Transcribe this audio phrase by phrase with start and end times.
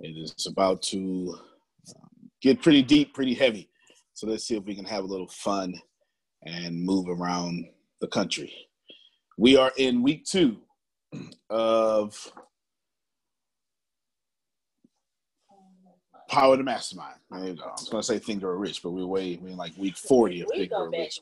[0.00, 1.36] It is about to
[1.88, 3.68] um, get pretty deep, pretty heavy.
[4.14, 5.74] So let's see if we can have a little fun
[6.44, 7.66] and move around
[8.00, 8.52] the country.
[9.36, 10.58] We are in week two
[11.50, 12.32] of
[16.28, 17.16] Power the Mastermind.
[17.32, 19.96] I was going to say Think Grow Rich, but we're way, we're in like week
[19.96, 21.20] 40 of Think Grow Rich.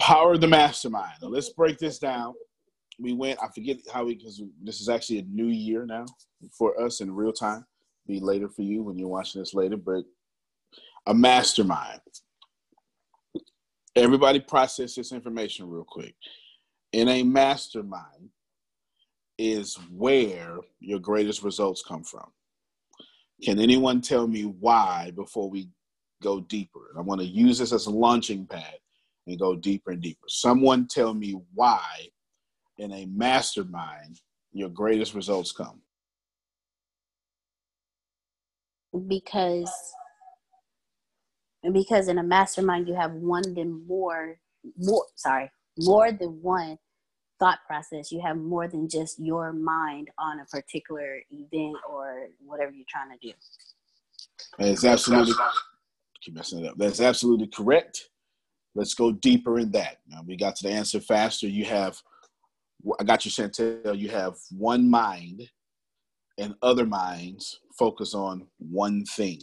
[0.00, 1.14] Power the Mastermind.
[1.22, 2.34] Now let's break this down.
[3.02, 6.06] We went, I forget how we, because this is actually a new year now
[6.56, 7.66] for us in real time.
[8.06, 10.04] Be later for you when you're watching this later, but
[11.06, 12.00] a mastermind.
[13.96, 16.14] Everybody process this information real quick.
[16.92, 18.30] In a mastermind
[19.36, 22.30] is where your greatest results come from.
[23.42, 25.68] Can anyone tell me why before we
[26.22, 26.92] go deeper?
[26.96, 28.76] I want to use this as a launching pad
[29.26, 30.26] and go deeper and deeper.
[30.28, 31.80] Someone tell me why
[32.82, 34.20] in a mastermind
[34.52, 35.80] your greatest results come.
[39.08, 39.72] Because
[41.72, 44.38] because in a mastermind you have one than more
[44.76, 46.76] more sorry more than one
[47.38, 48.12] thought process.
[48.12, 53.10] You have more than just your mind on a particular event or whatever you're trying
[53.10, 53.32] to do.
[54.58, 55.34] It's absolutely
[56.20, 56.76] keep messing it up.
[56.76, 58.10] That's absolutely correct.
[58.74, 59.98] Let's go deeper in that.
[60.08, 61.48] Now we got to the answer faster.
[61.48, 62.00] You have
[63.00, 65.48] i got you chantel you have one mind
[66.38, 69.40] and other minds focus on one thing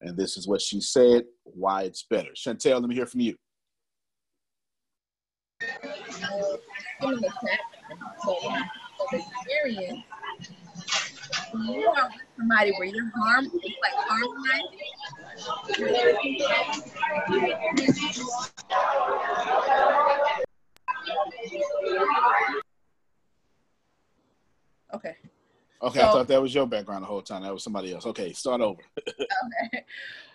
[0.00, 2.30] and this is what she said, why it's better.
[2.36, 3.34] Chantel, let me hear from you.
[11.54, 14.78] You are with somebody where you're it's like harmonizing.
[24.94, 25.16] Okay.
[25.80, 27.42] Okay, so, I thought that was your background the whole time.
[27.42, 28.04] That was somebody else.
[28.06, 28.80] Okay, start over.
[29.08, 29.84] okay.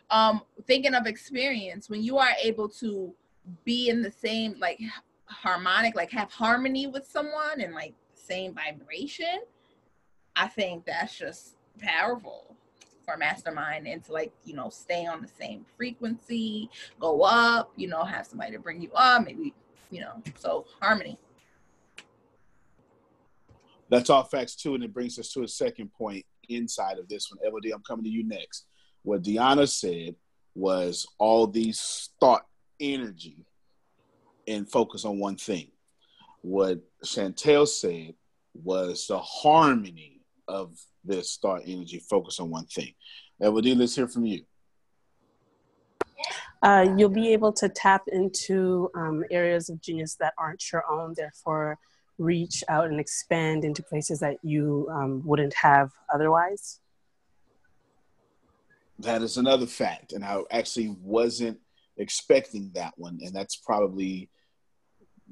[0.10, 3.14] Um, thinking of experience, when you are able to
[3.66, 4.80] be in the same like
[5.26, 9.42] harmonic, like have harmony with someone and like same vibration,
[10.36, 12.56] I think that's just powerful
[13.06, 16.70] for mastermind and to like you know stay on the same frequency,
[17.02, 19.54] go up, you know, have somebody to bring you up, maybe
[19.94, 21.18] you know, so harmony
[23.94, 27.30] that's all facts too, and it brings us to a second point inside of this
[27.32, 27.40] one.
[27.48, 28.66] Evody, I'm coming to you next.
[29.04, 30.16] What Deanna said
[30.56, 32.46] was all these thought
[32.80, 33.46] energy
[34.48, 35.68] and focus on one thing.
[36.42, 38.16] What Chantel said
[38.54, 42.94] was the harmony of this thought energy, focus on one thing.
[43.42, 44.44] Evody, let's hear from you.
[46.62, 51.14] Uh, you'll be able to tap into um, areas of genius that aren't your own,
[51.16, 51.78] therefore
[52.18, 56.80] reach out and expand into places that you um, wouldn't have otherwise?
[59.00, 61.60] That is another fact, and I actually wasn't
[61.98, 64.30] expecting that one, and that's probably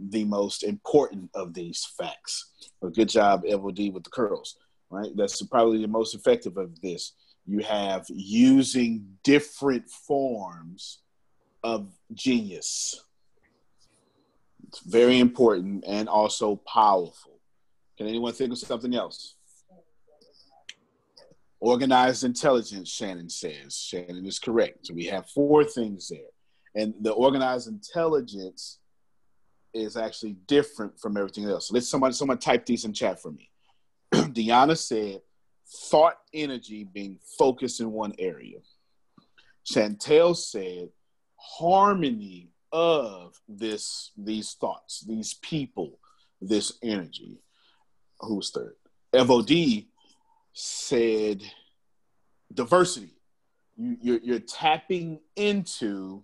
[0.09, 2.51] the most important of these facts.
[2.83, 4.57] A good job, Evody, with the curls.
[4.89, 7.13] Right, that's probably the most effective of this.
[7.51, 11.01] You have using different forms
[11.63, 13.03] of genius
[14.71, 17.39] it's very important and also powerful.
[17.97, 19.35] Can anyone think of something else?
[21.59, 23.75] Organized intelligence, Shannon says.
[23.75, 24.87] Shannon is correct.
[24.87, 26.19] So we have four things there.
[26.73, 28.79] And the organized intelligence
[29.73, 31.69] is actually different from everything else.
[31.69, 33.49] Let somebody someone type these in chat for me.
[34.13, 35.19] Deanna said
[35.71, 38.57] thought energy being focused in one area.
[39.65, 40.89] Chantel said
[41.37, 45.99] harmony of this these thoughts, these people,
[46.41, 47.41] this energy.
[48.19, 48.75] Who's third?
[49.13, 49.87] FOD
[50.53, 51.41] said
[52.53, 53.15] diversity.
[53.77, 56.23] You, you're, you're tapping into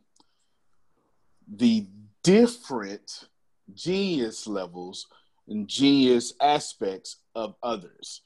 [1.48, 1.88] the
[2.24, 3.30] different
[3.74, 5.08] genius levels
[5.48, 8.22] and genius aspects of others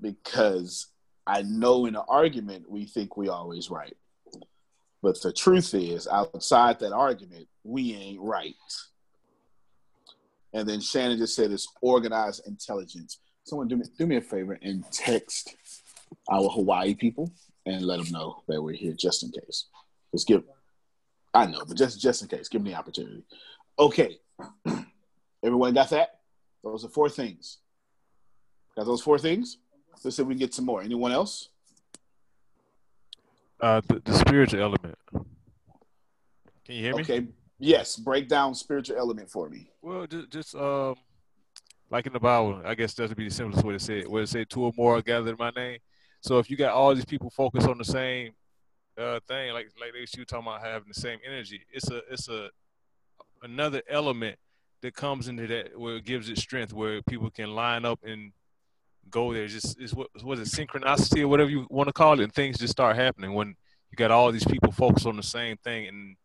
[0.00, 0.88] because
[1.26, 3.96] I know in an argument we think we always right.
[5.02, 8.54] But the truth is, outside that argument, we ain't right.
[10.52, 13.18] And then Shannon just said it's organized intelligence.
[13.44, 15.56] Someone do me, do me a favor and text
[16.30, 17.32] our Hawaii people
[17.66, 19.66] and let them know that we're here just in case.
[20.12, 20.44] Just give,
[21.34, 23.24] I know, but just just in case, give them the opportunity.
[23.78, 24.18] Okay,
[25.44, 26.20] everyone got that?
[26.62, 27.58] Those are four things.
[28.76, 29.58] Got those four things?
[30.04, 30.82] Let's see if we can get some more.
[30.82, 31.48] Anyone else?
[33.60, 34.96] Uh, the, the spiritual element.
[36.64, 37.02] Can you hear me?
[37.02, 37.26] Okay.
[37.58, 37.96] Yes.
[37.96, 39.70] Break down spiritual element for me.
[39.82, 40.96] Well, just, just um,
[41.90, 44.10] like in the Bible, I guess that would be the simplest way to say it.
[44.10, 45.78] Where it say two or more are gathered in my name.
[46.22, 48.32] So if you got all these people focused on the same
[48.96, 52.28] uh, thing, like like they you talking about having the same energy, it's a it's
[52.28, 52.48] a
[53.42, 54.38] another element
[54.82, 58.32] that comes into that where it gives it strength, where people can line up and
[59.10, 59.46] go there.
[59.46, 62.58] Just is what was it synchronicity or whatever you want to call it, and things
[62.58, 63.48] just start happening when
[63.90, 65.88] you got all these people focused on the same thing.
[65.88, 66.16] And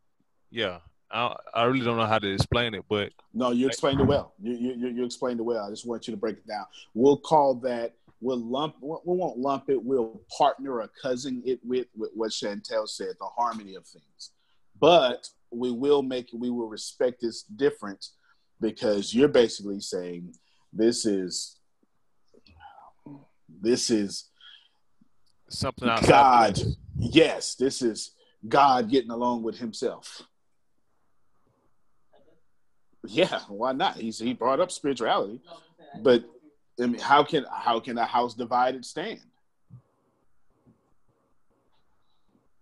[0.50, 0.80] yeah,
[1.12, 4.34] I I really don't know how to explain it, but no, you explained it well.
[4.42, 5.66] You you you explained it well.
[5.66, 6.66] I just want you to break it down.
[6.94, 7.94] We'll call that.
[8.20, 8.76] We'll lump.
[8.82, 9.84] We won't lump it.
[9.84, 14.32] We'll partner or cousin it with, with what Chantel said, the harmony of things.
[14.80, 16.30] But we will make.
[16.34, 18.14] We will respect this difference
[18.60, 20.34] because you're basically saying
[20.74, 21.58] this is
[23.50, 24.30] this is
[25.50, 26.60] something God.
[27.00, 28.12] Yes, this is
[28.48, 30.24] God getting along with Himself.
[33.06, 33.96] Yeah, why not?
[33.96, 35.40] He's he brought up spirituality,
[36.02, 36.26] but
[36.82, 39.22] I mean, how can how can a house divided stand?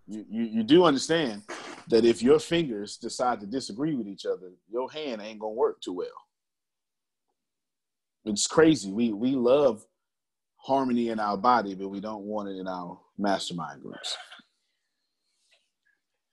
[0.06, 1.42] You, you you do understand
[1.88, 5.80] that if your fingers decide to disagree with each other, your hand ain't gonna work
[5.80, 6.08] too well.
[8.24, 8.92] It's crazy.
[8.92, 9.84] We we love
[10.66, 14.16] harmony in our body, but we don't want it in our mastermind groups.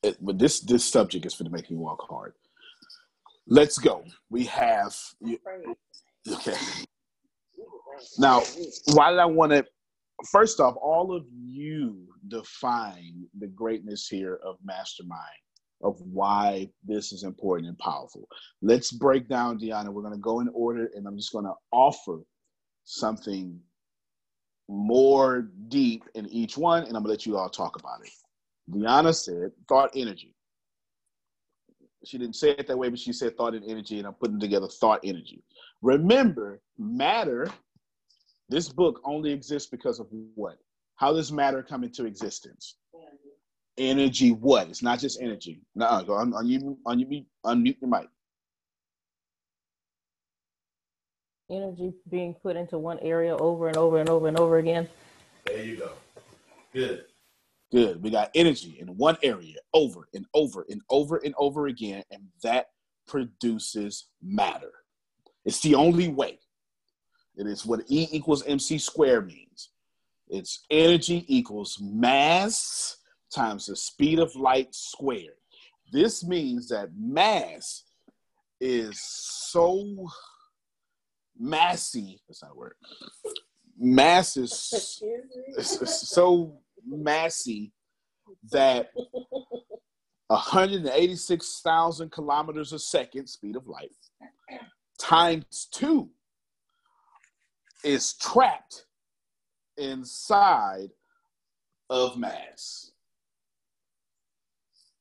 [0.02, 2.34] It, but this this subject is for to make me walk hard.
[3.48, 4.04] Let's go.
[4.30, 4.96] We have
[6.30, 6.56] okay.
[8.18, 8.42] Now,
[8.94, 9.66] why did I want to,
[10.32, 15.22] first off, all of you define the greatness here of mastermind,
[15.82, 18.28] of why this is important and powerful.
[18.62, 19.90] Let's break down, Deanna.
[19.90, 22.22] We're going to go in order, and I'm just going to offer
[22.86, 23.60] something
[24.68, 28.12] more deep in each one, and I'm gonna let you all talk about it.
[28.72, 30.36] Deanna said thought energy.
[32.06, 34.40] She didn't say it that way, but she said thought and energy, and I'm putting
[34.40, 35.44] together thought energy.
[35.82, 37.50] Remember, matter,
[38.50, 40.58] this book only exists because of what?
[40.96, 42.76] How does matter come into existence?
[43.78, 44.70] Energy, what?
[44.70, 45.62] It's not just energy.
[45.76, 48.08] No, go on, you, on you, unmute your mic.
[51.56, 54.88] Energy being put into one area over and over and over and over again.
[55.46, 55.92] There you go.
[56.74, 57.06] Good.
[57.72, 58.02] Good.
[58.04, 62.24] We got energy in one area over and over and over and over again, and
[62.44, 62.68] that
[63.08, 64.72] produces matter.
[65.46, 66.40] It's the only way.
[67.36, 69.70] It is what E equals MC squared means.
[70.30, 72.98] It's energy equals mass
[73.34, 75.36] times the speed of light squared.
[75.92, 77.84] This means that mass
[78.60, 80.08] is so
[81.38, 82.22] massy.
[82.28, 82.76] That's not a word.
[83.78, 84.54] Mass is,
[85.64, 87.74] so massy
[88.52, 88.90] that
[90.28, 93.92] 186,000 kilometers a second, speed of light,
[95.00, 96.10] times two
[97.84, 98.86] is trapped
[99.78, 100.90] inside
[101.90, 102.92] of mass.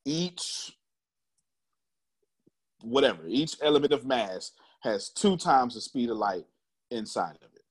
[0.04, 0.76] Each,
[2.82, 4.52] whatever, each element of mass
[4.82, 6.44] has two times the speed of light
[6.90, 7.62] inside of it.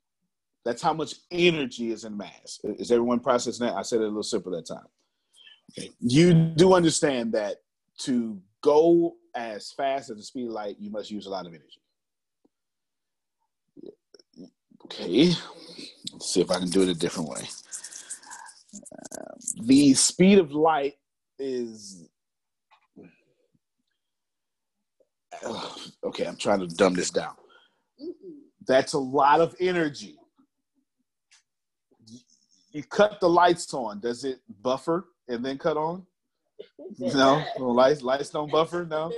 [0.63, 2.59] That's how much energy is in mass.
[2.63, 3.75] Is everyone processing that?
[3.75, 4.85] I said it a little simple that time.
[5.71, 5.91] Okay.
[5.99, 7.57] You do understand that
[7.99, 11.53] to go as fast as the speed of light, you must use a lot of
[11.53, 11.81] energy.
[14.85, 15.33] Okay,
[16.11, 17.41] let's see if I can do it a different way.
[18.75, 20.95] Uh, the speed of light
[21.39, 22.09] is
[26.03, 27.35] okay, I'm trying to dumb this down.
[28.67, 30.17] That's a lot of energy.
[32.71, 33.99] You cut the lights on.
[33.99, 36.05] Does it buffer and then cut on?
[36.99, 38.85] No, lights lights don't buffer.
[38.85, 39.11] No,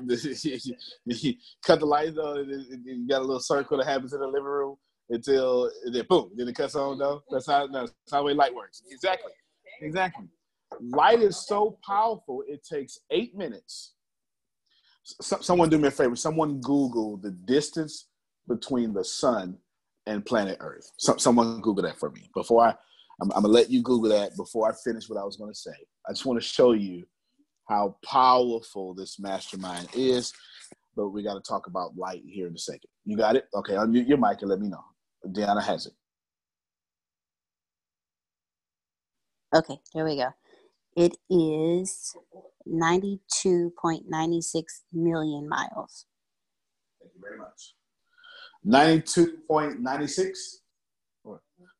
[0.00, 0.16] you
[1.64, 2.48] cut the lights on.
[2.84, 4.76] You got a little circle that happens in the living room
[5.10, 6.98] until then boom, then it cuts on.
[6.98, 8.82] No, that's how no, that's how the way light works.
[8.90, 9.32] Exactly,
[9.80, 10.26] exactly.
[10.80, 12.42] Light is so powerful.
[12.46, 13.94] It takes eight minutes
[15.20, 16.16] so, someone do me a favor.
[16.16, 18.08] Someone Google the distance
[18.46, 19.56] between the sun
[20.06, 20.90] and planet Earth.
[20.98, 22.74] So, someone Google that for me before I.
[23.20, 25.72] I'm, I'm, gonna let you Google that before I finish what I was gonna say.
[26.08, 27.04] I just want to show you
[27.68, 30.32] how powerful this mastermind is.
[30.96, 32.90] But we got to talk about light here in a second.
[33.04, 33.46] You got it?
[33.54, 34.84] Okay, unmute your mic and let me know.
[35.26, 35.92] Deanna has it.
[39.54, 40.28] Okay, here we go.
[40.98, 42.16] It is
[42.68, 46.06] 92.96 million miles.
[47.00, 47.76] Thank you very much.
[48.66, 50.36] 92.96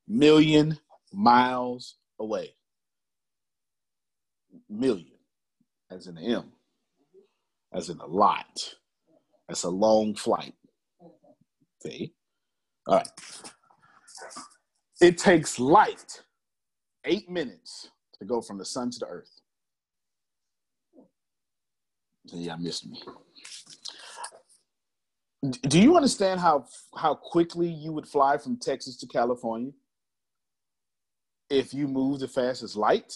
[0.06, 0.78] million
[1.12, 2.54] miles away.
[4.70, 5.18] Million,
[5.90, 6.52] as in M,
[7.72, 8.76] as in a lot.
[9.48, 10.54] That's a long flight.
[11.82, 12.14] See?
[12.86, 13.08] All right.
[15.00, 16.22] It takes light
[17.04, 19.40] eight minutes to go from the sun to the earth.
[22.24, 23.02] Yeah, I missed me.
[25.62, 29.70] Do you understand how how quickly you would fly from Texas to California
[31.48, 33.12] if you moved as fast as light?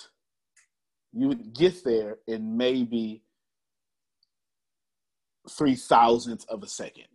[1.13, 3.23] You would get there in maybe
[5.51, 7.07] three thousandths of a second,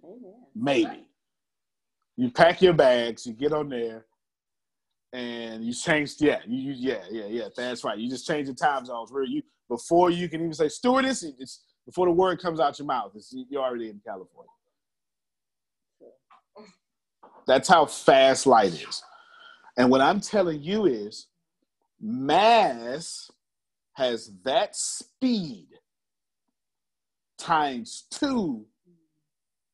[0.53, 1.07] maybe.
[2.17, 4.05] You pack your bags, you get on there,
[5.13, 6.21] and you changed.
[6.21, 7.47] Yeah, you, yeah yeah yeah.
[7.55, 7.97] That's right.
[7.97, 11.23] You just change the time zones where you before you can even say stewardess.
[11.23, 13.11] It's before the word comes out your mouth.
[13.15, 14.51] It's, you're already in California.
[17.47, 19.03] That's how fast light is.
[19.77, 21.27] And what I'm telling you is
[22.01, 23.31] mass
[23.93, 25.67] has that speed
[27.37, 28.65] times two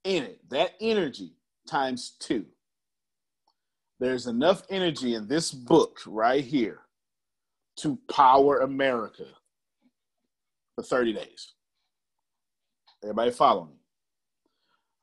[0.04, 1.34] in it, that energy
[1.68, 2.46] times two.
[4.04, 6.82] There's enough energy in this book right here
[7.78, 9.24] to power America
[10.76, 11.54] for 30 days.
[13.02, 13.78] Everybody follow me?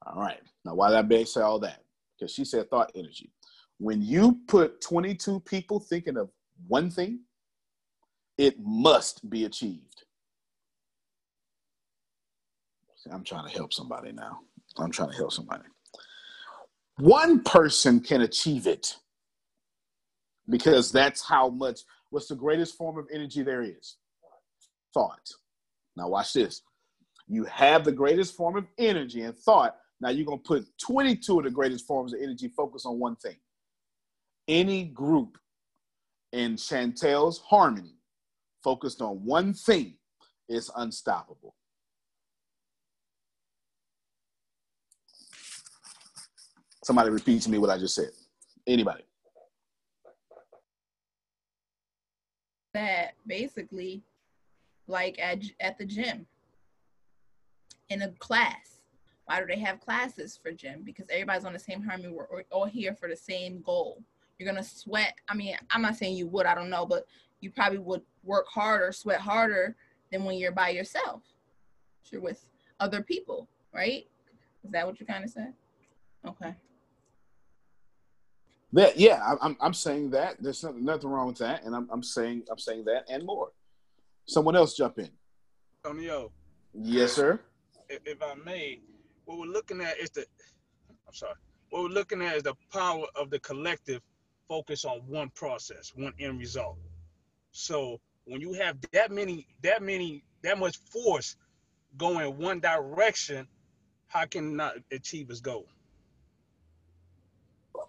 [0.05, 0.43] All right.
[0.67, 1.83] Now, why did I say all that?
[2.19, 3.33] Because she said thought energy.
[3.79, 6.29] When you put 22 people thinking of
[6.69, 7.21] one thing,
[8.37, 10.05] it must be achieved.
[13.11, 14.41] I'm trying to help somebody now.
[14.77, 15.65] I'm trying to help somebody.
[17.01, 18.95] One person can achieve it
[20.51, 21.81] because that's how much,
[22.11, 23.97] what's the greatest form of energy there is?
[24.93, 25.31] Thought.
[25.97, 26.61] Now, watch this.
[27.27, 29.77] You have the greatest form of energy and thought.
[30.03, 33.17] Now, you're going to put 22 of the greatest forms of energy focus on one
[33.17, 33.37] thing.
[34.47, 35.39] Any group
[36.33, 37.97] in Chantel's harmony
[38.63, 39.95] focused on one thing
[40.51, 41.55] is unstoppable.
[46.91, 48.11] Somebody repeat to me what I just said.
[48.67, 49.05] Anybody?
[52.75, 54.03] that basically
[54.89, 56.27] like at, at the gym.
[57.91, 58.83] In a class.
[59.27, 60.83] Why do they have classes for gym?
[60.83, 62.09] Because everybody's on the same harmony.
[62.09, 64.03] We're all here for the same goal.
[64.37, 65.15] You're gonna sweat.
[65.29, 67.07] I mean i'm not saying you would i don't know but
[67.41, 69.77] you probably would work harder sweat harder
[70.11, 71.23] than when you're by yourself.
[72.11, 72.45] You're with
[72.81, 74.09] other people right?
[74.65, 75.55] Is that what you kind of said?
[76.27, 76.57] Okay
[78.73, 80.37] That yeah, I- I'm I'm saying that.
[80.43, 83.51] There's nothing, nothing wrong with that, and I'm I'm saying I'm saying that and more.
[84.27, 85.11] Someone else jump in.
[85.85, 86.31] Antonio,
[86.75, 87.41] Yes, sir.
[87.89, 88.81] if, if I may,
[89.25, 90.25] what we're looking at is the,
[91.09, 91.35] I'm sorry,
[91.71, 94.03] what we're looking at is the power of the collective
[94.47, 96.77] focus on one process, one end result.
[97.51, 101.35] So when you have that many, that many, that much force
[101.97, 103.49] going one direction,
[104.07, 105.67] how can not achieve its goal?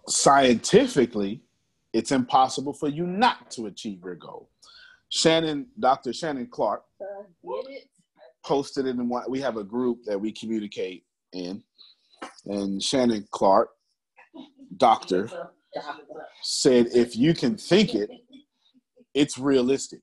[0.08, 1.42] Scientifically,
[1.92, 4.48] it's impossible for you not to achieve your goal.
[5.10, 6.12] Shannon, Dr.
[6.12, 6.82] Shannon Clark,
[8.44, 9.24] posted it in one.
[9.28, 11.62] We have a group that we communicate in,
[12.46, 13.70] and Shannon Clark,
[14.76, 15.30] doctor,
[16.42, 18.10] said if you can think it,
[19.14, 20.00] it's realistic.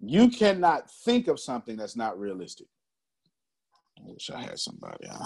[0.00, 2.66] You cannot think of something that's not realistic.
[3.98, 5.08] I wish I had somebody.
[5.08, 5.24] uh,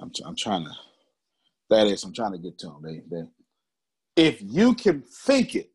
[0.00, 0.70] I'm, I'm trying to.
[1.70, 2.82] That is, I'm trying to get to them.
[2.82, 3.24] They, they,
[4.16, 5.70] if you can think it,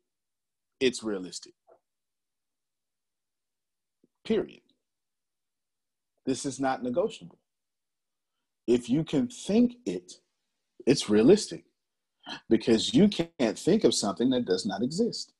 [0.80, 1.54] it's realistic.
[4.26, 4.62] Period.
[6.26, 7.40] This is not negotiable.
[8.68, 10.14] If you can think it,
[10.86, 11.66] it's realistic
[12.50, 15.34] because you can't think of something that does not exist.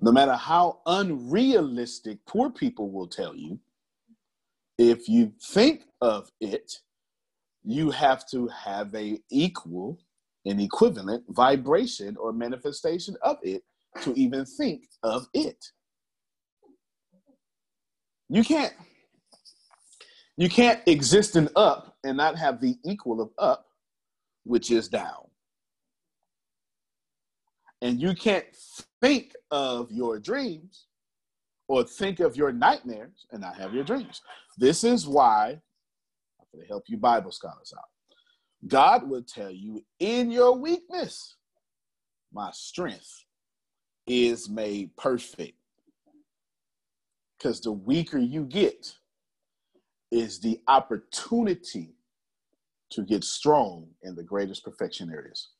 [0.00, 3.58] No matter how unrealistic poor people will tell you,
[4.78, 6.80] if you think of it,
[7.66, 9.98] you have to have a equal
[10.46, 13.64] and equivalent vibration or manifestation of it
[14.02, 15.62] to even think of it.
[18.28, 18.72] You can't
[20.36, 23.66] you can't exist in up and not have the equal of up,
[24.44, 25.24] which is down.
[27.82, 28.44] And you can't
[29.00, 30.86] think of your dreams
[31.68, 34.20] or think of your nightmares and not have your dreams.
[34.56, 35.60] This is why
[36.52, 37.84] Going to help you Bible scholars out.
[38.66, 41.36] God will tell you in your weakness,
[42.32, 43.24] my strength
[44.06, 45.58] is made perfect.
[47.38, 48.94] Because the weaker you get
[50.10, 51.94] is the opportunity
[52.90, 55.50] to get strong in the greatest perfection areas.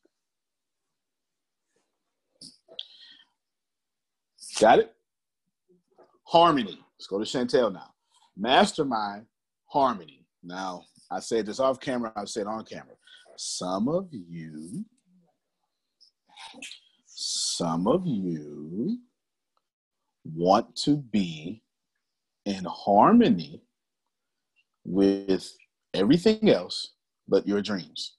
[4.58, 4.92] Got it?
[6.24, 6.78] Harmony.
[6.98, 7.92] Let's go to Chantel now.
[8.36, 9.26] Mastermind
[9.66, 10.25] harmony.
[10.46, 12.12] Now, I said this off camera.
[12.14, 12.94] I said on camera.
[13.36, 14.84] Some of you,
[17.04, 18.98] some of you
[20.24, 21.62] want to be
[22.44, 23.60] in harmony
[24.84, 25.52] with
[25.94, 26.92] everything else
[27.28, 28.14] but your dreams.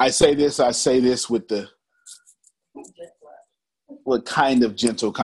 [0.00, 1.68] I say this, I say this with the
[4.04, 5.12] what kind of gentle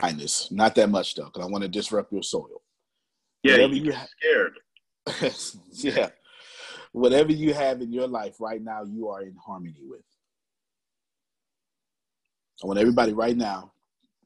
[0.00, 0.50] kindness.
[0.50, 2.62] Not that much though, because I want to disrupt your soil.
[3.42, 4.58] Yeah, Whatever you have, scared.
[5.70, 6.08] yeah.
[6.92, 10.00] Whatever you have in your life right now, you are in harmony with.
[12.62, 13.72] I want everybody right now,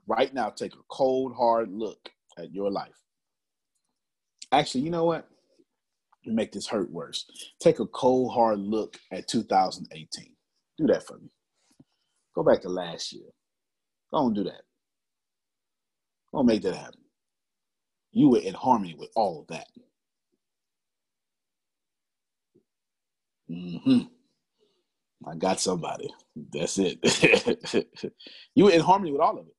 [0.06, 2.08] right now, take a cold, hard look
[2.38, 2.94] at your life.
[4.52, 5.28] Actually, you know what?
[6.22, 7.26] You make this hurt worse.
[7.60, 10.32] Take a cold, hard look at 2018.
[10.78, 11.30] Do that for me.
[12.34, 13.28] Go back to last year.
[14.12, 14.62] Go and do that.
[16.32, 17.00] Don't make that happen.
[18.12, 19.66] You were in harmony with all of that.
[23.50, 24.00] Mm-hmm.
[25.26, 26.08] I got somebody.
[26.52, 27.84] That's it.
[28.54, 29.54] you were in harmony with all of it.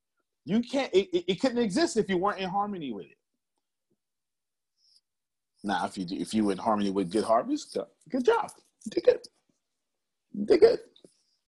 [0.46, 0.92] You can't.
[0.94, 3.18] It, it, it, couldn't exist if you weren't in harmony with it.
[5.64, 7.78] Now, if you if you were in harmony with Good Harvest,
[8.10, 8.50] good job.
[8.86, 9.20] You did good.
[10.34, 10.80] You did good.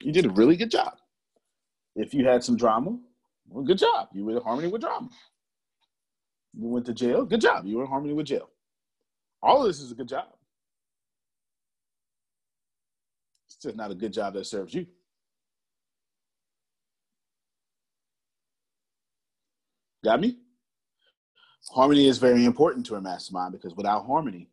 [0.01, 0.93] You did a really good job.
[1.95, 2.99] If you had some drama,
[3.53, 4.09] well, good job.
[4.13, 5.09] You were in harmony with drama.
[6.59, 7.23] You went to jail.
[7.23, 7.65] Good job.
[7.67, 8.49] You were in harmony with jail.
[9.43, 10.25] All of this is a good job.
[13.47, 14.87] It's just not a good job that serves you.
[20.03, 20.37] Got me?
[21.69, 24.49] Harmony is very important to a mastermind because without harmony,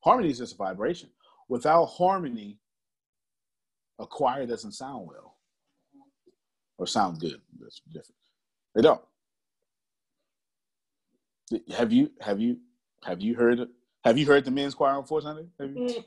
[0.00, 1.08] harmony is just a vibration.
[1.48, 2.58] Without harmony,
[3.98, 5.33] a choir doesn't sound well
[6.78, 7.40] or sound good.
[7.60, 8.14] That's different.
[8.74, 9.00] They don't.
[11.76, 12.58] Have you have you
[13.04, 13.68] have you heard
[14.04, 15.48] have you heard the men's choir on 400?
[15.60, 15.86] Have you?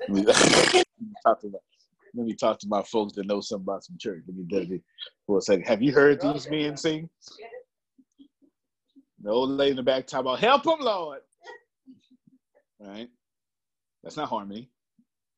[0.08, 0.32] let, me,
[1.24, 1.58] talk to my,
[2.14, 4.22] let me talk to my folks that know something about some church.
[4.26, 4.82] Let me get it
[5.26, 5.64] for a second.
[5.66, 7.08] Have you heard these men sing?
[9.22, 11.20] The old lady in the back talk about help them, Lord.
[12.80, 13.08] Right?
[14.02, 14.70] That's not harmony.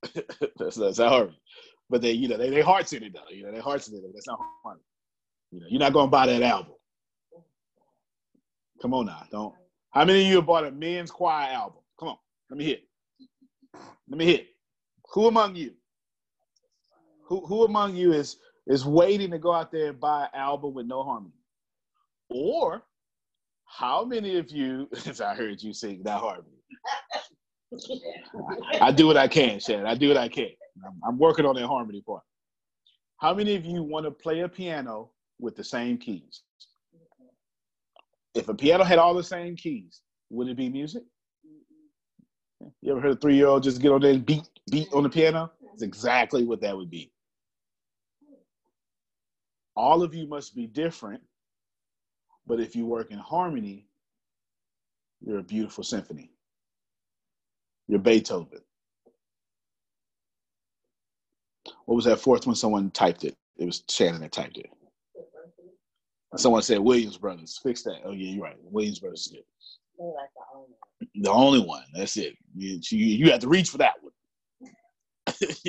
[0.57, 1.39] that's, that's not harmony
[1.93, 3.29] but they, you know, they, they hearts in it though.
[3.31, 4.03] You know, they hearts in it.
[4.15, 4.81] That's not funny.
[5.51, 6.73] You know, you're not gonna buy that album.
[8.81, 9.55] Come on now, don't.
[9.91, 11.83] How many of you have bought a men's choir album?
[12.01, 12.17] Come on,
[12.49, 12.85] let me hit.
[14.09, 14.47] Let me hit.
[15.13, 15.75] Who among you?
[17.27, 20.73] Who who among you is is waiting to go out there and buy an album
[20.73, 21.35] with no harmony?
[22.31, 22.83] Or
[23.67, 26.57] how many of you, as I heard you sing that harmony?
[28.73, 29.85] I, I do what I can, Shannon.
[29.85, 30.49] I do what I can.
[30.85, 32.23] I'm, I'm working on that harmony part.
[33.19, 36.43] How many of you want to play a piano with the same keys?
[38.35, 41.03] If a piano had all the same keys, would it be music?
[42.81, 45.03] You ever heard a three year old just get on there and beat beat on
[45.03, 45.53] the piano?
[45.73, 47.13] It's exactly what that would be.
[49.77, 51.23] All of you must be different,
[52.47, 53.87] but if you work in harmony,
[55.21, 56.31] you're a beautiful symphony.
[57.89, 58.61] You're Beethoven.
[61.87, 62.57] What was that fourth one?
[62.57, 63.37] Someone typed it.
[63.57, 64.71] It was Shannon that typed it.
[66.37, 67.61] Someone said Williams Brothers.
[67.63, 68.01] Fix that.
[68.05, 68.57] Oh yeah, you're right.
[68.63, 69.45] Williams Brothers is good.
[71.15, 71.85] The only one.
[71.95, 72.35] That's it.
[72.55, 74.13] You, you, you have to reach for that one.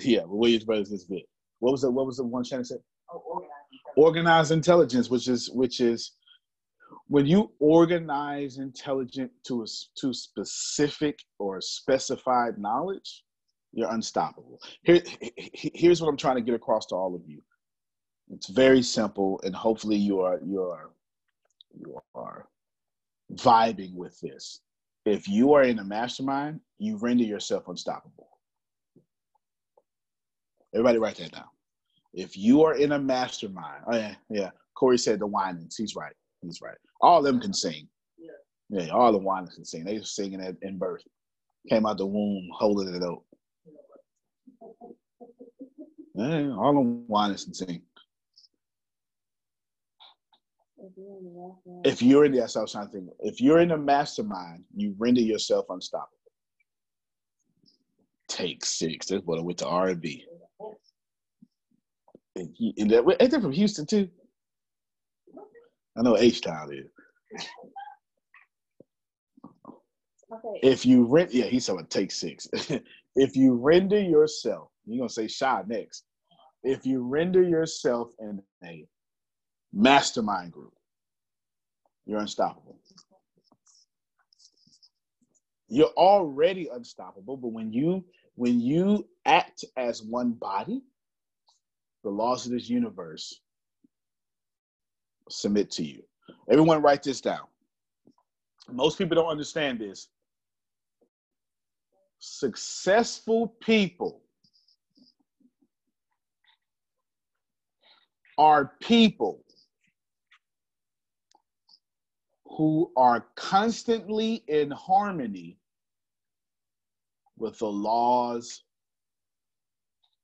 [0.00, 1.22] yeah, but Williams Brothers is good.
[1.60, 2.78] What was the What was the one Shannon said?
[3.12, 3.52] Oh, organized,
[3.96, 6.12] organized intelligence, which is which is
[7.08, 9.66] when you organize intelligent to a
[10.00, 13.22] to specific or specified knowledge,
[13.76, 14.58] you're unstoppable.
[14.82, 15.02] Here,
[15.52, 17.42] here's what I'm trying to get across to all of you.
[18.30, 20.90] It's very simple, and hopefully you are you are
[21.78, 22.48] you are
[23.34, 24.62] vibing with this.
[25.04, 28.28] If you are in a mastermind, you render yourself unstoppable.
[30.74, 31.44] Everybody write that down.
[32.14, 34.50] If you are in a mastermind, oh yeah, yeah.
[34.74, 35.76] Corey said the Winans.
[35.76, 36.14] He's right.
[36.40, 36.76] He's right.
[37.02, 37.86] All of them can sing.
[38.18, 39.84] Yeah, yeah all the Winans can sing.
[39.84, 41.02] They were singing at in birth.
[41.68, 43.22] Came out the womb holding it up.
[46.14, 47.82] Yeah, all the Winans can sing.
[51.84, 53.10] If you're in the, that's what I was trying to think.
[53.20, 56.10] If you're in a mastermind, you render yourself unstoppable.
[58.28, 59.06] Take six.
[59.06, 60.24] That's what I went to R and B.
[62.36, 64.08] Ain't that from Houston too?
[65.96, 67.46] I know H Town is.
[70.32, 70.60] Okay.
[70.62, 72.48] If you rent, yeah, he's talking take six.
[73.16, 76.04] if you render yourself, you're gonna say shy next.
[76.62, 78.86] If you render yourself in a
[79.72, 80.74] mastermind group,
[82.06, 82.78] you're unstoppable.
[85.68, 88.04] You're already unstoppable, but when you
[88.36, 90.82] when you act as one body,
[92.04, 93.40] the laws of this universe
[95.30, 96.02] submit to you.
[96.50, 97.46] Everyone write this down.
[98.70, 100.08] Most people don't understand this.
[102.18, 104.22] Successful people
[108.38, 109.44] are people
[112.56, 115.58] who are constantly in harmony
[117.38, 118.62] with the laws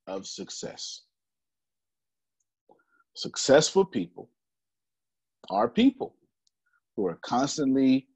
[0.07, 1.03] of success.
[3.15, 4.31] Successful people
[5.51, 6.17] are people
[6.97, 8.09] who are constantly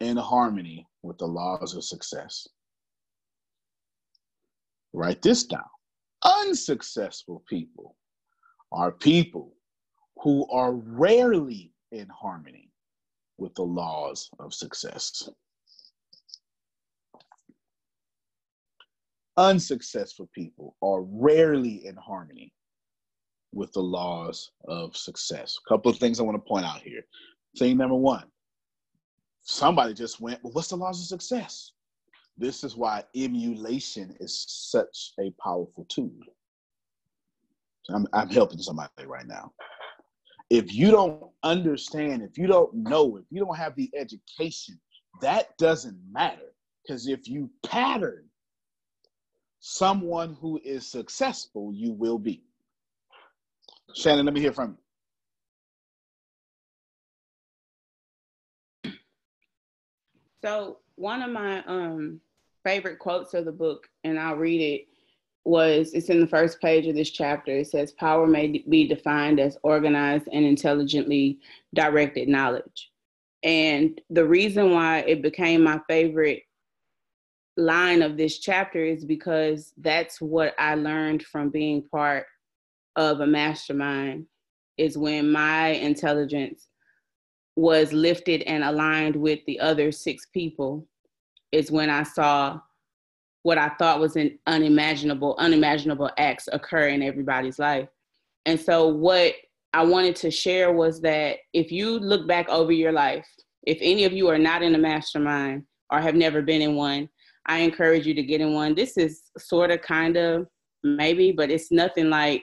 [0.00, 2.46] in harmony with the laws of success.
[4.94, 5.64] Write this down.
[6.24, 7.96] Unsuccessful people
[8.70, 9.56] are people
[10.22, 12.70] who are rarely in harmony
[13.36, 15.28] with the laws of success.
[19.36, 22.52] Unsuccessful people are rarely in harmony
[23.52, 25.58] with the laws of success.
[25.66, 27.02] A couple of things I want to point out here.
[27.58, 28.24] Thing number one
[29.46, 31.73] somebody just went, well, what's the laws of success?
[32.36, 36.10] This is why emulation is such a powerful tool.
[37.90, 39.52] I'm, I'm helping somebody right now.
[40.50, 44.80] If you don't understand, if you don't know, if you don't have the education,
[45.20, 46.54] that doesn't matter.
[46.82, 48.24] Because if you pattern
[49.60, 52.42] someone who is successful, you will be.
[53.94, 54.76] Shannon, let me hear from
[58.84, 58.92] you.
[60.42, 62.20] So one of my um,
[62.64, 64.86] favorite quotes of the book, and I'll read it,
[65.44, 67.52] was it's in the first page of this chapter.
[67.52, 71.38] It says, Power may be defined as organized and intelligently
[71.74, 72.90] directed knowledge.
[73.42, 76.44] And the reason why it became my favorite
[77.56, 82.26] line of this chapter is because that's what I learned from being part
[82.96, 84.26] of a mastermind
[84.76, 86.68] is when my intelligence
[87.56, 90.86] was lifted and aligned with the other six people
[91.52, 92.60] is when I saw
[93.42, 97.88] what I thought was an unimaginable, unimaginable acts occur in everybody's life.
[98.46, 99.34] And so what
[99.72, 103.26] I wanted to share was that if you look back over your life,
[103.64, 107.08] if any of you are not in a mastermind or have never been in one,
[107.46, 108.74] I encourage you to get in one.
[108.74, 110.46] This is sort of kind of
[110.82, 112.42] maybe, but it's nothing like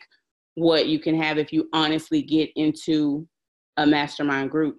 [0.55, 3.27] what you can have if you honestly get into
[3.77, 4.77] a mastermind group.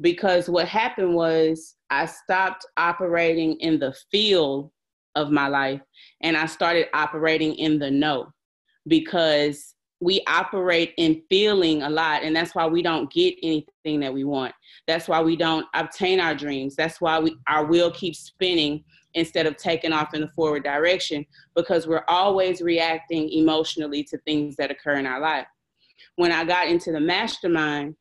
[0.00, 4.70] Because what happened was I stopped operating in the field
[5.14, 5.80] of my life
[6.22, 8.32] and I started operating in the know
[8.86, 14.12] because we operate in feeling a lot and that's why we don't get anything that
[14.12, 14.52] we want
[14.86, 18.84] that's why we don't obtain our dreams that's why we our wheel keeps spinning
[19.16, 24.54] instead of taking off in the forward direction because we're always reacting emotionally to things
[24.56, 25.46] that occur in our life.
[26.16, 27.96] When I got into the mastermind,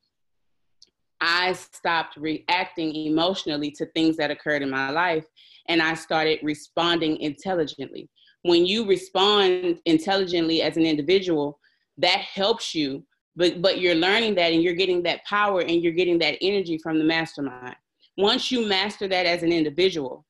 [1.22, 5.26] I stopped reacting emotionally to things that occurred in my life
[5.68, 8.10] and I started responding intelligently.
[8.44, 11.60] When you respond intelligently as an individual,
[11.98, 15.94] that helps you, but, but you're learning that and you're getting that power and you're
[15.94, 17.76] getting that energy from the mastermind.
[18.18, 20.26] Once you master that as an individual,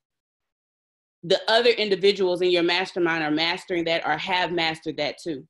[1.24, 5.46] the other individuals in your mastermind are mastering that or have mastered that too.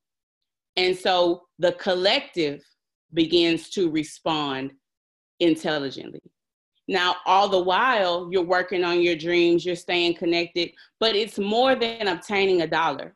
[0.77, 2.61] And so the collective
[3.13, 4.71] begins to respond
[5.39, 6.21] intelligently.
[6.87, 11.75] Now, all the while, you're working on your dreams, you're staying connected, but it's more
[11.75, 13.15] than obtaining a dollar.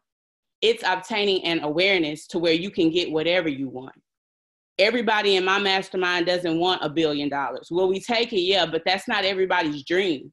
[0.62, 3.96] It's obtaining an awareness to where you can get whatever you want.
[4.80, 7.68] Everybody in my mastermind doesn't want a billion dollars.
[7.70, 8.42] Will we take it?
[8.42, 10.32] Yeah, but that's not everybody's dream.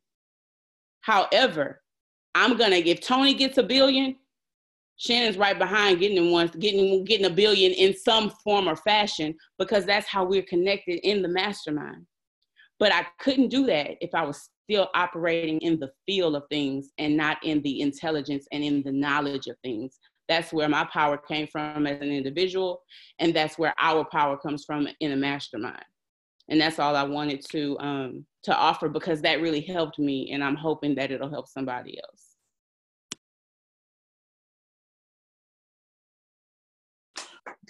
[1.00, 1.82] However,
[2.34, 4.16] I'm gonna if Tony gets a billion,
[4.98, 9.84] Shannon's right behind getting one, getting getting a billion in some form or fashion because
[9.86, 12.06] that's how we're connected in the mastermind.
[12.78, 16.90] But I couldn't do that if I was still operating in the field of things
[16.98, 19.98] and not in the intelligence and in the knowledge of things.
[20.28, 22.82] That's where my power came from as an individual,
[23.20, 25.84] and that's where our power comes from in a mastermind.
[26.48, 30.42] and that's all I wanted to um, to offer because that really helped me, and
[30.44, 32.25] I'm hoping that it'll help somebody else.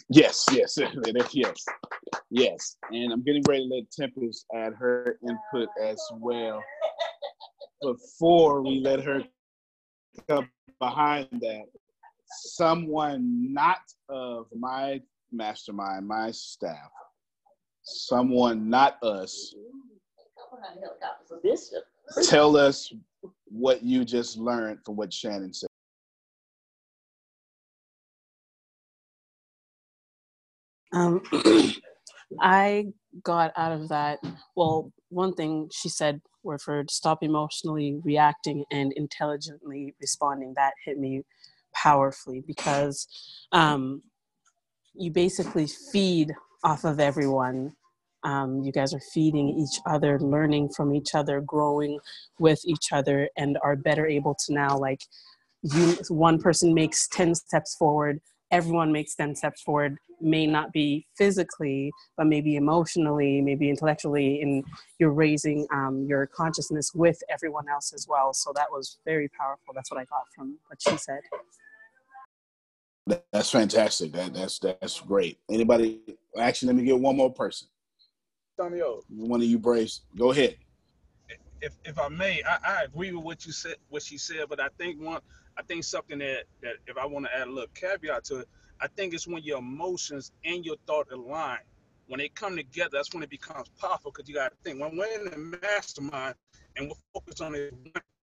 [0.08, 0.78] Yes, yes,
[1.32, 1.64] yes,
[2.30, 2.76] yes.
[2.90, 6.62] And I'm getting ready to let Tempest add her input as well.
[7.82, 9.22] Before we let her
[10.28, 10.48] come
[10.80, 11.64] behind that,
[12.28, 13.78] someone not
[14.08, 15.00] of my
[15.32, 16.90] mastermind, my staff,
[17.82, 19.54] someone not us,
[22.24, 22.92] tell us
[23.46, 25.65] what you just learned from what Shannon said.
[30.96, 31.22] Um,
[32.40, 32.86] I
[33.22, 34.18] got out of that.
[34.56, 40.54] Well, one thing she said were for stop emotionally reacting and intelligently responding.
[40.56, 41.22] That hit me
[41.74, 43.06] powerfully because
[43.52, 44.02] um,
[44.94, 46.32] you basically feed
[46.64, 47.72] off of everyone.
[48.24, 52.00] Um, you guys are feeding each other, learning from each other, growing
[52.40, 55.02] with each other, and are better able to now like
[55.62, 55.96] you.
[56.08, 61.90] One person makes ten steps forward, everyone makes 10 steps forward may not be physically
[62.16, 64.64] but maybe emotionally maybe intellectually and
[64.98, 68.32] you're raising um, your consciousness with everyone else as well.
[68.32, 69.74] So that was very powerful.
[69.74, 71.20] That's what i got from what she said.
[73.32, 74.12] That's fantastic.
[74.12, 75.38] That, that's that's great.
[75.48, 76.00] Anybody
[76.38, 77.68] actually let me get one more person.
[78.58, 79.04] Samuel.
[79.08, 80.02] one of you braves.
[80.18, 80.56] Go ahead.
[81.60, 84.60] If if I may, I, I agree with what you said, what she said, but
[84.60, 85.20] I think one,
[85.58, 88.48] I think something that that if I want to add a little caveat to it,
[88.80, 91.58] I think it's when your emotions and your thought align.
[92.08, 94.12] When they come together, that's when it becomes powerful.
[94.12, 96.34] Because you got to think when we're in the mastermind
[96.76, 97.72] and we're focused on the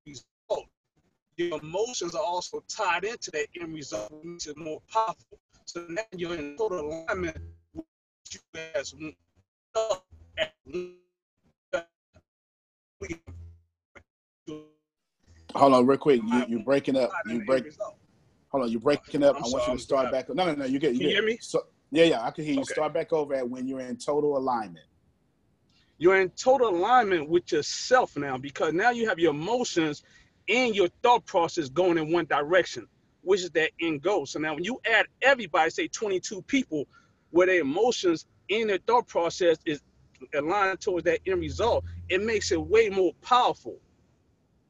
[0.06, 0.68] result,
[1.38, 5.40] your emotions are also tied into that end result, which is more powerful.
[5.66, 7.38] So now you're in total alignment
[7.74, 7.86] with
[8.32, 8.40] you
[8.76, 9.16] as one
[15.56, 16.22] Hold on, real quick.
[16.24, 17.12] You you breaking up.
[17.26, 17.66] You break.
[18.50, 19.36] Hold on, you're breaking up.
[19.36, 20.30] i want you to start back.
[20.30, 20.66] No, no, no.
[20.66, 20.94] You get.
[20.94, 21.38] You, can you hear me?
[21.42, 22.26] So, yeah, yeah.
[22.26, 22.62] I can hear you.
[22.62, 22.74] Okay.
[22.74, 24.86] Start back over at when you're in total alignment.
[25.98, 30.04] You're in total alignment with yourself now because now you have your emotions
[30.50, 32.88] and your thought process going in one direction,
[33.22, 34.26] which is that end goal.
[34.26, 36.86] So now when you add everybody, say 22 people,
[37.32, 39.82] where their emotions and their thought process is
[40.34, 43.78] aligned towards that end result, it makes it way more powerful.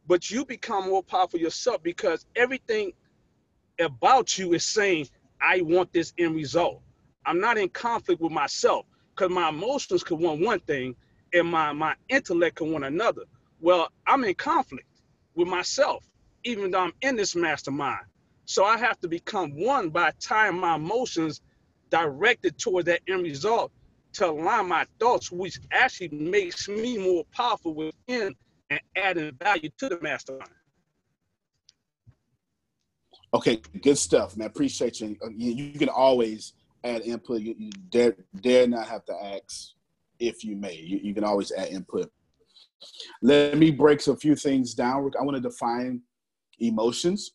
[0.08, 2.94] But you become more powerful yourself because everything
[3.80, 5.08] about you is saying,
[5.42, 6.82] I want this end result.
[7.26, 8.86] I'm not in conflict with myself
[9.16, 10.96] because my emotions could want one thing
[11.34, 13.24] and my, my intellect can want another.
[13.62, 14.88] Well, I'm in conflict
[15.36, 16.06] with myself,
[16.44, 18.06] even though I'm in this mastermind.
[18.46, 21.42] So I have to become one by tying my emotions
[21.90, 23.72] directed toward that end result
[24.14, 28.36] to align my thoughts, which actually makes me more powerful within
[28.74, 30.50] and adding value to the mastermind.
[33.34, 34.48] Okay, good stuff, man.
[34.48, 35.18] Appreciate you.
[35.24, 37.42] Uh, you, can always add input.
[37.42, 39.72] You, you, dare dare not have to ask
[40.20, 40.76] if you may.
[40.76, 42.12] You, you can always add input.
[43.22, 45.10] Let me break a few things down.
[45.20, 46.02] I want to define
[46.60, 47.32] emotions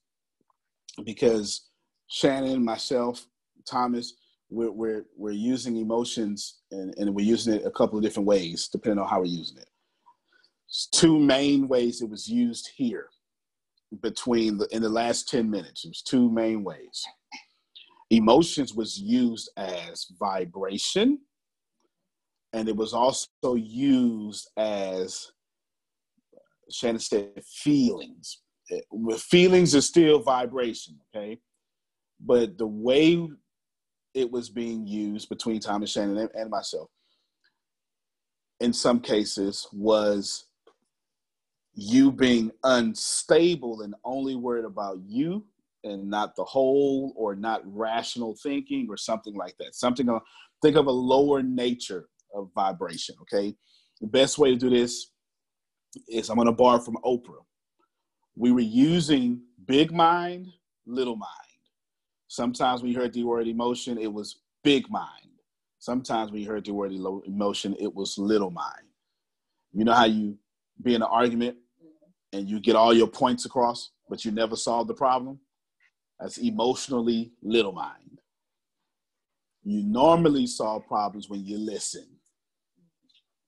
[1.05, 1.69] because
[2.07, 3.27] Shannon, myself,
[3.67, 4.15] Thomas,
[4.51, 8.69] we're we're, we're using emotions and, and we're using it a couple of different ways
[8.69, 9.69] depending on how we're using it.
[10.93, 13.09] Two main ways it was used here
[14.03, 15.85] between the in the last 10 minutes.
[15.85, 17.05] It was two main ways.
[18.11, 21.19] Emotions was used as vibration,
[22.53, 25.31] and it was also used as
[26.71, 28.41] Shannon said feelings.
[29.19, 31.39] Feelings are still vibration, okay?
[32.21, 33.27] But the way
[34.15, 36.91] it was being used between Thomas Shannon and myself
[38.61, 40.48] in some cases was
[41.81, 45.45] you being unstable and only worried about you
[45.85, 50.09] and not the whole or not rational thinking or something like that something
[50.63, 53.55] think of a lower nature of vibration okay
[54.01, 55.13] the best way to do this
[56.09, 57.45] is i'm going to borrow from oprah
[58.37, 60.49] we were using big mind
[60.87, 61.31] little mind
[62.29, 65.09] Sometimes we heard the word emotion, it was big mind.
[65.79, 68.87] Sometimes we heard the word emotion, it was little mind.
[69.73, 70.39] You know how you
[70.83, 71.57] be in an argument
[72.33, 75.39] and you get all your points across, but you never solve the problem?
[76.21, 78.21] That's emotionally little mind.
[79.65, 82.07] You normally solve problems when you listen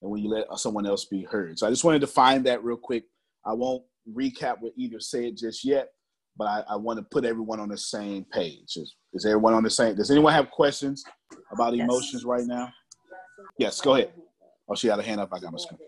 [0.02, 1.58] and when you let someone else be heard.
[1.58, 3.04] So I just wanted to find that real quick.
[3.44, 5.88] I won't recap what either said just yet,
[6.36, 8.76] but I, I want to put everyone on the same page.
[8.76, 9.96] Is, is everyone on the same?
[9.96, 11.02] Does anyone have questions
[11.52, 11.84] about yes.
[11.84, 12.72] emotions right now?
[13.58, 14.12] Yes, go ahead.
[14.68, 15.30] Oh, she had a hand up.
[15.32, 15.80] I got my screen.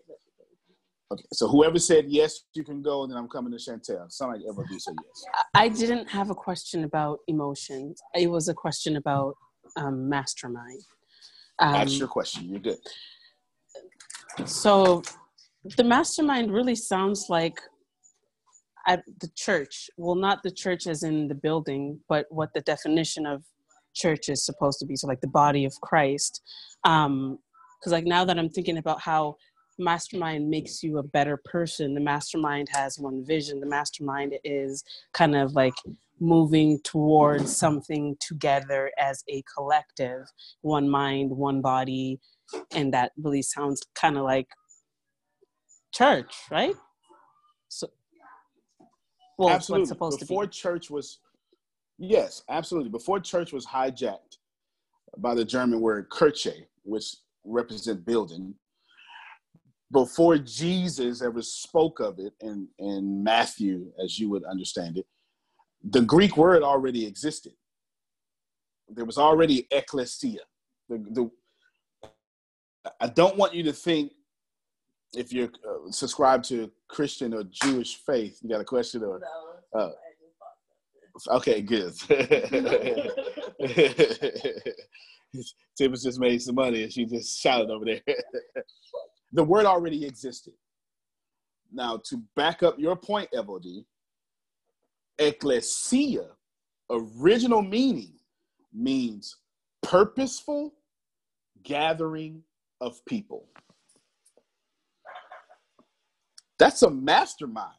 [1.12, 4.11] Okay, so whoever said yes, you can go, and then I'm coming to Chantel.
[4.11, 5.25] Sound like everybody said yes.
[5.53, 8.01] I didn't have a question about emotions.
[8.14, 9.35] It was a question about
[9.77, 10.81] um, mastermind.
[11.59, 12.48] Um, That's your question.
[12.48, 12.79] You're good.
[14.46, 15.03] So,
[15.77, 17.61] the mastermind really sounds like
[18.88, 19.90] at the church.
[19.98, 23.44] Well, not the church as in the building, but what the definition of
[23.94, 24.96] church is supposed to be.
[24.96, 26.40] So, like the body of Christ.
[26.83, 27.38] Because, um,
[27.85, 29.37] like now that I'm thinking about how
[29.78, 31.94] mastermind makes you a better person.
[31.94, 33.61] The mastermind has one vision.
[33.61, 35.74] The mastermind is kind of like
[36.22, 40.24] moving towards something together as a collective
[40.61, 42.20] one mind one body
[42.70, 44.46] and that really sounds kind of like
[45.92, 46.76] church right?
[47.68, 47.88] So
[49.37, 49.87] well absolutely.
[49.87, 50.52] supposed before to be.
[50.52, 51.18] church was
[51.98, 52.90] yes absolutely.
[52.90, 54.38] Before church was hijacked
[55.18, 58.54] by the german word kirche which represent building
[59.92, 65.07] before Jesus ever spoke of it in, in Matthew, as you would understand it,
[65.85, 67.52] the Greek word already existed.
[68.88, 70.40] There was already ecclesia.
[70.88, 71.31] The, the,
[73.00, 74.12] I don't want you to think
[75.14, 79.20] if you're uh, subscribed to Christian or Jewish faith, you got a question or?
[79.74, 81.92] No, uh, okay, good.
[85.76, 88.00] Tim just made some money and she just shouted over there
[89.32, 90.54] the word already existed.
[91.72, 93.84] Now, to back up your point, Evody,
[95.18, 96.26] ecclesia,
[96.90, 98.12] original meaning,
[98.72, 99.36] means
[99.82, 100.74] purposeful
[101.62, 102.42] gathering
[102.80, 103.46] of people.
[106.58, 107.76] That's a mastermind.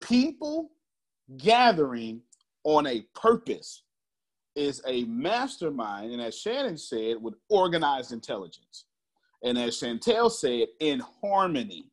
[0.00, 0.70] People
[1.36, 2.22] gathering
[2.64, 3.82] on a purpose
[4.56, 8.86] is a mastermind, and as Shannon said, with organized intelligence.
[9.42, 11.90] And as Chantel said, in harmony.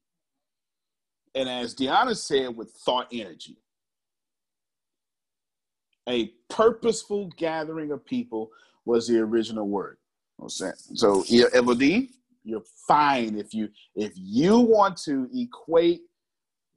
[1.35, 3.57] And as Deanna said, with thought energy.
[6.09, 8.49] A purposeful gathering of people
[8.85, 9.97] was the original word.
[10.47, 12.09] So, Evody,
[12.43, 16.01] you're fine if you if you want to equate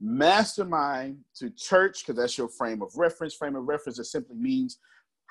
[0.01, 3.35] mastermind to church because that's your frame of reference.
[3.35, 4.79] Frame of reference it simply means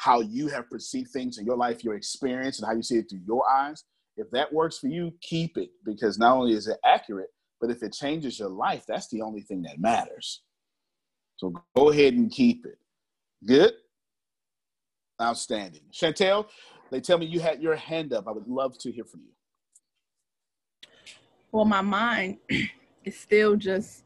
[0.00, 3.10] how you have perceived things in your life, your experience, and how you see it
[3.10, 3.84] through your eyes.
[4.16, 7.28] If that works for you, keep it because not only is it accurate,
[7.60, 10.40] but if it changes your life, that's the only thing that matters.
[11.36, 12.78] So go ahead and keep it.
[13.44, 13.74] Good?
[15.20, 15.82] Outstanding.
[15.92, 16.46] Chantel,
[16.90, 18.26] they tell me you had your hand up.
[18.26, 20.88] I would love to hear from you.
[21.52, 22.38] Well, my mind
[23.04, 24.04] is still just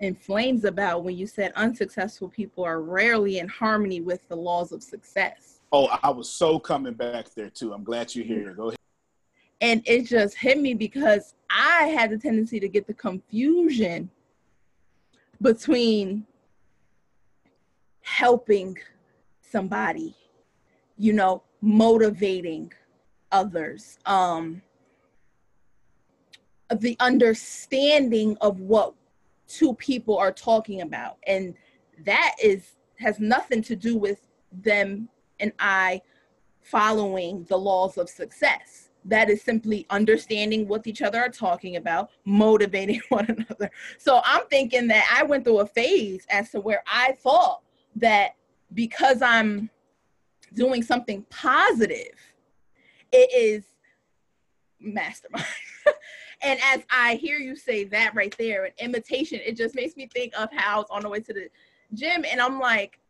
[0.00, 4.72] in flames about when you said unsuccessful people are rarely in harmony with the laws
[4.72, 5.60] of success.
[5.72, 7.72] Oh, I was so coming back there too.
[7.72, 8.52] I'm glad you're here.
[8.52, 8.78] Go ahead.
[9.60, 14.10] And it just hit me because I had the tendency to get the confusion
[15.40, 16.26] between
[18.02, 18.76] helping
[19.40, 20.14] somebody,
[20.98, 22.72] you know, motivating
[23.32, 24.60] others, um,
[26.76, 28.94] the understanding of what
[29.48, 31.18] two people are talking about.
[31.26, 31.54] And
[32.04, 34.20] that is has nothing to do with
[34.52, 35.08] them
[35.40, 36.00] and i
[36.62, 38.88] following the laws of success.
[39.04, 43.70] That is simply understanding what each other are talking about motivating one another.
[43.98, 47.62] So i'm thinking that i went through a phase as to where i thought
[47.96, 48.36] that
[48.72, 49.70] because i'm
[50.54, 52.14] doing something positive
[53.12, 53.64] it is
[54.80, 55.44] mastermind
[56.44, 60.08] and as I hear you say that right there, an imitation, it just makes me
[60.12, 61.48] think of how I was on the way to the
[61.94, 63.00] gym and I'm like,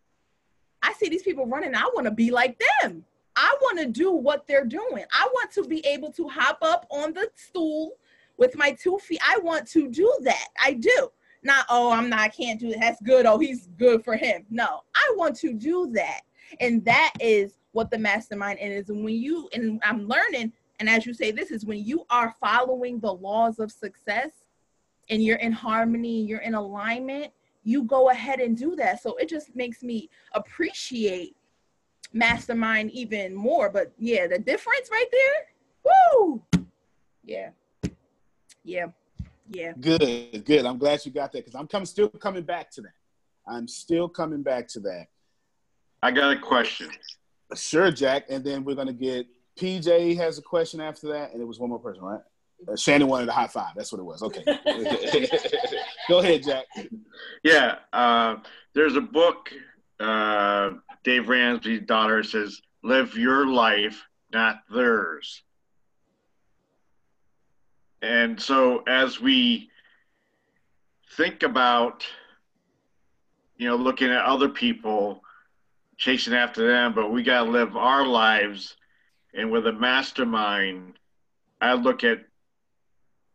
[0.82, 3.04] I see these people running, I want to be like them.
[3.36, 5.04] I want to do what they're doing.
[5.12, 7.92] I want to be able to hop up on the stool
[8.36, 9.20] with my two feet.
[9.26, 10.48] I want to do that.
[10.62, 11.10] I do.
[11.42, 12.78] Not, oh, I'm not, I can't do it.
[12.80, 13.26] That's good.
[13.26, 14.46] Oh, he's good for him.
[14.50, 16.20] No, I want to do that.
[16.60, 18.88] And that is what the mastermind is.
[18.88, 22.34] And when you, and I'm learning and as you say, this is when you are
[22.40, 24.30] following the laws of success
[25.08, 29.02] and you're in harmony, you're in alignment, you go ahead and do that.
[29.02, 31.36] So it just makes me appreciate
[32.12, 33.70] mastermind even more.
[33.70, 36.42] But yeah, the difference right there, woo!
[37.24, 37.50] Yeah.
[38.64, 38.86] Yeah.
[39.48, 39.72] Yeah.
[39.78, 40.66] Good, good.
[40.66, 42.94] I'm glad you got that because I'm coming still coming back to that.
[43.46, 45.06] I'm still coming back to that.
[46.02, 46.88] I got a question.
[47.54, 48.24] Sure, Jack.
[48.30, 49.26] And then we're gonna get
[49.58, 52.20] PJ has a question after that, and it was one more person, right?
[52.68, 53.74] Uh, Shannon wanted a high five.
[53.76, 54.22] That's what it was.
[54.22, 54.42] Okay.
[56.08, 56.64] Go ahead, Jack.
[57.42, 57.76] Yeah.
[57.92, 58.36] Uh,
[58.74, 59.52] there's a book,
[60.00, 60.70] uh,
[61.04, 64.02] Dave Ramsey's daughter says, Live your life,
[64.32, 65.42] not theirs.
[68.02, 69.70] and so as we
[71.16, 72.06] think about,
[73.56, 75.22] you know, looking at other people,
[75.96, 78.76] chasing after them, but we got to live our lives.
[79.34, 80.94] And with a mastermind,
[81.60, 82.24] I look at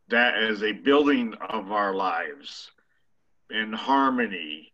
[0.08, 2.72] that as a building of our lives
[3.52, 4.72] in harmony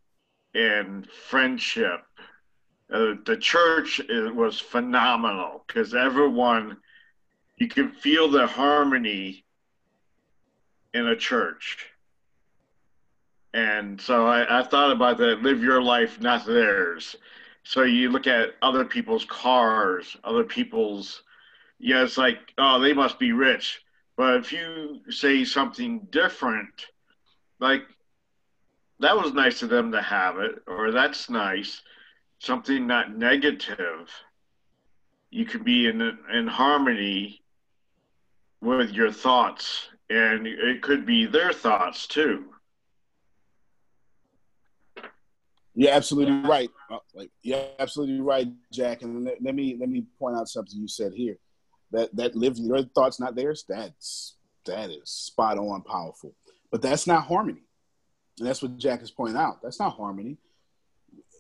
[0.54, 2.02] and friendship.
[2.94, 6.78] Uh, the church was phenomenal because everyone,
[7.58, 9.44] you can feel the harmony
[10.94, 11.88] in a church.
[13.54, 17.16] And so I, I thought about that live your life, not theirs.
[17.66, 21.24] So you look at other people's cars, other people's,
[21.80, 23.82] yeah, it's like, oh, they must be rich.
[24.16, 26.86] But if you say something different,
[27.60, 27.82] like
[29.00, 31.82] that was nice of them to have it, or that's nice,
[32.38, 34.12] something not negative,
[35.32, 36.02] you could be in
[36.32, 37.42] in harmony
[38.62, 42.46] with your thoughts, and it could be their thoughts too.
[45.76, 46.70] You're absolutely right.
[46.90, 49.02] Uh, like, you're absolutely right, Jack.
[49.02, 51.38] And let, let me let me point out something you said here.
[51.92, 53.66] That that live your thoughts, not theirs.
[53.68, 56.34] That's that is spot on, powerful.
[56.72, 57.64] But that's not harmony,
[58.40, 59.62] and that's what Jack is pointing out.
[59.62, 60.38] That's not harmony.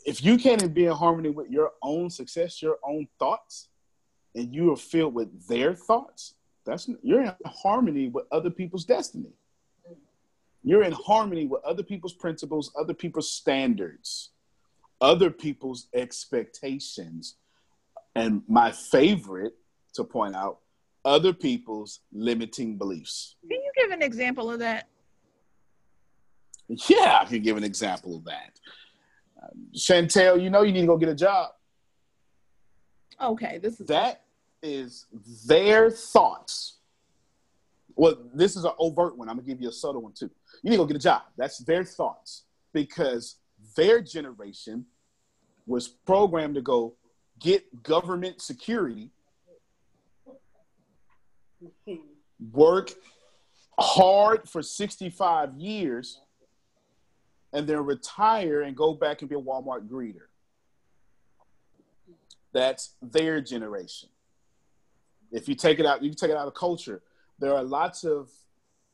[0.05, 3.69] If you can't be in harmony with your own success, your own thoughts,
[4.35, 9.31] and you are filled with their thoughts, that's you're in harmony with other people's destiny.
[10.65, 14.31] You're in harmony with other people's principles, other people's standards,
[14.99, 17.35] other people's expectations.
[18.15, 19.53] And my favorite
[19.93, 20.57] to point out,
[21.05, 23.35] other people's limiting beliefs.
[23.47, 24.87] Can you give an example of that?
[26.67, 28.59] Yeah, I can give an example of that.
[29.43, 31.51] Um, Chantel, you know you need to go get a job.
[33.21, 34.23] Okay, this is that
[34.63, 35.05] is
[35.45, 36.79] their thoughts.
[37.95, 39.29] Well, this is an overt one.
[39.29, 40.31] I'm gonna give you a subtle one too.
[40.65, 41.21] You need to go get a job.
[41.37, 43.35] That's their thoughts because
[43.75, 44.87] their generation
[45.67, 46.95] was programmed to go
[47.39, 49.11] get government security,
[52.51, 52.93] work
[53.77, 56.19] hard for 65 years,
[57.53, 60.29] and then retire and go back and be a Walmart greeter.
[62.53, 64.09] That's their generation.
[65.31, 67.03] If you take it out, you take it out of culture.
[67.37, 68.31] There are lots of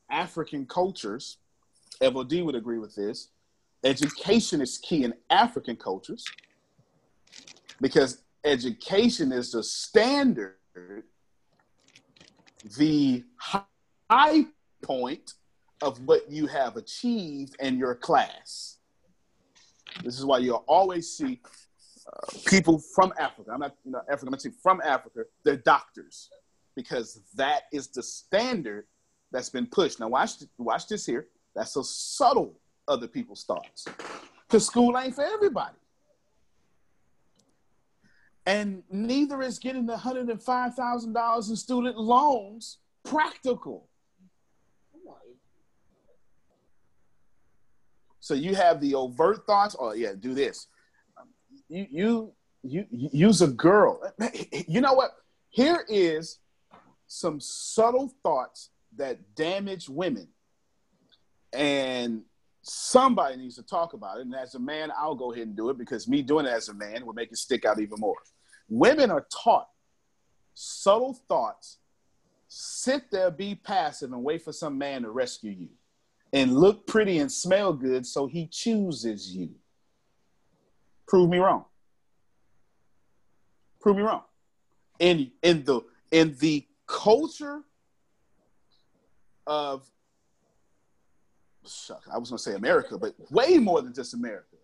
[0.10, 1.38] African cultures
[2.02, 3.30] FOD would agree with this.
[3.84, 6.26] Education is key in African cultures
[7.80, 10.56] because education is the standard,
[12.78, 14.46] the high
[14.82, 15.34] point
[15.82, 18.78] of what you have achieved in your class.
[20.04, 21.42] This is why you'll always see
[22.08, 23.52] uh, people from Africa.
[23.52, 24.34] I'm not know, African.
[24.34, 25.22] I'm saying from Africa.
[25.44, 26.30] They're doctors
[26.76, 28.86] because that is the standard
[29.32, 30.00] that's been pushed.
[30.00, 31.28] Now watch watch this here.
[31.56, 33.86] That's so subtle other people's thoughts.
[34.48, 35.76] Because school ain't for everybody.
[38.46, 43.88] And neither is getting the $105,000 in student loans practical.
[48.20, 49.76] So you have the overt thoughts.
[49.78, 50.68] Oh yeah, do this.
[51.68, 52.34] You you
[52.64, 54.00] you, you use a girl.
[54.68, 55.12] You know what?
[55.50, 56.38] Here is
[57.08, 60.28] some subtle thoughts that damage women
[61.54, 62.24] and
[62.62, 64.22] somebody needs to talk about it.
[64.22, 66.70] And as a man, I'll go ahead and do it because me doing it as
[66.70, 68.18] a man will make it stick out even more.
[68.70, 69.68] Women are taught
[70.54, 71.78] subtle thoughts,
[72.48, 75.70] sit there, be passive, and wait for some man to rescue you,
[76.34, 79.50] and look pretty and smell good so he chooses you.
[81.08, 81.66] Prove me wrong.
[83.82, 84.22] Prove me wrong.
[85.00, 85.82] In in the
[86.12, 87.64] in the culture
[89.48, 89.90] of
[91.66, 94.56] shuck, I was gonna say America, but way more than just America.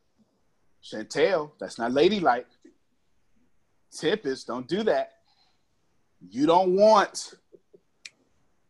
[0.84, 2.48] Chantel, that's not ladylike.
[3.91, 5.14] Tempest, don't do that.
[6.30, 7.36] You don't want,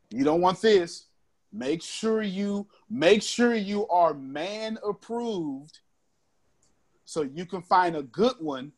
[0.10, 1.06] you don't want this.
[1.52, 5.80] Make sure you make sure you are man approved
[7.06, 8.72] so you can find a good one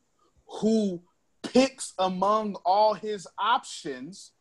[0.46, 1.02] who
[1.42, 4.32] picks among all his options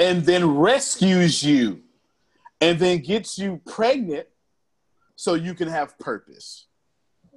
[0.00, 1.83] and then rescues you
[2.60, 4.26] and then gets you pregnant
[5.16, 6.66] so you can have purpose.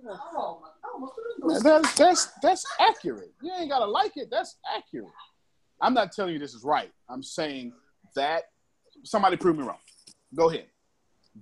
[0.06, 3.34] Oh, oh that's, that's, that's accurate.
[3.42, 4.30] You ain't got to like it.
[4.32, 5.12] That's accurate.
[5.82, 6.92] I'm not telling you this is right.
[7.10, 7.74] I'm saying
[8.16, 8.44] that
[9.04, 9.78] somebody prove me wrong.
[10.34, 10.66] Go ahead.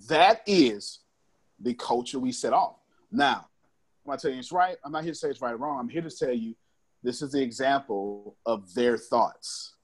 [0.09, 0.99] That is
[1.59, 2.75] the culture we set off.
[3.11, 3.47] Now,
[4.05, 4.77] I'm not telling you it's right.
[4.83, 5.79] I'm not here to say it's right or wrong.
[5.79, 6.55] I'm here to tell you
[7.01, 9.75] this is the example of their thoughts.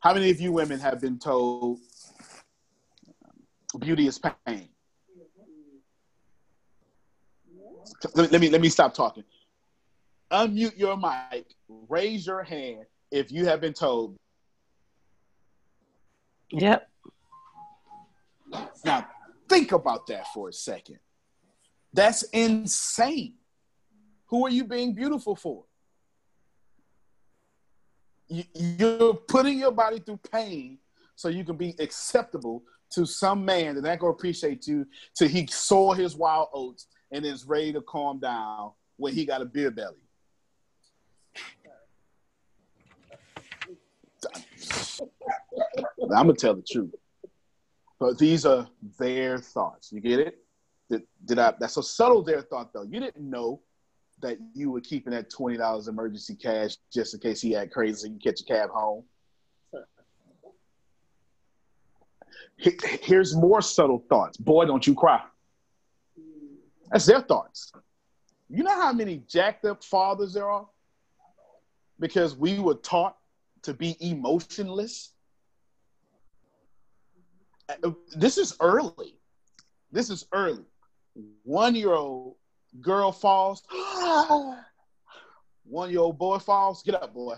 [0.00, 1.78] How many of you women have been told
[3.78, 4.68] beauty is pain?
[8.14, 9.24] Let me, let me let me stop talking.
[10.32, 11.46] Unmute your mic.
[11.88, 14.16] Raise your hand if you have been told.
[16.50, 16.88] Yep.
[18.84, 19.06] Now
[19.48, 20.98] think about that for a second.
[21.92, 23.34] That's insane.
[24.26, 25.64] Who are you being beautiful for?
[28.28, 30.78] You- You're putting your body through pain
[31.14, 32.62] so you can be acceptable
[32.92, 37.24] to some man that ain't gonna appreciate you till he saw his wild oats and
[37.24, 39.96] is ready to calm down when he got a beer belly.
[46.02, 46.94] I'm gonna tell the truth.
[47.98, 48.68] But these are
[48.98, 49.92] their thoughts.
[49.92, 50.38] You get it?
[50.90, 51.54] Did, did I?
[51.58, 52.82] That's a subtle their thought though.
[52.82, 53.60] You didn't know
[54.20, 58.08] that you were keeping that twenty dollars emergency cash just in case he had crazy
[58.08, 59.04] and you catch a cab home.
[59.72, 59.78] He-
[62.56, 64.36] Here's more subtle thoughts.
[64.36, 65.22] Boy, don't you cry.
[66.90, 67.72] That's their thoughts.
[68.48, 70.68] You know how many jacked up fathers there are?
[71.98, 73.16] Because we were taught
[73.62, 75.12] to be emotionless.
[78.16, 79.18] This is early.
[79.90, 80.64] This is early.
[81.42, 82.36] One year old
[82.80, 83.62] girl falls.
[85.64, 86.82] One year old boy falls.
[86.82, 87.36] Get up, boy.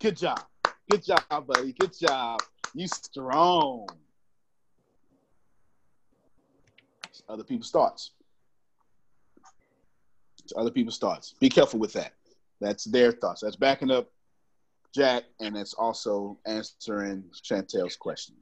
[0.00, 0.40] Good job.
[0.90, 1.72] Good job, buddy.
[1.72, 2.40] Good job.
[2.74, 3.86] You strong.
[7.08, 8.12] It's other people's thoughts.
[10.42, 11.34] It's other people's thoughts.
[11.40, 12.12] Be careful with that.
[12.60, 13.40] That's their thoughts.
[13.42, 14.10] That's backing up
[14.94, 18.34] Jack, and it's also answering Chantel's question.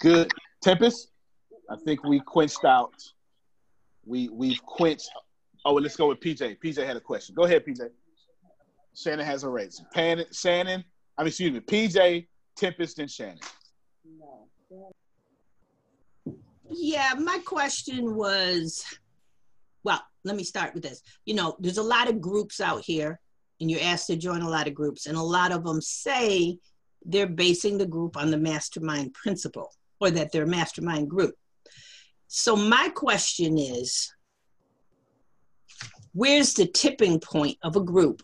[0.00, 0.32] Good.
[0.62, 1.10] Tempest,
[1.70, 2.94] I think we quenched out.
[4.04, 5.10] We we've quenched.
[5.64, 6.58] Oh, well, let's go with PJ.
[6.60, 7.34] PJ had a question.
[7.34, 7.88] Go ahead, PJ.
[8.94, 9.82] Shannon has a raise.
[9.94, 10.84] Shannon,
[11.18, 12.26] I mean, excuse me, PJ,
[12.56, 13.38] Tempest, and Shannon.
[16.70, 18.84] Yeah, my question was
[19.86, 21.00] well, let me start with this.
[21.26, 23.20] You know, there's a lot of groups out here,
[23.60, 26.58] and you're asked to join a lot of groups, and a lot of them say
[27.04, 31.34] they're basing the group on the mastermind principle or that they're a mastermind group.
[32.26, 34.12] So, my question is
[36.12, 38.22] where's the tipping point of a group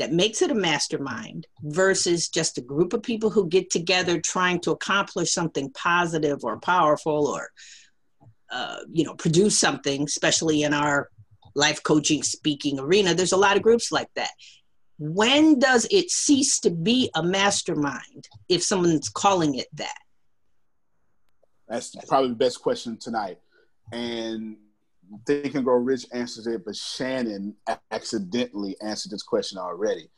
[0.00, 4.58] that makes it a mastermind versus just a group of people who get together trying
[4.58, 7.50] to accomplish something positive or powerful or
[8.50, 11.10] uh, you know produce something especially in our
[11.54, 13.12] life coaching speaking arena.
[13.12, 14.30] There's a lot of groups like that.
[14.98, 19.98] When does it cease to be a mastermind if someone's calling it that?
[21.68, 23.38] That's probably the best question tonight.
[23.92, 24.56] And
[25.26, 27.56] Think and Grow Rich answers it, but Shannon
[27.90, 30.10] accidentally answered this question already.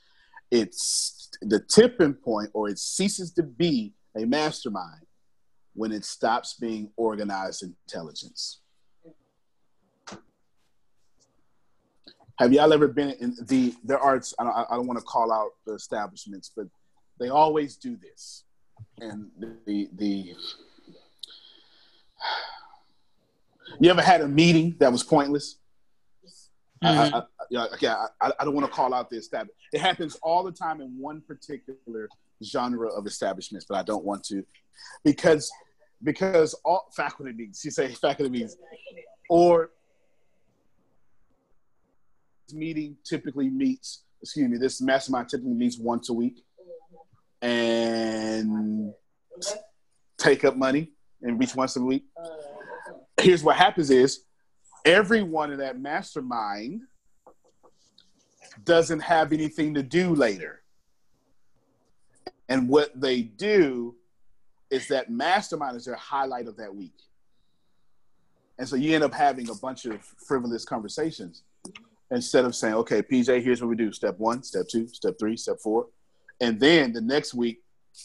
[0.50, 5.06] It's the tipping point, or it ceases to be a mastermind
[5.74, 8.60] when it stops being organized intelligence.
[12.38, 15.32] Have y'all ever been in the there are I don't, I don't want to call
[15.32, 16.66] out the establishments, but
[17.18, 18.44] they always do this,
[19.00, 20.34] and the the
[23.82, 25.58] you ever had a meeting that was pointless?
[26.82, 27.14] I, I, mm-hmm.
[27.16, 29.56] I, yeah, yeah, I, I don't want to call out the establishment.
[29.72, 32.08] It happens all the time in one particular
[32.44, 34.44] genre of establishments, but I don't want to
[35.04, 35.50] because
[36.02, 37.64] because all faculty meetings.
[37.64, 38.56] You say faculty meetings,
[39.28, 39.70] or
[42.46, 44.04] this meeting typically meets.
[44.20, 44.58] Excuse me.
[44.58, 46.44] This mastermind typically meets once a week,
[47.40, 48.92] and
[50.18, 50.90] take up money
[51.22, 52.04] and reach once a week.
[53.22, 54.24] Here's what happens: is
[54.84, 56.82] everyone in that mastermind
[58.64, 60.62] doesn't have anything to do later.
[62.48, 63.94] And what they do
[64.70, 66.94] is that mastermind is their highlight of that week.
[68.58, 71.42] And so you end up having a bunch of frivolous conversations
[72.10, 75.36] instead of saying, okay, PJ, here's what we do step one, step two, step three,
[75.36, 75.86] step four.
[76.40, 77.62] And then the next week,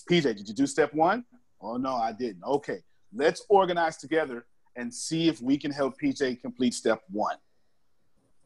[0.10, 1.26] PJ, did you do step one?
[1.60, 2.44] Oh, no, I didn't.
[2.44, 2.80] Okay,
[3.14, 4.46] let's organize together
[4.78, 7.36] and see if we can help PJ complete step one.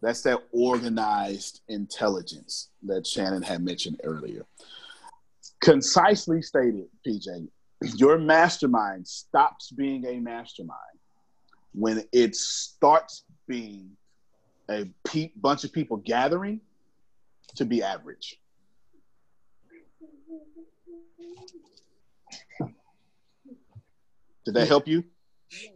[0.02, 4.46] That's that organized intelligence that Shannon had mentioned earlier.
[5.62, 7.48] Concisely stated, PJ,
[7.96, 10.80] your mastermind stops being a mastermind
[11.74, 13.92] when it starts being
[14.70, 16.62] a pe- bunch of people gathering
[17.56, 18.40] to be average.
[24.46, 25.04] Did that help you?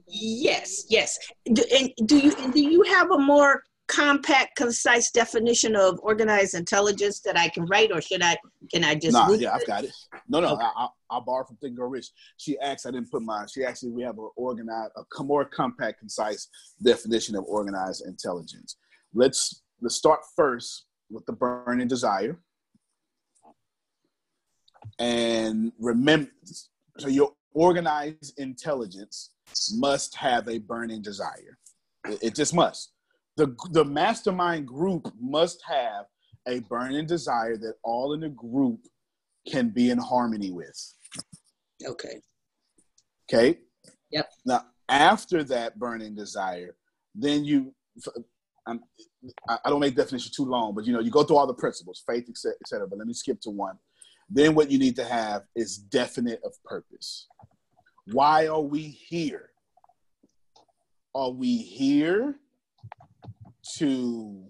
[0.08, 1.18] Yes yes
[1.54, 7.20] do, and do you do you have a more compact concise definition of organized intelligence
[7.20, 8.36] that i can write or should i
[8.72, 9.62] can i just Nah, yeah, it?
[9.62, 9.92] I've got it.
[10.28, 12.08] No, no, I, I, I borrowed from Think Grow Rich.
[12.38, 13.48] She asked, I didn't put mine.
[13.48, 16.48] She actually, we have an organized, a more compact, concise
[16.84, 18.78] definition of organized intelligence.
[19.14, 22.40] Let's let's start first with the burning desire,
[25.00, 26.32] and remember,
[26.98, 29.32] so your organized intelligence
[29.74, 31.58] must have a burning desire.
[32.08, 32.92] It, it just must.
[33.38, 36.06] The the mastermind group must have
[36.48, 38.80] a burning desire that all in the group
[39.48, 40.94] can be in harmony with.
[41.86, 42.22] Okay.
[43.30, 43.60] Okay.
[44.12, 44.30] Yep.
[44.46, 46.76] Now, after that burning desire,
[47.16, 47.74] then you,
[48.68, 48.82] I'm,
[49.50, 52.04] I don't make definition too long, but you know, you go through all the principles,
[52.08, 53.78] faith, et cetera, et cetera, But let me skip to one.
[54.30, 57.28] Then what you need to have is definite of purpose.
[58.12, 59.50] Why are we here?
[61.14, 62.36] Are we here
[63.78, 64.46] to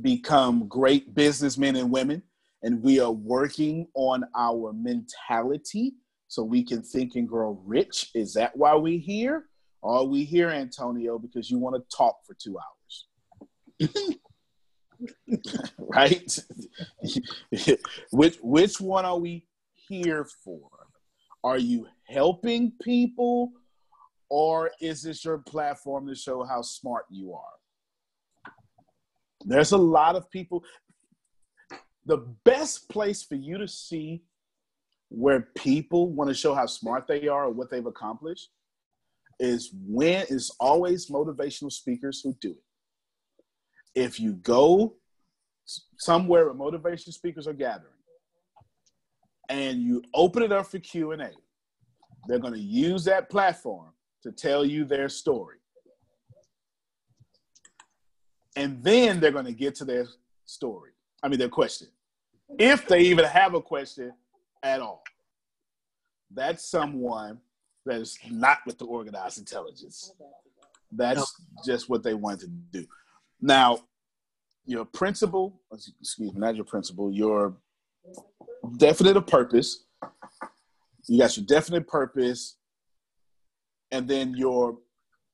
[0.00, 2.22] become great businessmen and women?
[2.62, 5.94] and we are working on our mentality
[6.28, 8.10] so we can think and grow rich.
[8.14, 9.46] Is that why we here?
[9.82, 13.06] Are we here, Antonio, because you want to talk for two hours?
[15.78, 16.38] right?
[18.10, 19.46] which which one are we
[19.88, 20.68] here for?
[21.42, 23.52] Are you helping people
[24.28, 28.52] or is this your platform to show how smart you are?
[29.44, 30.64] There's a lot of people
[32.06, 34.22] the best place for you to see
[35.08, 38.50] where people want to show how smart they are or what they've accomplished
[39.38, 42.64] is when is always motivational speakers who do it.
[43.94, 44.96] If you go
[45.98, 47.92] somewhere where motivation speakers are gathering
[49.48, 51.30] and you open it up for Q&A,
[52.26, 53.92] they're going to use that platform
[54.22, 55.56] to tell you their story.
[58.56, 60.06] And then they're going to get to their
[60.44, 60.90] story.
[61.22, 61.88] I mean, their question,
[62.58, 64.12] if they even have a question
[64.62, 65.02] at all.
[66.32, 67.40] That's someone
[67.86, 70.12] that is not with the organized intelligence.
[70.92, 72.86] That's just what they want to do.
[73.40, 73.78] Now,
[74.66, 77.56] your principle, excuse me, not your principle, your
[78.76, 79.84] definite of purpose.
[81.08, 82.56] You got your definite purpose,
[83.90, 84.78] and then your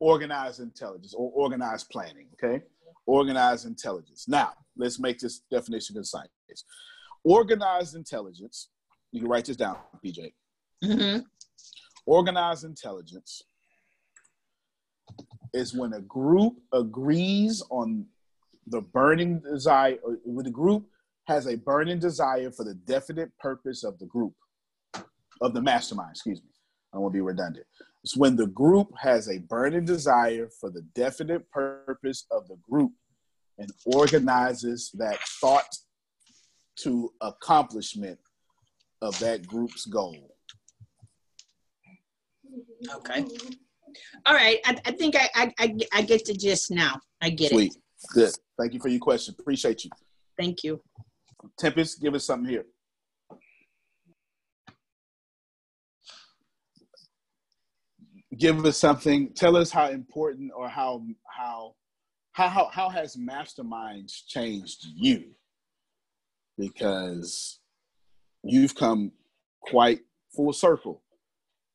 [0.01, 2.29] organized intelligence or organized planning.
[2.35, 2.64] Okay,
[3.07, 4.27] organized intelligence.
[4.29, 6.29] Now, let's make this definition concise.
[7.25, 8.69] Organized intelligence,
[9.12, 10.33] you can write this down, PJ.
[10.85, 11.21] Mm-hmm.
[12.07, 13.43] Organized intelligence
[15.53, 18.07] is when a group agrees on
[18.69, 20.85] the burning desire, or when the group
[21.27, 24.35] has a burning desire for the definite purpose of the group,
[25.41, 26.51] of the mastermind, excuse me.
[26.95, 27.66] I won't be redundant.
[28.03, 32.93] It's when the group has a burning desire for the definite purpose of the group
[33.59, 35.68] and organizes that thought
[36.76, 38.18] to accomplishment
[39.03, 40.37] of that group's goal.
[42.95, 43.24] Okay.
[44.26, 44.59] All right.
[44.64, 47.01] I, I think I, I, I get the gist now.
[47.20, 47.55] I get it.
[47.55, 47.74] Sweet.
[47.74, 47.82] it.
[48.12, 48.34] Good.
[48.59, 49.34] Thank you for your question.
[49.39, 49.91] Appreciate you.
[50.39, 50.80] Thank you.
[51.59, 52.66] Tempest, give us something here.
[58.39, 59.32] Give us something.
[59.34, 61.74] Tell us how important or how how
[62.32, 65.24] how how, how has masterminds changed you?
[66.59, 67.61] Because
[68.43, 69.12] you've come
[69.62, 70.01] quite
[70.34, 71.03] full circle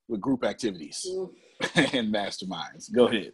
[0.07, 1.29] with group activities mm.
[1.93, 2.93] and masterminds.
[2.93, 3.33] Go ahead.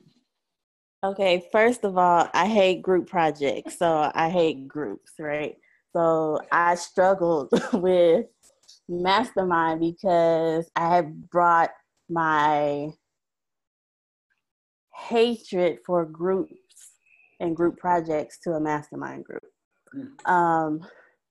[1.03, 3.77] Okay, first of all, I hate group projects.
[3.77, 5.55] So I hate groups, right?
[5.95, 8.25] So I struggled with
[8.89, 11.69] mastermind because I had brought
[12.09, 12.89] my
[14.97, 16.91] hatred for groups
[17.39, 19.43] and group projects to a mastermind group.
[19.95, 20.29] Mm.
[20.29, 20.81] Um,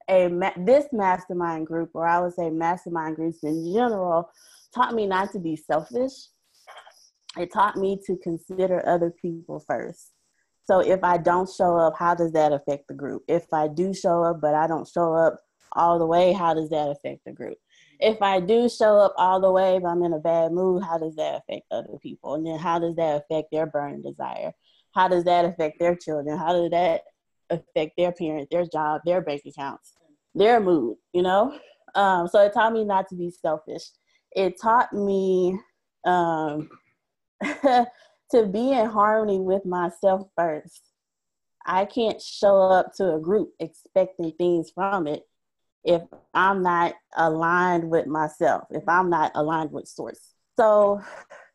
[0.09, 4.31] a this mastermind group, or I would say mastermind groups in general,
[4.75, 6.13] taught me not to be selfish.
[7.37, 10.13] It taught me to consider other people first.
[10.65, 13.23] So if I don't show up, how does that affect the group?
[13.29, 15.39] If I do show up, but I don't show up
[15.73, 17.59] all the way, how does that affect the group?
[18.01, 20.99] If I do show up all the way, but I'm in a bad mood, how
[20.99, 22.35] does that affect other people?
[22.35, 24.53] And then how does that affect their burning desire?
[24.95, 26.39] How does that affect their children?
[26.39, 27.03] How does that
[27.51, 29.95] affect their parents, their job, their bank accounts,
[30.35, 31.59] their mood, you know?
[31.95, 33.83] Um, so it taught me not to be selfish.
[34.33, 35.59] It taught me
[36.05, 36.69] um,
[37.43, 40.93] to be in harmony with myself first.
[41.67, 45.23] I can't show up to a group expecting things from it
[45.87, 46.03] if
[46.35, 50.35] I'm not aligned with myself, if I'm not aligned with source.
[50.59, 51.01] So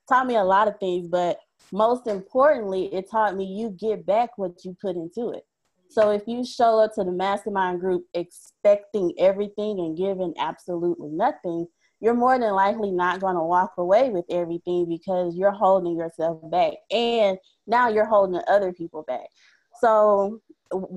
[0.07, 1.39] taught me a lot of things, but
[1.71, 5.43] most importantly, it taught me you get back what you put into it.
[5.89, 11.67] So if you show up to the mastermind group expecting everything and giving absolutely nothing,
[11.99, 16.39] you're more than likely not going to walk away with everything because you're holding yourself
[16.49, 16.73] back.
[16.89, 19.27] And now you're holding other people back.
[19.81, 20.39] So,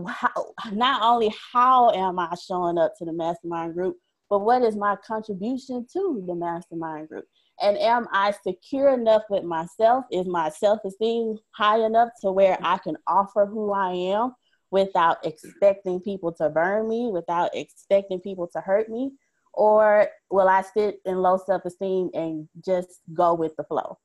[0.08, 3.96] how, not only how am I showing up to the mastermind group,
[4.30, 7.26] but what is my contribution to the mastermind group?
[7.60, 10.04] And am I secure enough with myself?
[10.10, 14.34] Is my self esteem high enough to where I can offer who I am
[14.70, 19.12] without expecting people to burn me, without expecting people to hurt me?
[19.52, 23.98] Or will I sit in low self esteem and just go with the flow?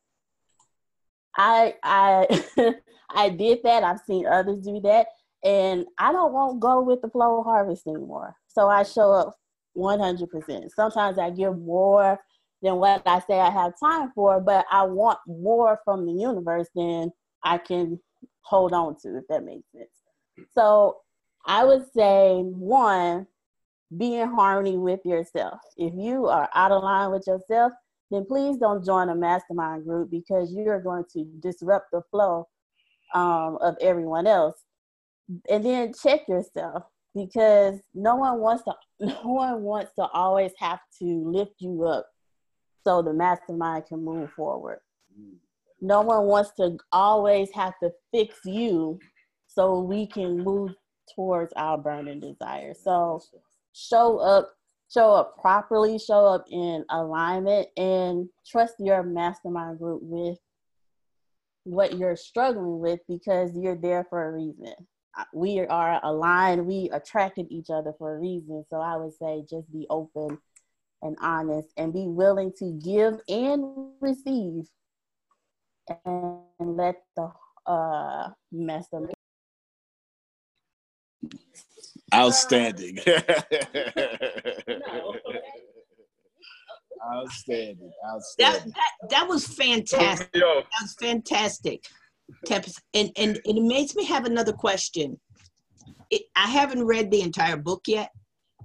[1.36, 2.44] I I
[3.10, 3.84] I did that.
[3.84, 5.08] I've seen others do that.
[5.44, 8.36] And I don't want go with the flow harvest anymore.
[8.48, 9.36] So I show up
[9.78, 10.70] 100%.
[10.76, 12.20] Sometimes I give more
[12.62, 16.68] than what I say I have time for, but I want more from the universe
[16.76, 17.12] than
[17.44, 18.00] I can
[18.42, 19.90] hold on to, if that makes sense.
[20.54, 20.98] So
[21.46, 23.28] I would say one,
[23.98, 25.60] be in harmony with yourself.
[25.78, 27.72] If you are out of line with yourself,
[28.12, 32.48] then please don't join a mastermind group because you're going to disrupt the flow
[33.14, 34.56] um, of everyone else.
[35.50, 36.84] And then check yourself
[37.16, 42.08] because no one wants to no one wants to always have to lift you up
[42.84, 44.80] so the mastermind can move forward.
[45.82, 49.00] No one wants to always have to fix you
[49.48, 50.72] so we can move
[51.16, 52.74] towards our burning desire.
[52.74, 53.22] So
[53.74, 54.52] show up,
[54.94, 60.38] show up properly, show up in alignment, and trust your mastermind group with
[61.64, 64.74] what you're struggling with because you're there for a reason.
[65.34, 68.64] We are aligned, we attracted each other for a reason.
[68.70, 70.38] So I would say just be open
[71.02, 74.66] and honest and be willing to give and receive
[76.06, 77.32] and let the
[77.66, 79.14] uh, mastermind
[82.14, 82.98] Outstanding.
[87.14, 87.92] outstanding.
[88.06, 88.32] Outstanding.
[88.38, 90.32] That, that, that was fantastic.
[90.34, 91.84] That was fantastic.
[92.94, 95.20] And, and, and it makes me have another question.
[96.10, 98.10] It, I haven't read the entire book yet.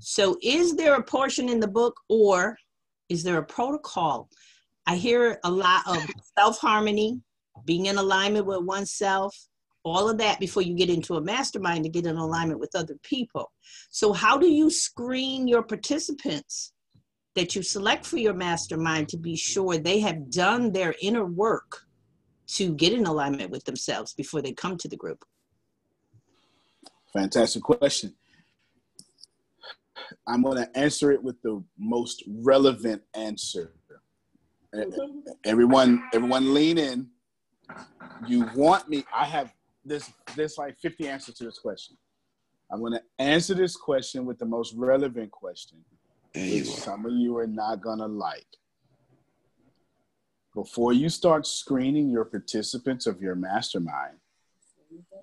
[0.00, 2.56] So, is there a portion in the book, or
[3.08, 4.28] is there a protocol?
[4.86, 6.04] I hear a lot of
[6.36, 7.20] self harmony,
[7.64, 9.36] being in alignment with oneself,
[9.84, 12.96] all of that before you get into a mastermind to get in alignment with other
[13.02, 13.52] people.
[13.90, 16.72] So, how do you screen your participants
[17.34, 21.84] that you select for your mastermind to be sure they have done their inner work
[22.47, 25.24] to get in alignment with themselves before they come to the group?
[27.12, 28.14] Fantastic question.
[30.26, 33.72] I'm going to answer it with the most relevant answer.
[35.45, 37.09] Everyone, everyone, lean in.
[38.26, 39.05] You want me?
[39.14, 41.97] I have this there's like 50 answers to this question.
[42.70, 45.78] I'm going to answer this question with the most relevant question,
[46.34, 48.47] which some of you are not going to like.
[50.55, 54.18] Before you start screening your participants of your mastermind,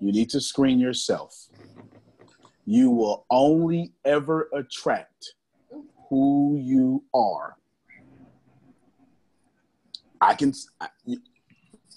[0.00, 1.48] you need to screen yourself.
[2.66, 5.34] You will only ever attract
[6.10, 7.56] who you are.
[10.20, 10.88] I can I,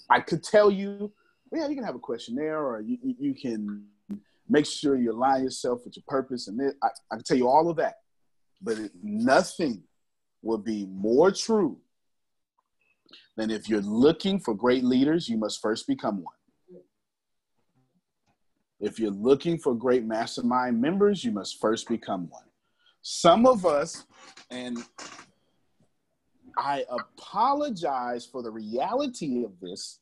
[0.08, 1.12] I could tell you
[1.52, 3.84] yeah, you can have a questionnaire or you, you can
[4.48, 6.48] make sure you align yourself with your purpose.
[6.48, 7.96] And I, I can tell you all of that.
[8.60, 9.82] But nothing
[10.42, 11.78] will be more true
[13.36, 16.34] than if you're looking for great leaders, you must first become one.
[18.80, 22.44] If you're looking for great mastermind members, you must first become one.
[23.02, 24.04] Some of us,
[24.50, 24.78] and
[26.58, 30.00] I apologize for the reality of this,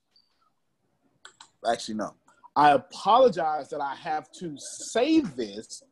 [1.70, 2.14] actually no.
[2.56, 4.54] I apologize that I have to
[4.92, 5.82] say this.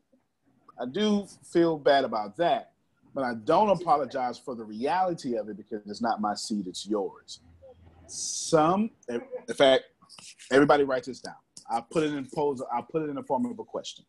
[0.80, 2.71] I do feel bad about that,
[3.14, 6.86] but I don't apologize for the reality of it because it's not my seed, it's
[6.86, 7.40] yours.
[8.06, 9.20] Some, in
[9.54, 9.84] fact,
[10.50, 11.34] everybody write this down.
[11.70, 12.62] I'll put it in pose.
[12.72, 14.04] I'll put it in the form of a question.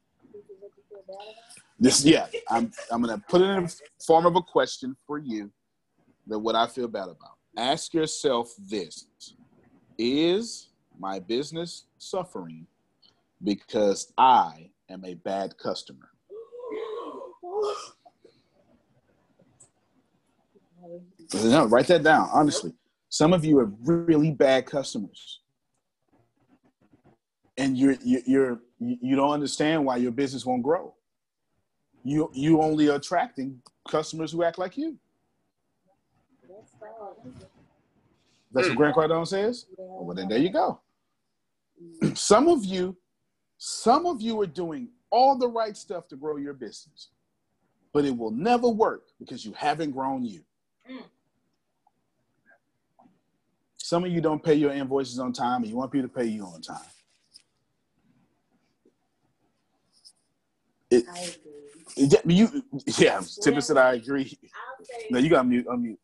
[1.79, 3.75] This, yeah, I'm, I'm gonna put it in the
[4.05, 5.51] form of a question for you.
[6.27, 7.37] That what I feel bad about.
[7.57, 9.05] Ask yourself this:
[9.97, 12.67] Is my business suffering
[13.43, 16.09] because I am a bad customer.
[21.34, 22.29] No, write that down.
[22.31, 22.73] Honestly,
[23.09, 25.41] some of you are really bad customers,
[27.57, 30.93] and you're you're you don't understand why your business won't grow.
[32.03, 34.97] You you only attracting customers who act like you.
[38.53, 38.77] That's what hmm.
[38.77, 39.65] Grant Cardone says.
[39.77, 40.79] Well, then there you go.
[42.13, 42.95] Some of you
[43.57, 47.09] Some of you are doing all the right stuff to grow your business,
[47.93, 50.41] but it will never work because you haven't grown you.
[50.89, 51.03] Mm.
[53.77, 56.25] Some of you don't pay your invoices on time, and you want people to pay
[56.25, 56.77] you on time.
[60.89, 61.05] It,
[61.97, 62.63] it, you,
[62.97, 64.38] yeah, Tippin said I agree.
[65.09, 65.67] No, you got mute.
[65.67, 65.97] Unmute.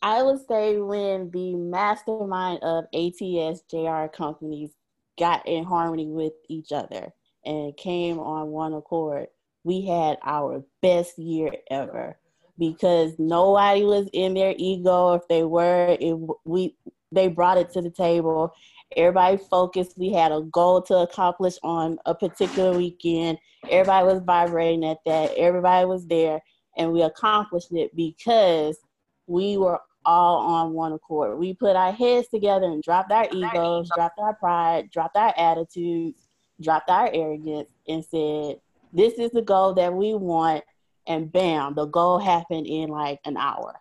[0.00, 4.70] I would say when the mastermind of ATS JR companies
[5.18, 7.12] got in harmony with each other
[7.44, 9.26] and came on one accord,
[9.68, 12.18] we had our best year ever
[12.58, 15.12] because nobody was in their ego.
[15.12, 16.16] If they were, it,
[16.46, 16.74] we
[17.12, 18.50] they brought it to the table.
[18.96, 19.98] Everybody focused.
[19.98, 23.36] We had a goal to accomplish on a particular weekend.
[23.68, 25.34] Everybody was vibrating at that.
[25.36, 26.40] Everybody was there,
[26.78, 28.78] and we accomplished it because
[29.26, 31.38] we were all on one accord.
[31.38, 36.22] We put our heads together and dropped our egos, dropped our pride, dropped our attitudes,
[36.58, 38.62] dropped our arrogance, and said,
[38.92, 40.64] This is the goal that we want.
[41.06, 43.80] And bam, the goal happened in like an hour.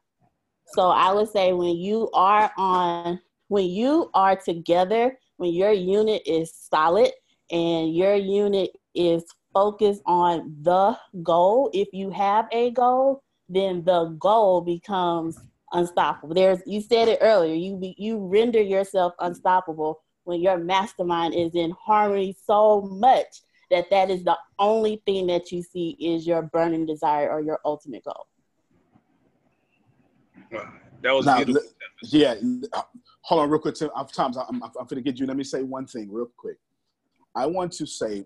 [0.68, 6.22] So I would say when you are on, when you are together, when your unit
[6.26, 7.12] is solid
[7.52, 14.16] and your unit is focused on the goal, if you have a goal, then the
[14.20, 15.38] goal becomes
[15.72, 16.34] unstoppable.
[16.34, 17.56] There's you said it earlier.
[17.56, 24.10] You you render yourself unstoppable when your mastermind is in harmony so much that that
[24.10, 28.28] is the only thing that you see is your burning desire or your ultimate goal.
[31.02, 31.70] That was Now, beautiful.
[32.04, 32.36] Yeah,
[32.74, 32.82] uh,
[33.22, 33.76] hold on real quick.
[33.76, 33.90] Tim.
[33.96, 35.26] I'm, Tom, I'm, I'm going to get you.
[35.26, 36.58] Let me say one thing real quick.
[37.36, 38.26] I want to say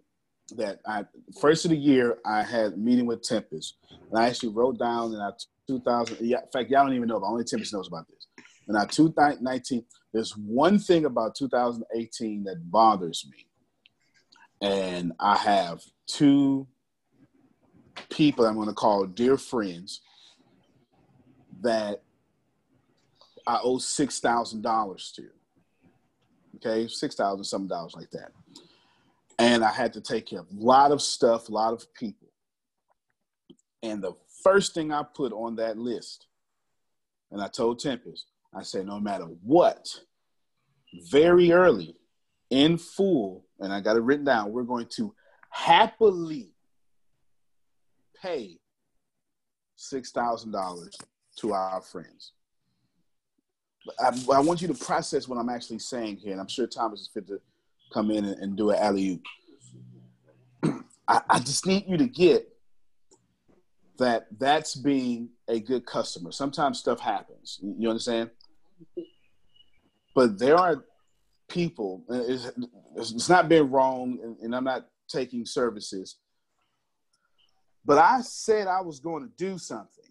[0.56, 1.06] that I
[1.40, 5.14] first of the year I had a meeting with Tempest, and I actually wrote down
[5.14, 5.36] in our
[5.68, 6.18] 2000.
[6.22, 8.28] Yeah, in fact, y'all don't even know, but only Tempest knows about this.
[8.68, 9.84] In our 2019,
[10.14, 13.46] there's one thing about 2018 that bothers me,
[14.62, 16.68] and I have two
[18.10, 20.02] people I'm going to call dear friends
[21.62, 22.04] that
[23.48, 25.28] I owe six thousand dollars to.
[26.58, 28.32] Okay, six thousand some dollars like that,
[29.40, 32.28] and I had to take care of a lot of stuff, a lot of people.
[33.82, 36.28] And the first thing I put on that list,
[37.32, 39.88] and I told Tempest, I said, no matter what,
[41.10, 41.96] very early,
[42.52, 45.16] in full, and I got it written down, we're going to
[45.50, 46.54] happily
[48.22, 48.60] pay
[49.76, 50.96] six thousand dollars
[51.38, 52.34] to our friends.
[54.00, 57.02] I, I want you to process what I'm actually saying here, and I'm sure Thomas
[57.02, 57.40] is fit to
[57.92, 59.22] come in and, and do an alley
[60.64, 60.84] oop.
[61.08, 62.48] I, I just need you to get
[63.98, 66.32] that that's being a good customer.
[66.32, 67.60] Sometimes stuff happens.
[67.62, 68.30] You understand?
[70.14, 70.84] But there are
[71.52, 72.04] people.
[72.10, 72.52] Uh, it's,
[72.96, 76.18] it's not been wrong, and, and I'm not taking services.
[77.84, 80.02] But I said I was going to do something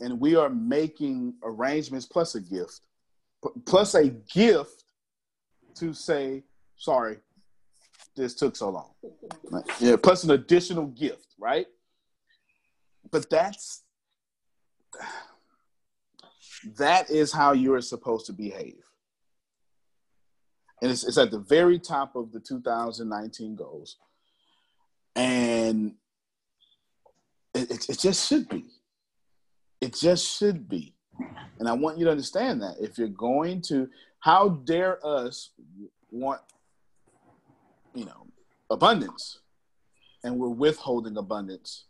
[0.00, 2.80] and we are making arrangements plus a gift,
[3.64, 4.84] plus a gift
[5.76, 6.42] to say,
[6.76, 7.18] sorry,
[8.14, 8.90] this took so long.
[9.78, 11.66] Yeah, plus an additional gift, right?
[13.10, 13.82] But that's
[16.78, 18.85] that is how you're supposed to behave.
[20.82, 23.96] And it's, it's at the very top of the 2019 goals.
[25.14, 25.94] And
[27.54, 28.66] it, it, it just should be.
[29.80, 30.94] It just should be.
[31.58, 33.88] And I want you to understand that if you're going to,
[34.20, 35.50] how dare us
[36.10, 36.40] want,
[37.94, 38.26] you know,
[38.70, 39.40] abundance,
[40.24, 41.84] and we're withholding abundance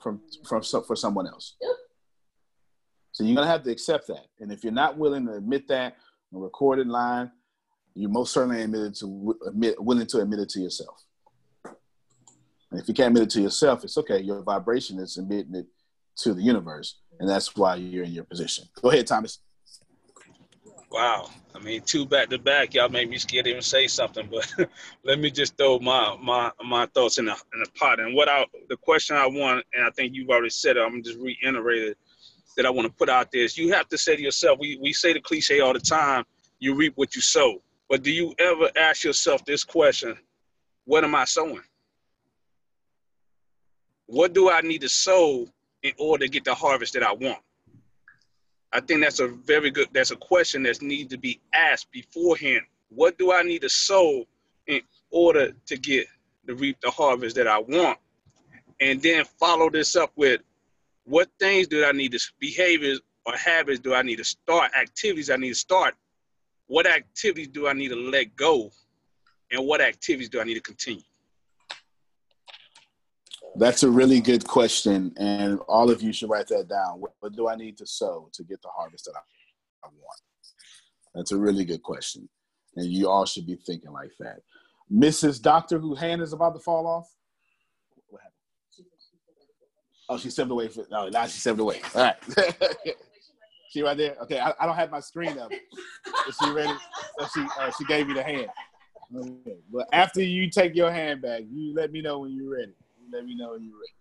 [0.00, 1.56] from from for someone else.
[3.12, 4.26] So you're gonna have to accept that.
[4.40, 5.96] And if you're not willing to admit that
[6.32, 7.30] on a recorded line,
[7.94, 11.02] you most certainly admitted to admit, willing to admit it to yourself.
[12.70, 14.20] And if you can't admit it to yourself, it's okay.
[14.20, 15.66] Your vibration is admitting it
[16.16, 18.64] to the universe, and that's why you're in your position.
[18.80, 19.40] Go ahead, Thomas.
[20.90, 21.30] Wow.
[21.54, 24.28] I mean, two back to back, y'all made me scared to even say something.
[24.30, 24.52] But
[25.04, 28.00] let me just throw my my my thoughts in the in the pot.
[28.00, 30.80] And what I the question I want, and I think you've already said it.
[30.80, 31.98] I'm just reiterate it
[32.56, 34.58] that I want to put out there is you have to say to yourself.
[34.58, 36.24] We we say the cliche all the time.
[36.58, 37.62] You reap what you sow.
[37.92, 40.16] But do you ever ask yourself this question?
[40.86, 41.60] What am I sowing?
[44.06, 45.46] What do I need to sow
[45.82, 47.40] in order to get the harvest that I want?
[48.72, 49.88] I think that's a very good.
[49.92, 52.62] That's a question that needs to be asked beforehand.
[52.88, 54.24] What do I need to sow
[54.66, 54.80] in
[55.10, 56.06] order to get
[56.46, 57.98] to reap the harvest that I want?
[58.80, 60.40] And then follow this up with
[61.04, 64.72] what things do I need to behaviors or habits do I need to start?
[64.74, 65.94] Activities I need to start.
[66.72, 68.70] What activities do I need to let go?
[69.50, 71.02] And what activities do I need to continue?
[73.56, 76.98] That's a really good question, and all of you should write that down.
[76.98, 80.20] What, what do I need to sow to get the harvest that I, I want?
[81.14, 82.26] That's a really good question,
[82.76, 84.38] and you all should be thinking like that.
[84.90, 85.42] Mrs.
[85.42, 87.14] Doctor, whose hand is about to fall off.
[88.08, 88.88] What happened?
[90.08, 90.68] Oh, she stepped away.
[90.68, 91.82] For, no, now she stepped away.
[91.94, 92.16] All right.
[93.72, 94.16] she right there.
[94.22, 95.50] Okay, I, I, don't have my screen up.
[95.50, 96.74] Is she ready?
[97.18, 98.48] So she uh, she gave me the hand.
[99.16, 99.56] Okay.
[99.72, 102.74] But after you take your hand back, you let me know when you're ready.
[103.10, 103.94] Let me know when you're ready.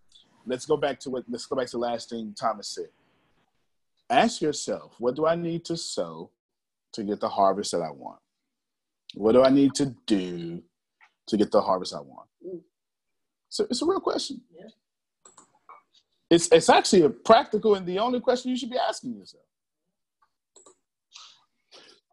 [0.46, 1.24] Let's go back to what.
[1.30, 2.90] Let's go back to the last thing Thomas said.
[4.10, 6.32] Ask yourself, what do I need to sow
[6.92, 8.20] to get the harvest that I want?
[9.14, 10.62] What do I need to do
[11.28, 12.28] to get the harvest I want?
[13.48, 14.42] So it's a real question.
[14.54, 14.68] Yeah.
[16.30, 19.44] It's it's actually a practical and the only question you should be asking yourself.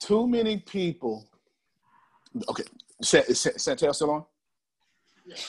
[0.00, 1.28] Too many people.
[2.48, 2.64] Okay,
[3.02, 4.24] Santel still on?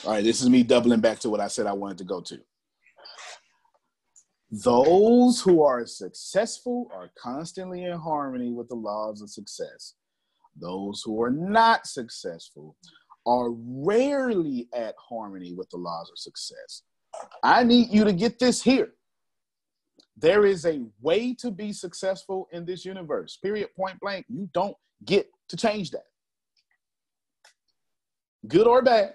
[0.04, 2.20] All right, this is me doubling back to what I said I wanted to go
[2.20, 2.38] to.
[4.50, 9.94] Those who are successful are constantly in harmony with the laws of success.
[10.56, 12.76] Those who are not successful
[13.26, 16.82] are rarely at harmony with the laws of success.
[17.42, 18.94] I need you to get this here.
[20.20, 24.26] There is a way to be successful in this universe, period, point blank.
[24.28, 26.04] You don't get to change that.
[28.46, 29.14] Good or bad,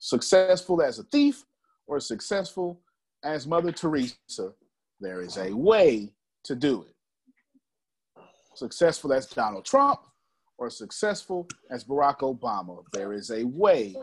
[0.00, 1.44] successful as a thief
[1.86, 2.80] or successful
[3.22, 4.52] as Mother Teresa,
[4.98, 6.12] there is a way
[6.44, 6.94] to do it.
[8.56, 10.00] Successful as Donald Trump
[10.58, 13.94] or successful as Barack Obama, there is a way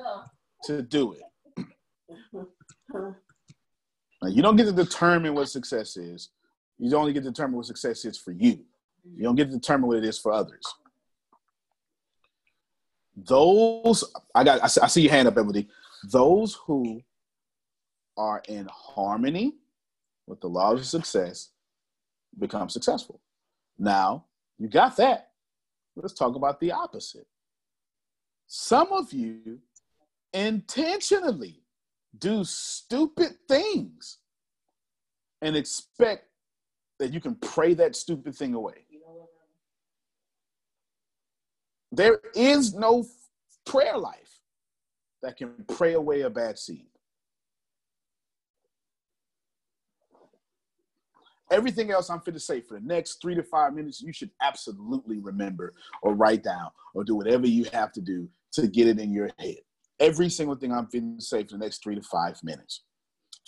[0.63, 1.65] to do it.
[4.19, 6.31] Now, you don't get to determine what success is.
[6.79, 8.59] You only get to determine what success is for you.
[9.15, 10.63] You don't get to determine what it is for others.
[13.15, 14.03] Those
[14.35, 14.61] I got.
[14.63, 15.67] I see your hand up, Emily
[16.03, 17.01] those who
[18.17, 19.53] are in harmony
[20.25, 21.49] with the laws of success
[22.37, 23.21] become successful.
[23.77, 24.25] Now,
[24.57, 25.31] you got that.
[25.95, 27.27] Let's talk about the opposite.
[28.47, 29.59] Some of you
[30.33, 31.61] intentionally
[32.17, 34.17] do stupid things
[35.41, 36.25] and expect
[36.99, 38.85] that you can pray that stupid thing away.
[41.91, 43.05] There is no
[43.65, 44.39] prayer life
[45.21, 46.87] that can pray away a bad seed.
[51.49, 54.31] Everything else I'm fit to say for the next three to five minutes, you should
[54.41, 58.99] absolutely remember or write down or do whatever you have to do to get it
[58.99, 59.57] in your head.
[59.99, 62.83] Every single thing I'm fit to say for the next three to five minutes.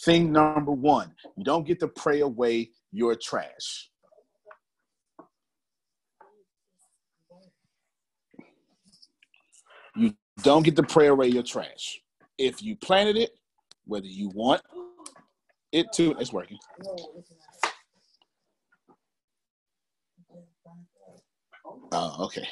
[0.03, 3.89] Thing number one, you don't get to pray away your trash.
[9.95, 11.99] You don't get to pray away your trash.
[12.37, 13.31] If you planted it,
[13.85, 14.61] whether you want
[15.73, 16.59] it to, it's working.
[21.91, 22.47] Oh, okay.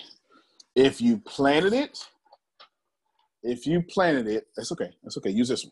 [0.76, 2.06] If you planted it,
[3.44, 4.90] if you planted it, that's okay.
[5.04, 5.30] That's okay.
[5.30, 5.72] Use this one.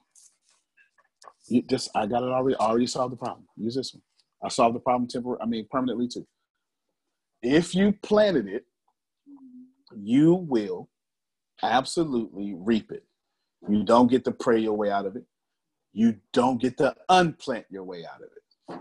[1.48, 2.56] You just I got it already.
[2.58, 3.46] I Already solved the problem.
[3.56, 4.02] Use this one.
[4.44, 5.40] I solved the problem temporary.
[5.42, 6.26] I mean permanently too.
[7.42, 8.66] If you planted it,
[9.96, 10.90] you will
[11.64, 13.04] absolutely reap it.
[13.68, 15.26] You don't get to pray your way out of it.
[15.94, 18.80] You don't get to unplant your way out of it.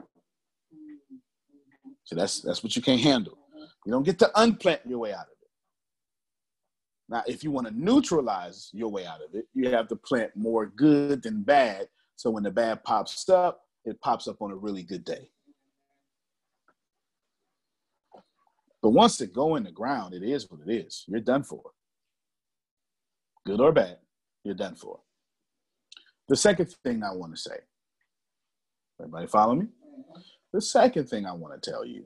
[2.04, 3.38] So that's that's what you can't handle.
[3.86, 5.48] You don't get to unplant your way out of it.
[7.08, 10.32] Now, if you want to neutralize your way out of it, you have to plant
[10.34, 11.88] more good than bad.
[12.16, 15.28] So when the bad pops up, it pops up on a really good day.
[18.82, 21.04] But once it go in the ground, it is what it is.
[21.08, 21.62] You're done for
[23.46, 23.98] good or bad,
[24.42, 25.00] you're done for.
[26.28, 27.58] The second thing I want to say,
[29.00, 29.66] everybody follow me?
[30.52, 32.04] The second thing I want to tell you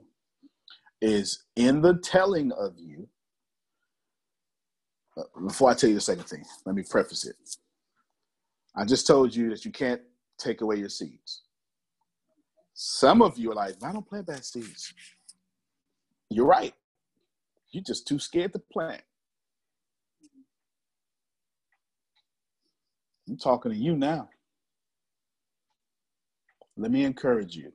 [1.01, 3.09] is in the telling of you,
[5.17, 7.37] uh, before I tell you the second thing, let me preface it.
[8.79, 10.01] I just told you that you can't
[10.39, 11.43] take away your seeds.
[12.75, 14.95] Some of you are like, I don't plant bad seeds.
[16.31, 16.73] You're right.
[17.73, 19.03] You're just too scared to plant.
[23.29, 24.29] I'm talking to you now.
[26.77, 27.73] Let me encourage you.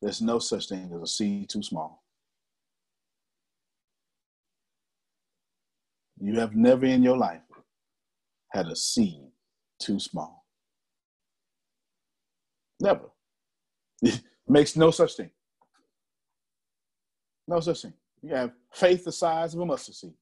[0.00, 2.04] There's no such thing as a seed too small.
[6.20, 7.42] You have never in your life
[8.52, 9.32] had a seed
[9.78, 10.44] too small.
[12.80, 13.10] Never.
[14.48, 15.30] Makes no such thing.
[17.48, 17.94] No such thing.
[18.22, 20.14] You have faith the size of a mustard seed.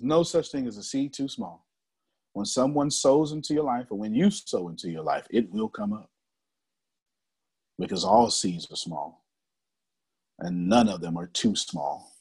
[0.00, 1.66] No such thing as a seed too small.
[2.32, 5.68] When someone sows into your life, or when you sow into your life, it will
[5.68, 6.10] come up.
[7.78, 9.24] Because all seeds are small,
[10.38, 12.12] and none of them are too small.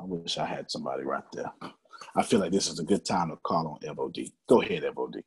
[0.00, 1.52] I wish I had somebody right there.
[2.16, 4.32] I feel like this is a good time to call on FOD.
[4.48, 5.22] Go ahead, FOD.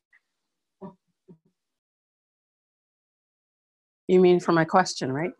[4.07, 5.31] You mean for my question, right?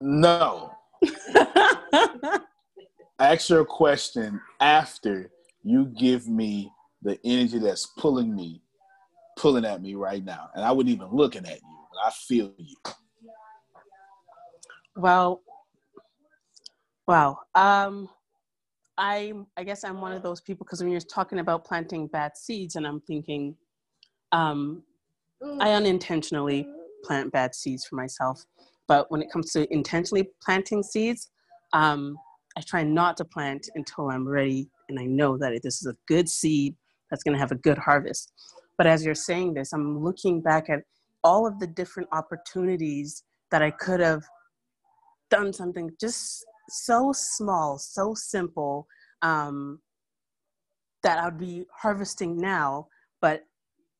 [0.00, 0.72] No.
[3.18, 5.30] Ask your question after
[5.62, 6.72] you give me
[7.02, 8.62] the energy that's pulling me,
[9.36, 10.50] pulling at me right now.
[10.54, 12.76] And I wasn't even looking at you, but I feel you.
[14.96, 15.42] Well,
[17.10, 17.38] wow.
[17.54, 18.08] Um,
[18.96, 22.36] I I guess I'm one of those people because when you're talking about planting bad
[22.36, 23.56] seeds, and I'm thinking,
[24.32, 24.82] um,
[25.60, 26.68] I unintentionally
[27.04, 28.44] plant bad seeds for myself.
[28.86, 31.30] But when it comes to intentionally planting seeds,
[31.72, 32.16] um,
[32.56, 35.96] I try not to plant until I'm ready and I know that this is a
[36.08, 36.74] good seed
[37.08, 38.32] that's going to have a good harvest.
[38.76, 40.80] But as you're saying this, I'm looking back at
[41.22, 44.24] all of the different opportunities that I could have
[45.30, 48.86] done something just so small, so simple,
[49.22, 49.80] um,
[51.02, 52.88] that I'd be harvesting now,
[53.20, 53.44] but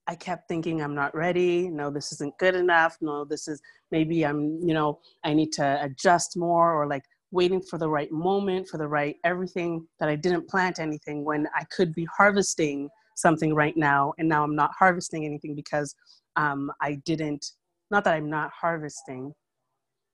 [0.06, 1.68] I kept thinking I'm not ready.
[1.68, 2.96] No, this isn't good enough.
[3.00, 3.60] No, this is
[3.90, 8.10] maybe I'm, you know, I need to adjust more or like waiting for the right
[8.10, 12.88] moment, for the right everything that I didn't plant anything when I could be harvesting
[13.16, 14.12] something right now.
[14.18, 15.94] And now I'm not harvesting anything because
[16.36, 17.52] um, I didn't,
[17.90, 19.32] not that I'm not harvesting,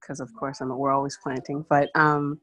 [0.00, 2.38] because of course I'm, we're always planting, but um,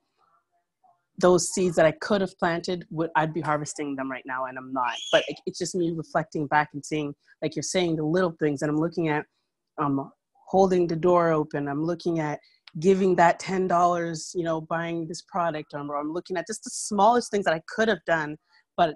[1.20, 4.58] those seeds that I could have planted, would I'd be harvesting them right now, and
[4.58, 4.96] I'm not.
[5.12, 8.62] But it, it's just me reflecting back and seeing, like you're saying, the little things,
[8.62, 9.26] and I'm looking at,
[9.78, 10.12] um,
[10.48, 11.68] holding the door open.
[11.68, 12.40] I'm looking at
[12.80, 16.72] giving that ten dollars, you know, buying this product, or I'm looking at just the
[16.72, 18.38] smallest things that I could have done,
[18.76, 18.96] but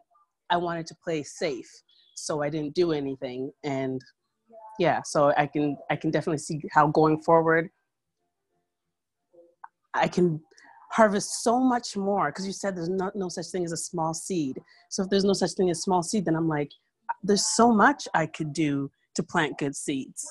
[0.50, 1.70] I wanted to play safe,
[2.16, 3.52] so I didn't do anything.
[3.64, 4.02] And
[4.80, 7.70] yeah, so I can I can definitely see how going forward,
[9.94, 10.42] I can
[10.92, 14.14] harvest so much more because you said there's no, no such thing as a small
[14.14, 14.60] seed
[14.90, 16.72] so if there's no such thing as small seed then i'm like
[17.24, 20.26] there's so much i could do to plant good seeds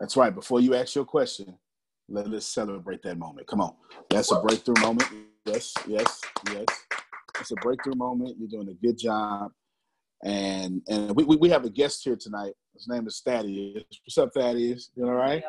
[0.00, 0.34] That's right.
[0.34, 1.58] Before you ask your question,
[2.08, 3.46] let us celebrate that moment.
[3.46, 3.74] Come on.
[4.08, 5.08] That's a breakthrough moment.
[5.44, 6.64] Yes, yes, yes.
[7.38, 8.36] It's a breakthrough moment.
[8.38, 9.52] You're doing a good job.
[10.24, 12.52] And and we, we, we have a guest here tonight.
[12.74, 13.84] His name is Thaddeus.
[14.04, 14.90] What's up, Thaddeus?
[14.94, 15.42] You all right?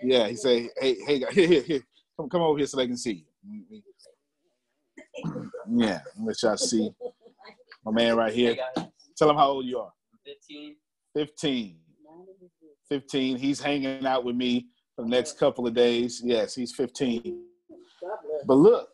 [0.00, 1.80] Yeah, he say, hey, hey, here, here, here.
[2.16, 3.82] Come, come over here so they can see you.
[5.68, 6.90] Yeah, let y'all see.
[7.84, 8.56] My man right here.
[9.16, 9.92] Tell him how old you are.
[10.24, 10.76] 15.
[11.14, 11.76] 15.
[12.88, 13.36] 15.
[13.38, 16.20] He's hanging out with me for the next couple of days.
[16.24, 17.42] Yes, he's 15.
[18.46, 18.88] But look,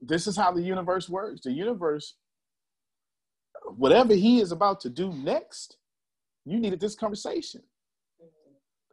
[0.00, 1.42] this is how the universe works.
[1.42, 2.14] The universe,
[3.76, 5.76] whatever he is about to do next,
[6.44, 7.62] you needed this conversation.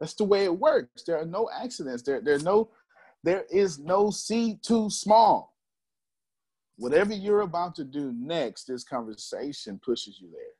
[0.00, 1.02] That's the way it works.
[1.04, 2.02] There are no accidents.
[2.02, 2.70] There, there no,
[3.24, 5.54] there is no seed too small.
[6.76, 10.54] Whatever you're about to do next, this conversation pushes you there.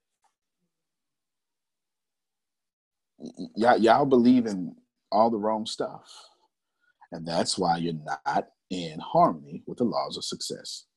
[3.18, 4.74] Y- y'all, y'all believe in
[5.12, 6.10] all the wrong stuff.
[7.12, 10.87] And that's why you're not in harmony with the laws of success.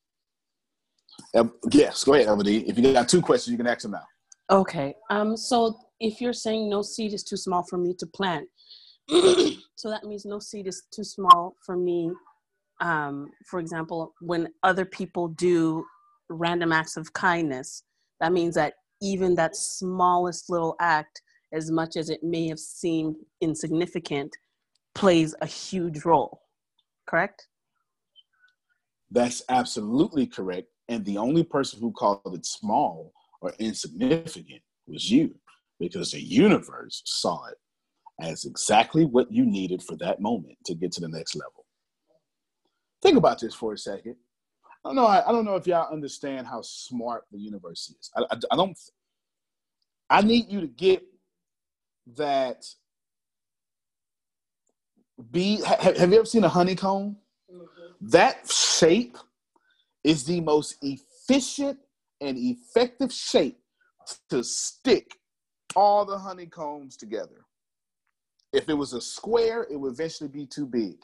[1.34, 2.64] Ev- yes, go ahead, Evody.
[2.68, 4.06] If you got two questions, you can ask them now.
[4.52, 8.48] okay um so if you're saying no seed is too small for me to plant
[9.76, 12.12] so that means no seed is too small for me
[12.82, 15.86] um, for example when other people do
[16.30, 17.84] random acts of kindness
[18.20, 21.22] that means that even that smallest little act
[21.54, 24.36] as much as it may have seemed insignificant
[24.96, 26.42] plays a huge role
[27.08, 27.48] correct
[29.12, 30.68] That's absolutely correct.
[30.92, 35.34] And the only person who called it small or insignificant was you,
[35.80, 37.58] because the universe saw it
[38.20, 41.66] as exactly what you needed for that moment to get to the next level.
[43.02, 44.18] Think about this for a second.
[44.84, 45.06] I don't know.
[45.06, 48.12] I, I don't know if y'all understand how smart the universe is.
[48.14, 48.78] I, I, I don't.
[50.10, 51.04] I need you to get
[52.18, 52.66] that.
[55.32, 55.62] Be.
[55.62, 57.16] ha- have you ever seen a honeycomb?
[57.50, 58.08] Mm-hmm.
[58.10, 59.18] That shape
[60.04, 61.80] is the most efficient
[62.20, 63.60] and effective shape
[64.30, 65.18] to stick
[65.76, 67.46] all the honeycombs together.
[68.54, 70.96] If it was a square, it would eventually be too big.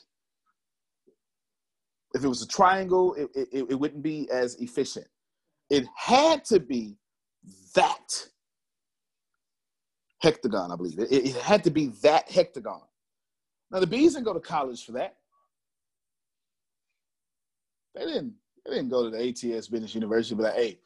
[2.14, 5.08] If it was a triangle, it, it, it wouldn't be as efficient.
[5.70, 6.98] It had to be
[7.76, 8.28] that
[10.24, 11.00] hectagon, I believe.
[11.00, 12.82] It, it had to be that hectagon.
[13.72, 15.16] Now the bees didn't go to college for that.
[17.96, 18.34] They didn't.
[18.68, 20.80] They didn't go to the ATS Business University, but like, hey,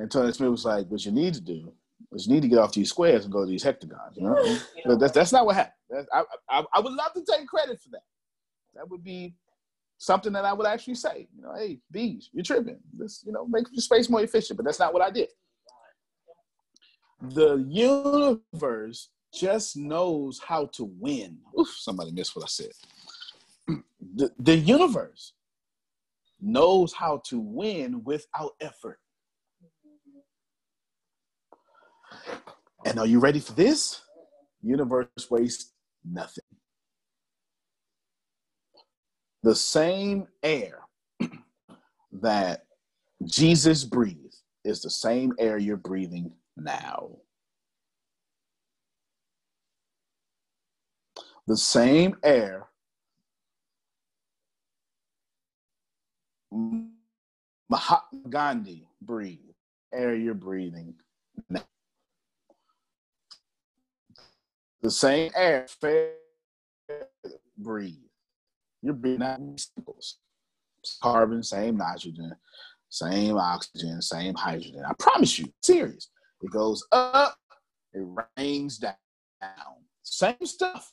[0.00, 1.72] Antonio Smith was like, what you need to do
[2.12, 4.16] is you need to get off these squares and go to these hectagons.
[4.16, 6.06] You know, but that's that's not what happened.
[6.12, 8.02] I, I I would love to take credit for that.
[8.74, 9.34] That would be
[9.98, 11.28] something that I would actually say.
[11.34, 12.78] You know, hey, bees, you're tripping.
[12.92, 14.56] This, you know, make your space more efficient.
[14.56, 15.28] But that's not what I did.
[17.20, 21.38] The universe just knows how to win.
[21.58, 22.72] Oof, somebody missed what I said.
[24.14, 25.34] The, the universe
[26.40, 28.98] knows how to win without effort.
[32.84, 34.02] And are you ready for this?
[34.62, 35.72] Universe wastes
[36.04, 36.44] nothing.
[39.42, 40.80] The same air
[42.12, 42.66] that
[43.24, 47.10] Jesus breathed is the same air you're breathing now.
[51.46, 52.67] The same air
[56.50, 59.38] Mahatma Gandhi breathe.
[59.92, 60.94] air you're breathing
[61.48, 61.64] now.
[64.82, 65.66] The same air
[67.56, 67.94] breathe.
[68.82, 69.40] You're breathing out.
[71.02, 72.34] Carbon, same nitrogen,
[72.88, 74.84] same oxygen, same hydrogen.
[74.88, 76.08] I promise you, serious.
[76.40, 77.36] It goes up,
[77.92, 78.06] it
[78.36, 78.94] rains down.
[80.02, 80.92] Same stuff.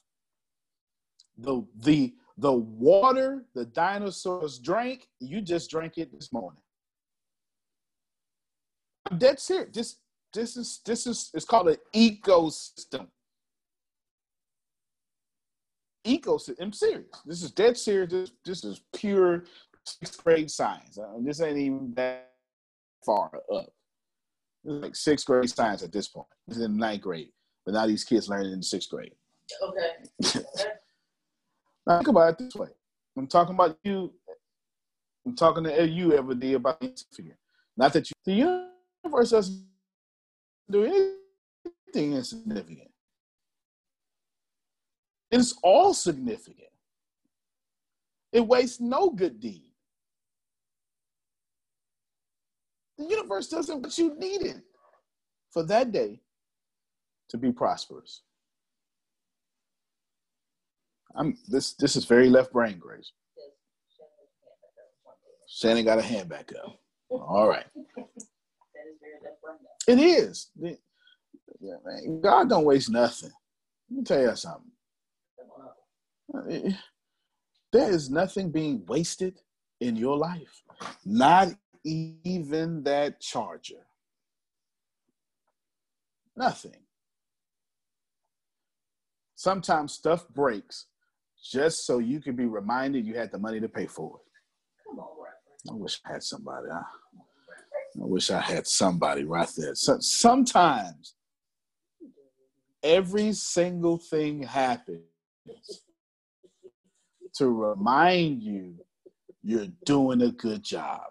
[1.37, 6.61] The the the water the dinosaurs drank, you just drank it this morning.
[9.09, 9.69] I'm dead serious.
[9.73, 9.97] This
[10.33, 13.07] this is this is it's called an ecosystem.
[16.05, 16.55] Ecosystem.
[16.59, 17.07] I'm serious.
[17.25, 18.11] This is dead serious.
[18.11, 19.45] This, this is pure
[19.85, 20.97] sixth grade science.
[20.99, 22.31] I mean, this ain't even that
[23.05, 23.69] far up.
[24.65, 26.27] Is like sixth grade science at this point.
[26.47, 27.31] This is in ninth grade,
[27.65, 29.13] but now these kids learning in sixth grade.
[29.61, 30.41] Okay.
[31.85, 32.69] Now think about it this way.
[33.17, 34.13] I'm talking about you.
[35.25, 36.83] I'm talking to you every day about
[37.13, 37.37] figure.
[37.77, 38.69] Not that you, the
[39.03, 39.65] universe doesn't
[40.69, 42.91] do anything insignificant.
[45.31, 46.69] It's all significant.
[48.31, 49.71] It wastes no good deed.
[52.97, 54.61] The universe doesn't what you needed
[55.51, 56.21] for that day
[57.29, 58.21] to be prosperous.
[61.17, 63.11] I'm this this is very left brain, Grace.
[65.49, 66.77] Shannon got a hand back up.
[67.09, 67.65] All right.
[69.87, 70.49] It is.
[71.59, 72.19] Yeah, man.
[72.19, 73.29] God don't waste nothing.
[73.91, 74.71] Let me tell you something.
[77.71, 79.41] There is nothing being wasted
[79.79, 80.63] in your life.
[81.05, 81.49] Not
[81.83, 83.85] even that charger.
[86.35, 86.81] Nothing.
[89.35, 90.87] Sometimes stuff breaks
[91.51, 94.99] just so you can be reminded you had the money to pay for it.
[95.69, 96.67] I wish I had somebody.
[96.71, 99.75] I, I wish I had somebody right there.
[99.75, 101.15] So, sometimes
[102.83, 105.01] every single thing happens
[107.35, 108.75] to remind you
[109.43, 111.01] you're doing a good job.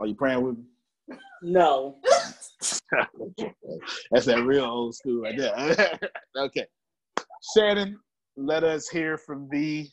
[0.00, 1.16] Are you praying with me?
[1.42, 1.96] No.
[4.10, 5.98] That's that real old school right there.
[6.36, 6.66] okay.
[7.54, 7.98] Shannon,
[8.36, 9.90] let us hear from thee.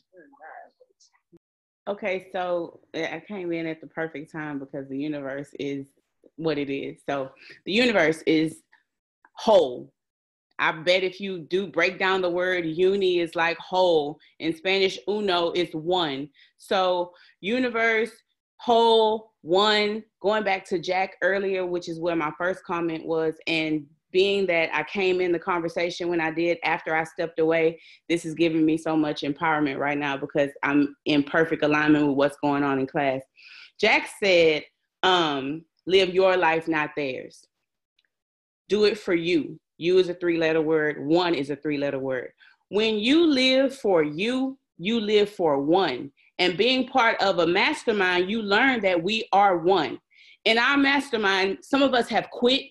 [1.88, 5.86] Okay, so I came in at the perfect time because the universe is
[6.36, 7.00] what it is.
[7.08, 7.30] So
[7.64, 8.62] the universe is
[9.32, 9.92] whole.
[10.58, 14.18] I bet if you do break down the word uni is like whole.
[14.38, 16.28] In Spanish, uno is one.
[16.58, 18.10] So universe,
[18.60, 23.86] whole, one, going back to Jack earlier, which is where my first comment was, and
[24.12, 28.26] being that I came in the conversation when I did after I stepped away, this
[28.26, 32.36] is giving me so much empowerment right now because I'm in perfect alignment with what's
[32.42, 33.22] going on in class.
[33.80, 34.64] Jack said,
[35.04, 37.46] um, live your life, not theirs.
[38.68, 39.58] Do it for you.
[39.78, 42.32] You is a three letter word, one is a three letter word.
[42.68, 46.12] When you live for you, you live for one.
[46.40, 50.00] And being part of a mastermind, you learn that we are one.
[50.46, 52.62] In our mastermind, some of us have quit.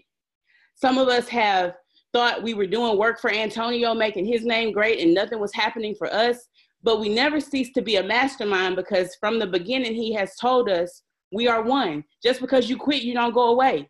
[0.74, 1.76] Some of us have
[2.12, 5.94] thought we were doing work for Antonio, making his name great, and nothing was happening
[5.94, 6.48] for us.
[6.82, 10.68] But we never cease to be a mastermind because from the beginning, he has told
[10.68, 12.04] us we are one.
[12.24, 13.88] Just because you quit, you don't go away.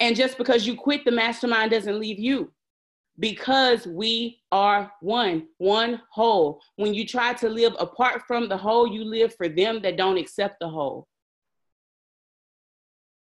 [0.00, 2.50] And just because you quit, the mastermind doesn't leave you
[3.18, 6.60] because we are one, one whole.
[6.76, 10.18] When you try to live apart from the whole, you live for them that don't
[10.18, 11.08] accept the whole.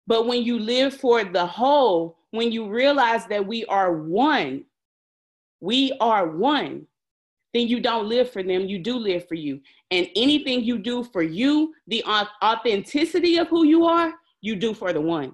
[0.05, 4.65] But when you live for the whole, when you realize that we are one,
[5.59, 6.87] we are one,
[7.53, 9.61] then you don't live for them, you do live for you.
[9.91, 12.03] And anything you do for you, the
[12.43, 15.33] authenticity of who you are, you do for the one.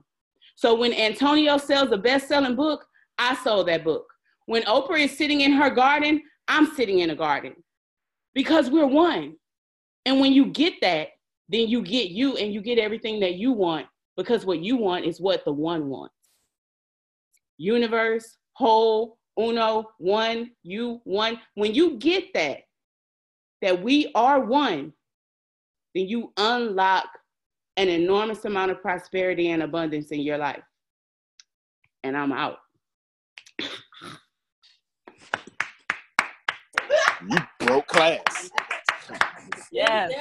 [0.56, 2.86] So when Antonio sells a best selling book,
[3.18, 4.13] I sold that book.
[4.46, 7.54] When Oprah is sitting in her garden, I'm sitting in a garden
[8.34, 9.36] because we're one.
[10.06, 11.10] And when you get that,
[11.50, 13.88] then you get you and you get everything that you want
[14.18, 16.16] because what you want is what the one wants.
[17.58, 21.40] Universe, whole, uno, one, you, one.
[21.56, 22.60] When you get that,
[23.62, 24.94] that we are one,
[25.96, 27.08] then you unlock
[27.78, 30.64] an enormous amount of prosperity and abundance in your life.
[32.04, 32.58] And I'm out.
[37.30, 38.52] You broke class.
[39.72, 40.12] Yes.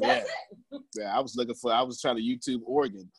[0.00, 0.24] Yeah.
[0.94, 1.72] yeah, I was looking for.
[1.72, 3.10] I was trying to YouTube organ.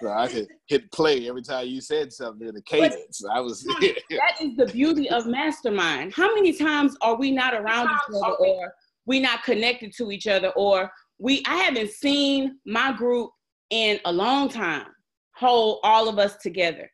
[0.00, 3.22] so I could hit play every time you said something in the cadence.
[3.30, 3.62] I was.
[3.62, 6.14] that is the beauty of mastermind.
[6.14, 8.72] How many times are we not around each other, or
[9.04, 11.42] we not connected to each other, or we?
[11.46, 13.30] I haven't seen my group
[13.70, 14.86] in a long time
[15.34, 16.90] hold all of us together,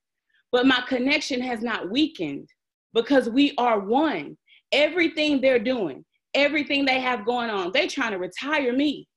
[0.51, 2.49] but my connection has not weakened
[2.95, 4.37] because we are one.
[4.73, 6.03] Everything they're doing,
[6.35, 9.09] everything they have going on, they trying to retire me.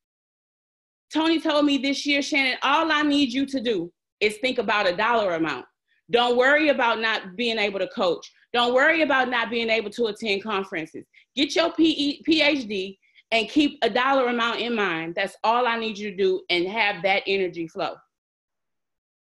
[1.13, 4.89] Tony told me this year, Shannon, all I need you to do is think about
[4.89, 5.65] a dollar amount.
[6.11, 8.29] Don't worry about not being able to coach.
[8.53, 11.05] Don't worry about not being able to attend conferences.
[11.35, 12.97] Get your PhD
[13.31, 15.15] and keep a dollar amount in mind.
[15.15, 17.95] That's all I need you to do and have that energy flow.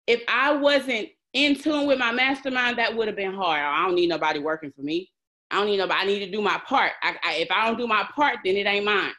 [0.07, 3.61] If I wasn't in tune with my mastermind, that would have been hard.
[3.61, 5.11] I don't need nobody working for me.
[5.51, 6.01] I don't need nobody.
[6.01, 6.93] I need to do my part.
[7.03, 9.13] I, I, if I don't do my part, then it ain't mine.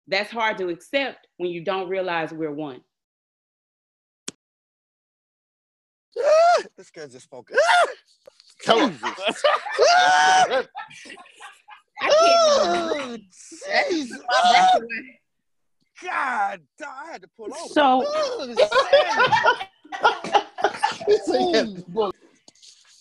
[0.08, 2.82] That's hard to accept when you don't realize we're one.
[6.18, 7.52] Ah, this guy just spoke.
[8.68, 8.80] Ah, ah.
[12.02, 13.12] Come on.
[13.12, 13.18] Oh,
[13.90, 14.22] Jesus.
[14.30, 14.82] Oh,
[16.04, 17.74] God, I had to pull over.
[17.74, 18.56] So- Oh,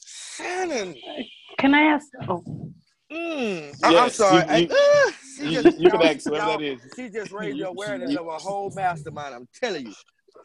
[0.06, 0.94] Shannon.
[1.58, 2.06] Can I ask?
[2.28, 2.42] Oh,
[3.12, 4.44] Mm, I- I'm sorry.
[4.60, 6.78] you- you- I- she you- just- you can ask whoever that.
[6.94, 9.34] She just raised the awareness of a whole mastermind.
[9.34, 9.94] I'm telling you.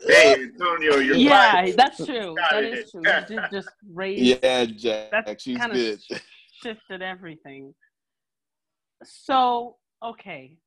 [0.08, 1.78] Hey, Antonio, you're yeah, right.
[1.78, 2.34] that's true.
[2.36, 2.74] Got That it.
[2.80, 3.02] is true.
[3.06, 4.20] You did just raise.
[4.42, 6.00] yeah, Jack, That she's kind good.
[6.10, 6.22] of
[6.64, 7.76] shifted everything.
[9.06, 10.58] So, okay.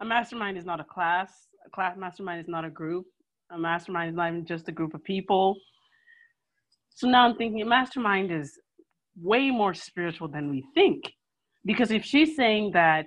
[0.00, 1.30] A mastermind is not a class.
[1.66, 3.06] A class mastermind is not a group.
[3.50, 5.56] A mastermind is not even just a group of people.
[6.90, 8.58] So now I'm thinking a mastermind is
[9.20, 11.04] way more spiritual than we think.
[11.64, 13.06] Because if she's saying that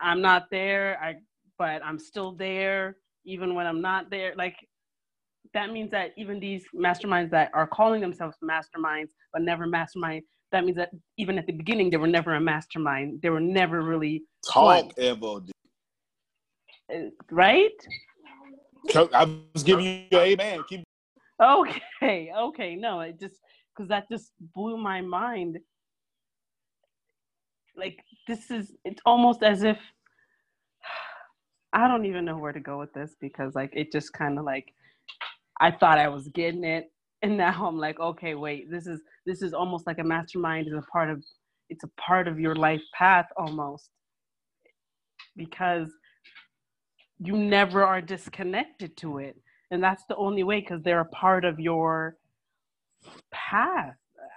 [0.00, 1.14] I'm not there, I
[1.58, 4.56] but I'm still there even when I'm not there, like
[5.54, 10.22] that means that even these masterminds that are calling themselves masterminds but never mastermind,
[10.52, 13.20] that means that even at the beginning they were never a mastermind.
[13.22, 14.24] They were never really
[14.54, 15.48] one, Talk, Evo.
[16.94, 16.98] uh,
[17.30, 17.70] right?
[18.94, 20.62] I was giving you your amen.
[20.68, 20.84] Keep
[21.42, 23.36] Okay, okay, no, it just
[23.74, 25.58] because that just blew my mind.
[27.76, 27.98] Like
[28.28, 29.78] this is it's almost as if
[31.72, 34.44] I don't even know where to go with this because like it just kind of
[34.44, 34.72] like
[35.60, 36.92] I thought I was getting it
[37.22, 40.74] and now I'm like okay wait this is this is almost like a mastermind is
[40.74, 41.22] a part of
[41.72, 43.88] it's a part of your life path almost.
[45.36, 45.88] Because
[47.18, 49.36] you never are disconnected to it.
[49.70, 52.16] And that's the only way because they're a part of your
[53.32, 53.94] path.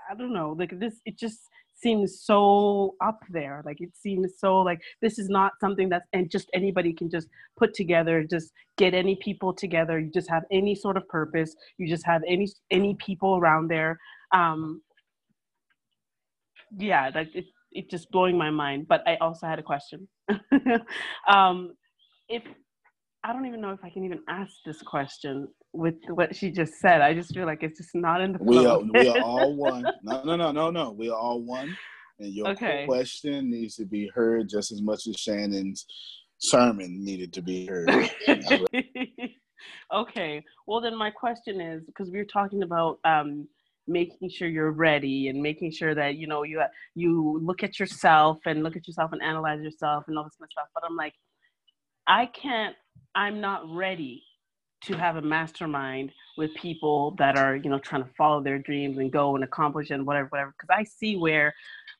[0.09, 1.39] I don't know like this it just
[1.85, 6.31] seems so up there like it seems so like this is not something that's and
[6.35, 7.27] just anybody can just
[7.61, 11.87] put together just get any people together you just have any sort of purpose you
[11.95, 13.99] just have any any people around there.
[14.33, 14.81] Um
[16.77, 20.07] yeah like it, it's just blowing my mind but i also had a question.
[21.35, 21.57] Um
[22.27, 22.43] if
[23.25, 26.73] I don't even know if I can even ask this question with what she just
[26.75, 27.01] said.
[27.01, 28.61] I just feel like it's just not in the flow.
[28.61, 29.83] We are we are all one.
[30.03, 30.91] No, no, no, no, no.
[30.91, 31.75] We are all one.
[32.19, 32.85] And your Okay.
[32.85, 35.87] question needs to be heard just as much as Shannon's
[36.37, 37.89] sermon needed to be heard.
[39.93, 40.43] okay.
[40.67, 43.47] Well, then my question is because we were talking about um,
[43.87, 46.61] making sure you're ready and making sure that you know you
[46.93, 50.47] you look at yourself and look at yourself and analyze yourself and all this kind
[50.47, 50.67] of stuff.
[50.75, 51.13] But I'm like,
[52.07, 52.75] I can't.
[53.15, 54.23] I'm not ready
[54.85, 58.97] to have a mastermind with people that are you know trying to follow their dreams
[58.97, 60.53] and go and accomplish and whatever whatever.
[60.57, 61.53] Because i see where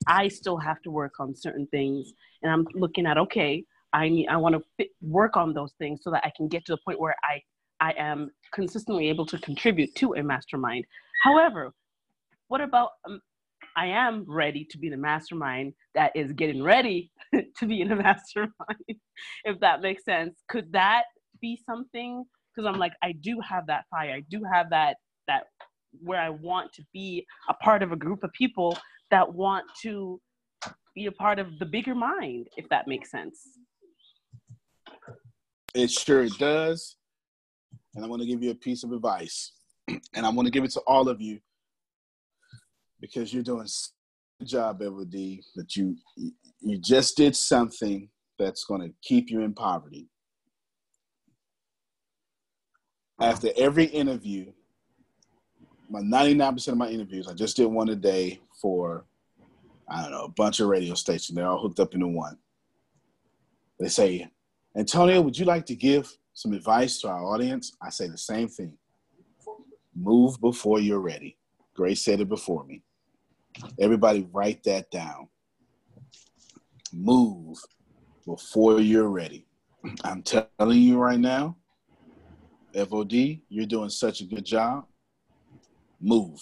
[0.08, 2.14] i still have to work on certain things
[2.44, 3.64] and i'm looking at okay
[3.94, 6.74] i need i want to work on those things so that i can get to
[6.74, 7.42] the point where i
[7.80, 10.86] i am consistently able to contribute to a mastermind.
[11.24, 11.74] However
[12.48, 13.20] what about um,
[13.76, 17.12] i am ready to be the mastermind that is getting ready
[17.58, 19.00] to be in a mastermind
[19.44, 21.04] if that makes sense could that
[21.42, 22.26] be something
[22.56, 24.12] because I'm like, I do have that fire.
[24.12, 24.98] I do have that
[25.28, 25.44] that
[26.02, 28.78] where I want to be a part of a group of people
[29.12, 30.20] that want to
[30.94, 33.40] be a part of the bigger mind, if that makes sense.
[35.74, 36.96] It sure does.
[37.96, 39.52] And I want to give you a piece of advice.
[40.16, 41.40] And I want to give it to all of you
[43.08, 45.96] because you're doing a good job, Everdy, that you
[46.62, 48.10] you just did something
[48.40, 50.10] that's going to keep you in poverty
[53.20, 54.52] after every interview,
[55.90, 59.06] my 99% of my interviews, I just did one a day for,
[59.90, 61.36] I don't know, a bunch of radio stations.
[61.36, 62.38] They're all hooked up into one.
[63.80, 64.30] They say,
[64.78, 67.76] Antonio, would you like to give some advice to our audience?
[67.82, 68.78] I say the same thing.
[69.96, 71.38] Move before you're ready.
[71.74, 72.84] Grace said it before me.
[73.80, 75.28] Everybody write that down.
[76.94, 77.58] Move
[78.26, 79.46] before you're ready.
[80.04, 81.58] I'm telling you right now,
[82.74, 84.86] FOD, you're doing such a good job.
[86.02, 86.40] Move.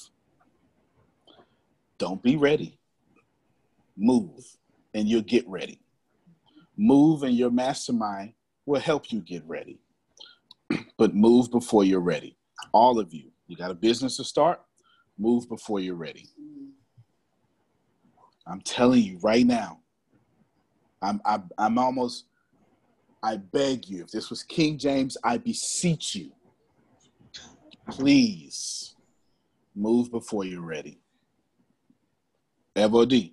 [1.98, 2.80] Don't be ready.
[3.98, 4.44] Move
[4.94, 5.80] and you'll get ready.
[6.78, 8.34] Move and your mastermind
[8.66, 9.80] will help you get ready.
[10.98, 12.38] but move before you're ready.
[12.72, 13.32] All of you.
[13.48, 14.62] You got a business to start?
[15.18, 16.28] Move before you're ready.
[18.48, 19.80] I'm telling you right now.
[21.02, 22.26] I'm I, am i am almost
[23.22, 26.32] I beg you, if this was King James, I beseech you,
[27.90, 28.96] please
[29.76, 31.00] move before you're ready.
[32.76, 33.32] FOD.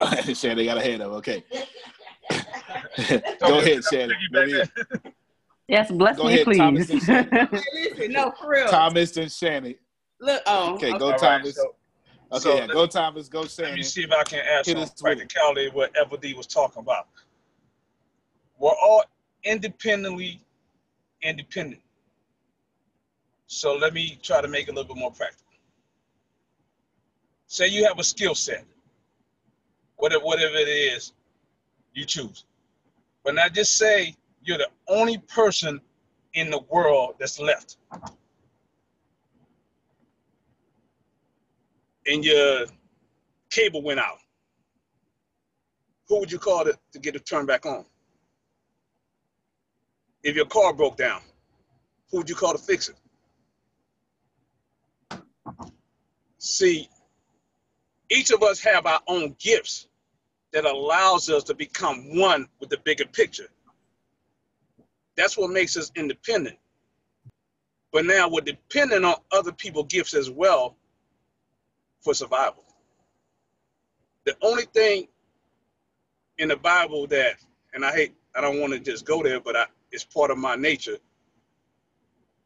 [0.34, 1.12] Shannon got a hand up.
[1.12, 1.44] Okay.
[3.40, 4.16] Go ahead, Shannon.
[5.68, 6.58] Yes, bless Go me, ahead, please.
[6.58, 7.48] Thomas and Shannon.
[7.52, 8.66] Listen, no, for real.
[8.66, 9.76] Thomas and Shannon.
[10.20, 10.98] Look, oh, Okay, okay.
[10.98, 11.54] go All right, Thomas.
[11.54, 11.76] so-
[12.32, 14.78] okay, so yeah, go Thomas, go Let me see if I can add Hit some
[14.82, 15.02] us with it.
[15.02, 17.08] practicality what FOD was talking about.
[18.58, 19.04] We're all
[19.44, 20.40] independently
[21.22, 21.80] independent.
[23.46, 25.46] So let me try to make it a little bit more practical.
[27.46, 28.64] Say you have a skill set,
[29.96, 31.12] whatever, whatever it is
[31.94, 32.44] you choose.
[33.24, 35.80] But now just say you're the only person
[36.34, 37.76] in the world that's left.
[42.06, 42.66] And your
[43.50, 44.18] cable went out.
[46.08, 47.84] Who would you call to, to get it turned back on?
[50.22, 51.20] If your car broke down,
[52.10, 52.96] who would you call to fix it?
[56.38, 56.88] See,
[58.10, 59.86] each of us have our own gifts
[60.52, 63.48] that allows us to become one with the bigger picture.
[65.16, 66.56] That's what makes us independent.
[67.92, 70.76] But now we're dependent on other people's gifts as well
[72.00, 72.64] for survival.
[74.24, 75.08] The only thing
[76.38, 77.36] in the Bible that,
[77.74, 80.38] and I hate, I don't want to just go there, but I, it's part of
[80.38, 80.98] my nature,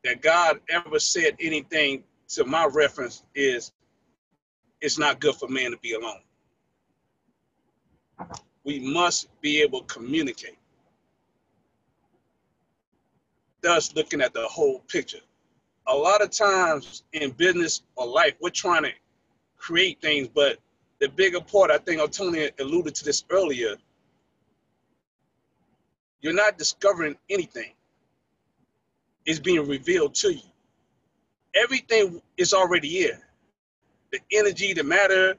[0.02, 3.72] that God ever said anything to my reference is
[4.80, 6.20] it's not good for man to be alone.
[8.64, 10.58] We must be able to communicate.
[13.62, 15.20] Thus, looking at the whole picture.
[15.86, 18.90] A lot of times in business or life, we're trying to
[19.64, 20.58] create things, but
[21.00, 23.76] the bigger part, I think Antonio alluded to this earlier,
[26.20, 27.72] you're not discovering anything.
[29.24, 30.42] It's being revealed to you.
[31.54, 33.20] Everything is already here.
[34.12, 35.34] The energy, the matter,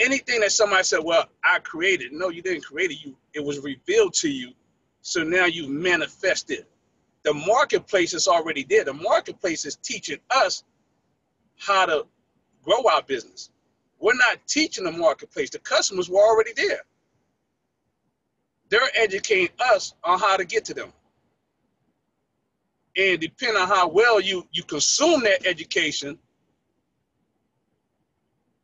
[0.00, 2.12] anything that somebody said, well, I created.
[2.12, 3.04] No, you didn't create it.
[3.04, 4.52] You it was revealed to you.
[5.02, 6.66] So now you've manifested.
[7.22, 8.84] The marketplace is already there.
[8.84, 10.64] The marketplace is teaching us
[11.58, 12.06] how to
[12.64, 13.50] grow our business.
[14.00, 15.50] We're not teaching the marketplace.
[15.50, 16.82] The customers were already there.
[18.70, 20.92] They're educating us on how to get to them.
[22.96, 26.18] And depending on how well you, you consume that education,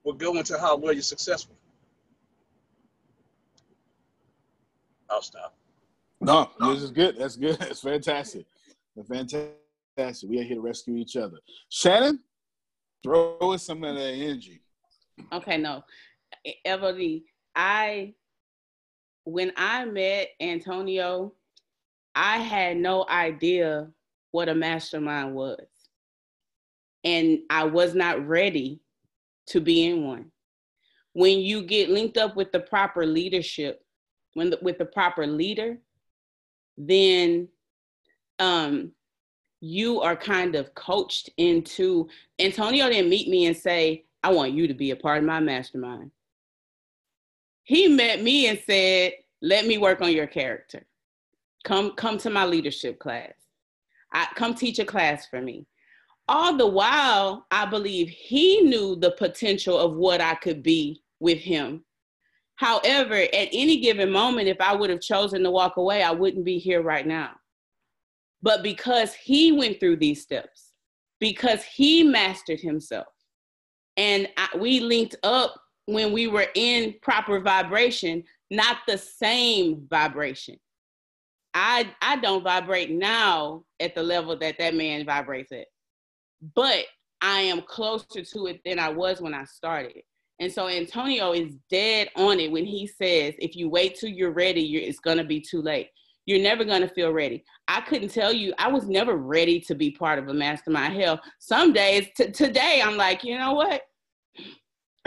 [0.05, 1.55] will go into how well you're successful.
[5.11, 5.55] I'll stop.
[6.21, 7.19] No, this is good.
[7.19, 7.57] That's good.
[7.61, 8.47] That's fantastic.
[9.09, 10.31] Fantastic.
[10.31, 11.39] We are here to rescue each other.
[11.69, 12.21] Shannon,
[13.03, 14.63] throw us some of that energy.
[15.32, 15.84] Okay, no.
[16.66, 17.24] Everly,
[17.55, 18.14] I
[19.24, 21.32] when I met Antonio,
[22.14, 23.88] I had no idea
[24.30, 25.66] what a mastermind was.
[27.05, 28.80] And I was not ready
[29.48, 30.30] to be in one.
[31.12, 33.84] When you get linked up with the proper leadership,
[34.34, 35.78] when the, with the proper leader,
[36.78, 37.48] then
[38.38, 38.93] um,
[39.60, 42.09] you are kind of coached into.
[42.38, 45.40] Antonio didn't meet me and say, "I want you to be a part of my
[45.40, 46.10] mastermind."
[47.62, 50.86] He met me and said, "Let me work on your character.
[51.64, 53.34] Come, come to my leadership class.
[54.12, 55.66] I come teach a class for me."
[56.28, 61.38] All the while, I believe he knew the potential of what I could be with
[61.38, 61.84] him.
[62.56, 66.44] However, at any given moment, if I would have chosen to walk away, I wouldn't
[66.44, 67.32] be here right now.
[68.43, 70.72] But because he went through these steps,
[71.20, 73.06] because he mastered himself,
[73.97, 80.56] and I, we linked up when we were in proper vibration, not the same vibration.
[81.55, 85.66] I I don't vibrate now at the level that that man vibrates at,
[86.55, 86.85] but
[87.23, 90.02] I am closer to it than I was when I started.
[90.39, 94.32] And so Antonio is dead on it when he says, if you wait till you're
[94.32, 95.89] ready, you're, it's gonna be too late.
[96.27, 97.44] You're never gonna feel ready.
[97.69, 101.01] I couldn't tell you, I was never ready to be part of a mastermind.
[101.01, 103.82] Hell, some days, t- today, I'm like, you know what?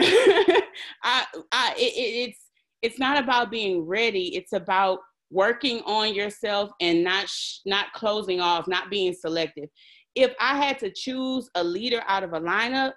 [0.00, 2.38] I, I, it, it's,
[2.80, 4.34] it's not about being ready.
[4.34, 9.68] It's about working on yourself and not, sh- not closing off, not being selective.
[10.14, 12.92] If I had to choose a leader out of a lineup,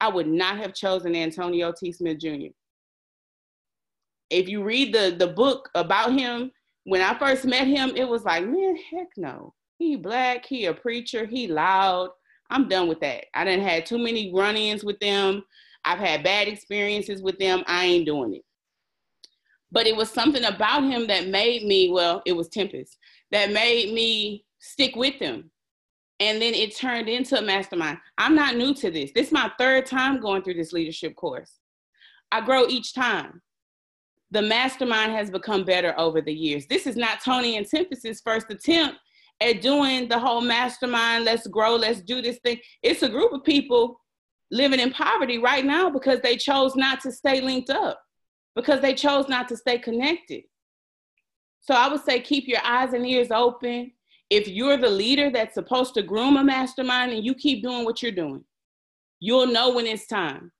[0.00, 1.90] I would not have chosen Antonio T.
[1.90, 2.52] Smith Jr.
[4.30, 6.50] If you read the, the book about him,
[6.86, 9.54] when I first met him, it was like, man, heck no.
[9.78, 12.10] He black, he a preacher, he loud.
[12.48, 13.26] I'm done with that.
[13.34, 15.42] I didn't had too many run-ins with them.
[15.84, 17.64] I've had bad experiences with them.
[17.66, 18.44] I ain't doing it.
[19.72, 22.96] But it was something about him that made me, well, it was Tempest,
[23.32, 25.50] that made me stick with them.
[26.20, 27.98] and then it turned into a mastermind.
[28.16, 29.12] I'm not new to this.
[29.14, 31.52] This is my third time going through this leadership course.
[32.32, 33.42] I grow each time.
[34.36, 36.66] The mastermind has become better over the years.
[36.66, 38.98] This is not Tony and Tempest's first attempt
[39.40, 41.24] at doing the whole mastermind.
[41.24, 41.74] Let's grow.
[41.76, 42.58] Let's do this thing.
[42.82, 43.98] It's a group of people
[44.50, 47.98] living in poverty right now because they chose not to stay linked up,
[48.54, 50.42] because they chose not to stay connected.
[51.62, 53.90] So I would say keep your eyes and ears open
[54.28, 58.02] if you're the leader that's supposed to groom a mastermind and you keep doing what
[58.02, 58.44] you're doing,
[59.18, 60.52] you'll know when it's time.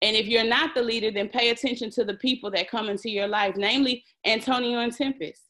[0.00, 3.10] And if you're not the leader, then pay attention to the people that come into
[3.10, 5.42] your life, namely Antonio and Tempest.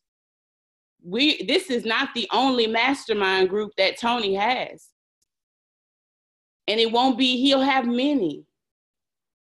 [1.04, 4.88] We this is not the only mastermind group that Tony has.
[6.66, 8.44] And it won't be, he'll have many.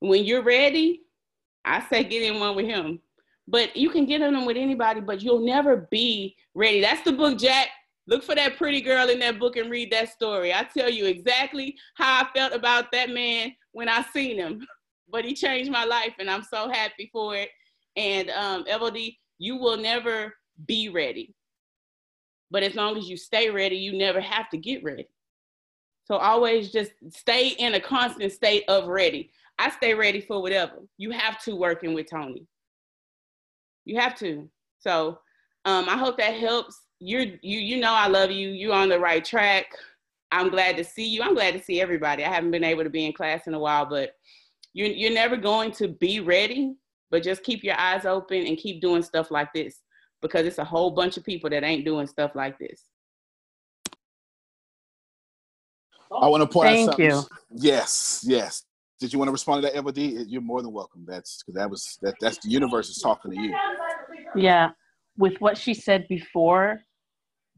[0.00, 1.02] When you're ready,
[1.64, 3.00] I say get in one with him.
[3.46, 6.80] But you can get in them with anybody, but you'll never be ready.
[6.80, 7.68] That's the book, Jack.
[8.08, 10.52] Look for that pretty girl in that book and read that story.
[10.52, 14.66] I tell you exactly how I felt about that man when I seen him.
[15.12, 17.50] But he changed my life and I'm so happy for it.
[17.96, 18.64] And um,
[19.38, 20.34] you will never
[20.66, 21.34] be ready.
[22.50, 25.08] But as long as you stay ready, you never have to get ready.
[26.04, 29.30] So always just stay in a constant state of ready.
[29.58, 30.80] I stay ready for whatever.
[30.98, 32.46] You have to working with Tony.
[33.84, 34.48] You have to.
[34.80, 35.20] So
[35.64, 38.50] um, I hope that helps you're you you know I love you.
[38.50, 39.66] You're on the right track.
[40.30, 41.22] I'm glad to see you.
[41.22, 42.24] I'm glad to see everybody.
[42.24, 44.14] I haven't been able to be in class in a while, but
[44.72, 46.74] you're you're never going to be ready.
[47.10, 49.80] But just keep your eyes open and keep doing stuff like this
[50.22, 52.84] because it's a whole bunch of people that ain't doing stuff like this.
[56.10, 57.06] I want to point Thank out something.
[57.06, 57.22] you.
[57.50, 58.64] Yes, yes.
[58.98, 60.24] Did you want to respond to that, Eva D?
[60.26, 61.04] You're more than welcome.
[61.06, 62.14] That's because that was that.
[62.20, 63.54] That's the universe is talking to you.
[64.34, 64.70] Yeah,
[65.18, 66.80] with what she said before,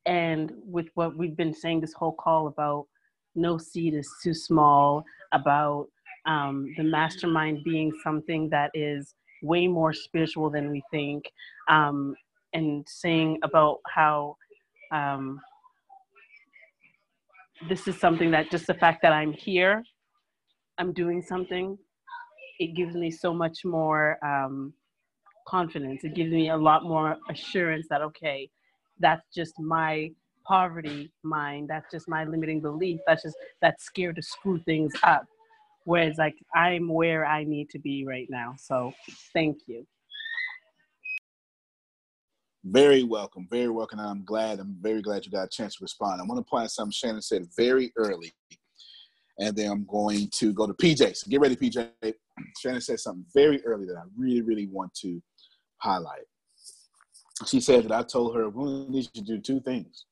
[0.07, 2.87] and with what we've been saying this whole call about
[3.35, 5.89] no seed is too small, about
[6.27, 11.31] um, the mastermind being something that is way more spiritual than we think,
[11.69, 12.15] um,
[12.53, 14.37] and saying about how
[14.93, 15.41] um,
[17.69, 19.83] this is something that just the fact that I'm here,
[20.79, 21.79] I'm doing something,
[22.59, 24.73] it gives me so much more um,
[25.47, 26.05] confidence.
[26.05, 28.49] It gives me a lot more assurance that, okay,
[29.01, 30.11] that's just my
[30.47, 31.69] poverty mind.
[31.69, 33.01] That's just my limiting belief.
[33.07, 35.25] That's just that's scared to screw things up.
[35.85, 38.55] Whereas, like, I'm where I need to be right now.
[38.59, 38.93] So,
[39.33, 39.87] thank you.
[42.65, 44.01] Very welcome, very welcome.
[44.01, 44.59] I'm glad.
[44.61, 46.21] I'm very glad you got a chance to respond.
[46.21, 48.33] I want to point something Shannon said very early,
[49.39, 51.17] and then I'm going to go to PJ.
[51.17, 51.91] So get ready, PJ.
[52.61, 55.23] Shannon said something very early that I really, really want to
[55.79, 56.23] highlight.
[57.47, 60.07] She said that I told her we need you to do two things.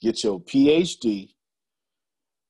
[0.00, 1.35] get your PhD.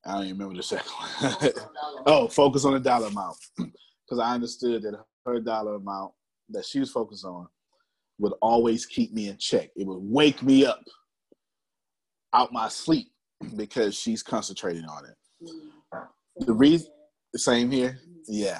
[0.07, 1.51] I don't even remember the second one.
[2.05, 3.37] oh, focus on the dollar amount.
[4.09, 6.13] Because I understood that her dollar amount
[6.51, 7.45] that she was focused on
[8.19, 9.69] would always keep me in check.
[9.75, 10.81] It would wake me up
[12.33, 13.07] out my sleep
[13.57, 16.05] because she's concentrating on it.
[16.37, 16.87] The reason,
[17.35, 18.59] same here, yeah.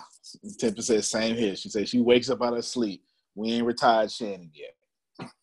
[0.60, 1.56] Tempest says same here.
[1.56, 3.04] She says she wakes up out of sleep.
[3.36, 5.30] We ain't retired Shannon yet.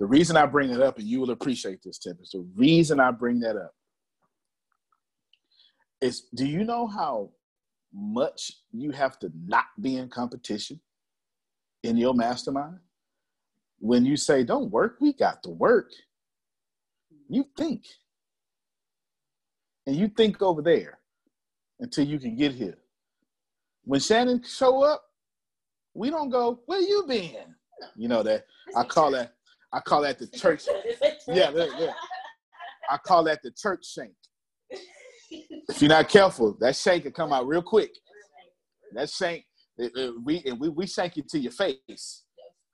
[0.00, 2.32] The reason I bring it up, and you will appreciate this, Tempest.
[2.32, 3.72] The reason I bring that up
[6.02, 7.30] is, do you know how
[7.94, 10.80] much you have to not be in competition
[11.82, 12.78] in your mastermind?
[13.78, 15.90] When you say, "Don't work," we got to work.
[17.28, 17.86] You think,
[19.86, 20.98] and you think over there
[21.80, 22.78] until you can get here.
[23.84, 25.02] When Shannon show up,
[25.94, 27.54] we don't go, where you been?
[27.96, 28.46] You know that
[28.76, 29.34] I call that
[29.72, 30.64] I call that the church.
[31.26, 31.92] Yeah, yeah, yeah.
[32.88, 34.12] I call that the church shank.
[35.68, 37.92] If you're not careful, that shank can come out real quick.
[38.92, 39.44] That shank,
[39.78, 42.24] it, it, we and we we shank it to your face,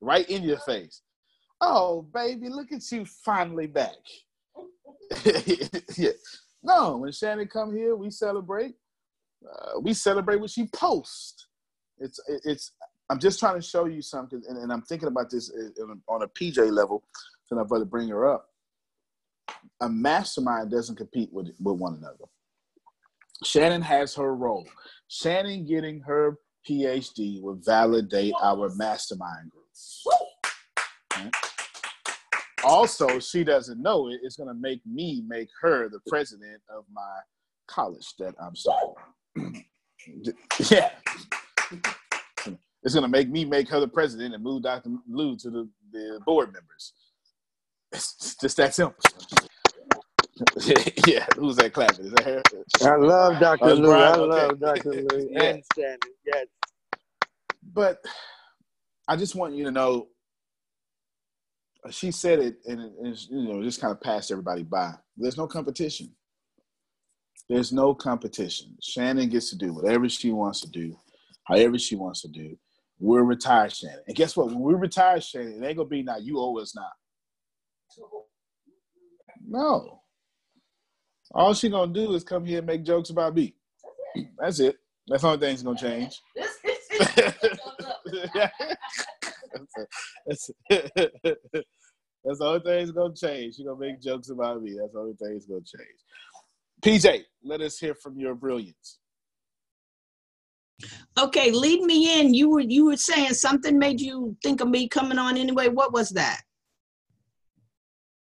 [0.00, 1.02] right in your face.
[1.60, 3.96] Oh, baby, look at you finally back.
[5.96, 6.10] yeah.
[6.62, 8.74] No, when Shannon come here, we celebrate.
[9.44, 11.46] Uh, we celebrate what she posts.
[11.98, 12.72] It's it's.
[13.10, 15.50] I'm just trying to show you something, and, and I'm thinking about this
[16.08, 17.04] on a PJ level.
[17.46, 18.48] So I'm about to bring her up.
[19.80, 22.26] A mastermind doesn't compete with with one another.
[23.44, 24.66] Shannon has her role.
[25.08, 26.38] Shannon getting her
[26.68, 30.16] PhD will validate our mastermind group.
[31.14, 31.30] Okay?
[32.64, 34.20] Also, she doesn't know it.
[34.22, 37.18] It's going to make me make her the president of my
[37.68, 38.94] college that I'm starting.
[40.70, 40.90] yeah.
[42.82, 44.90] It's going to make me make her the president and move Dr.
[45.08, 46.92] Lou to the, the board members.
[47.92, 48.96] It's just that simple.
[51.06, 52.06] yeah, who's that clapping?
[52.06, 52.42] Is that her?
[52.82, 53.64] I love Dr.
[53.64, 53.92] Oh, Lou.
[53.92, 54.20] I Brian?
[54.20, 54.46] Okay.
[54.48, 54.92] love Dr.
[54.92, 55.42] Lou Yeah.
[55.42, 55.98] and Shannon.
[56.26, 56.46] Yes.
[57.72, 57.98] But
[59.08, 60.08] I just want you to know.
[61.90, 64.92] She said it, and it, it's, you know, just kind of passed everybody by.
[65.16, 66.10] There's no competition.
[67.48, 68.76] There's no competition.
[68.82, 70.96] Shannon gets to do whatever she wants to do,
[71.44, 72.58] however she wants to do.
[73.00, 74.00] We're retired, Shannon.
[74.06, 74.48] And guess what?
[74.48, 76.18] When we retire, Shannon, it ain't gonna be now.
[76.18, 76.90] You oh, owe us now.
[79.46, 80.00] No.
[81.34, 83.54] All she gonna do is come here and make jokes about me.
[84.38, 84.76] That's it.
[85.06, 86.22] That's the only thing that's gonna change.
[90.26, 90.50] that's,
[92.24, 93.56] that's the only thing that's gonna change.
[93.56, 94.76] She's gonna make jokes about me.
[94.78, 95.98] That's the only thing that's gonna change.
[96.82, 98.98] PJ, let us hear from your brilliance.
[101.18, 102.32] Okay, lead me in.
[102.32, 105.68] You were you were saying something made you think of me coming on anyway.
[105.68, 106.42] What was that?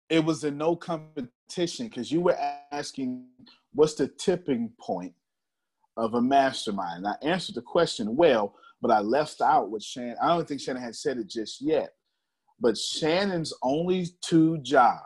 [0.09, 2.37] It was a no competition because you were
[2.73, 3.27] asking
[3.73, 5.15] what's the tipping point
[5.97, 7.05] of a mastermind.
[7.05, 10.17] And I answered the question well, but I left out what Shannon.
[10.23, 11.91] I don't think Shannon had said it just yet.
[12.61, 15.01] But Shannon's only two jobs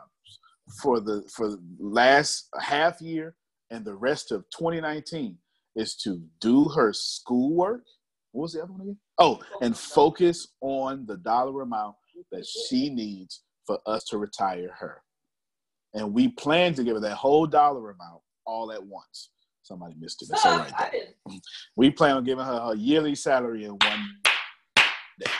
[0.81, 3.35] for the for the last half year
[3.71, 5.37] and the rest of 2019
[5.75, 7.83] is to do her schoolwork.
[8.31, 8.97] What was the other one again?
[9.17, 11.95] Oh, and focus on the dollar amount
[12.31, 15.01] that she needs for us to retire her.
[15.93, 19.29] And we plan to give her that whole dollar amount all at once.
[19.63, 20.29] Somebody missed it.
[20.29, 20.73] That's all right.
[21.27, 21.33] though.
[21.75, 24.17] We plan on giving her her yearly salary in one
[25.19, 25.31] day.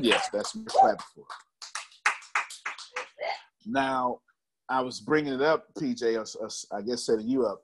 [0.00, 1.24] Yes, that's what we're clapping for.
[3.66, 4.20] Now,
[4.68, 6.16] I was bringing it up, PJ.
[6.16, 7.62] I I guess setting you up.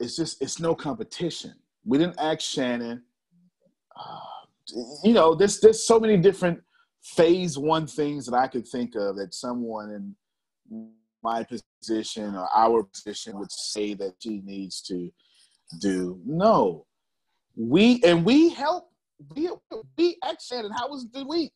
[0.00, 1.54] It's just it's no competition.
[1.84, 3.02] We didn't ask Shannon.
[3.94, 4.18] Uh,
[5.04, 6.60] you know, there's there's so many different
[7.02, 10.14] phase one things that I could think of that someone in
[11.22, 15.10] my position or our position would say that she needs to
[15.80, 16.20] do.
[16.24, 16.86] No,
[17.56, 18.88] we and we help.
[19.34, 19.50] We
[19.96, 21.52] we ask Shannon, how was the week?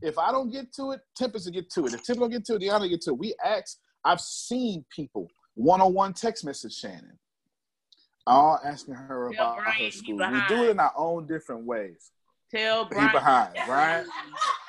[0.00, 1.94] If I don't get to it, Tempest will get to it.
[1.94, 3.18] If Tempest don't get to it, Deanna get to it.
[3.18, 3.78] We ask.
[4.04, 7.18] I've seen people one-on-one text message Shannon,
[8.26, 10.16] all asking her about Brian her school.
[10.16, 12.10] We do it in our own different ways.
[12.50, 14.06] Tell He behind, Brian.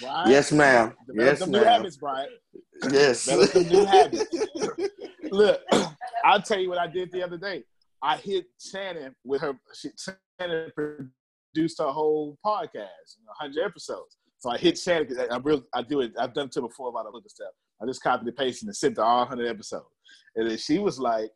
[0.00, 0.30] Brian?
[0.30, 0.94] Yes, ma'am.
[1.14, 1.64] Yes, new ma'am.
[1.64, 2.28] habits, Brian.
[2.90, 3.20] Yes.
[3.22, 4.24] Some new habits.
[5.30, 5.60] Look,
[6.24, 7.64] I'll tell you what I did the other day.
[8.02, 9.54] I hit Shannon with her.
[9.74, 9.90] She,
[10.40, 14.18] Shannon produced her whole podcast, you know, 100 episodes.
[14.38, 15.06] So I hit Shannon.
[15.06, 15.62] 'cause I, I'm real.
[15.72, 16.12] I do it.
[16.18, 17.52] I've done it before about a little stuff.
[17.80, 19.86] I just copied and pasted and sent to all 100 episodes.
[20.36, 21.30] And then she was like,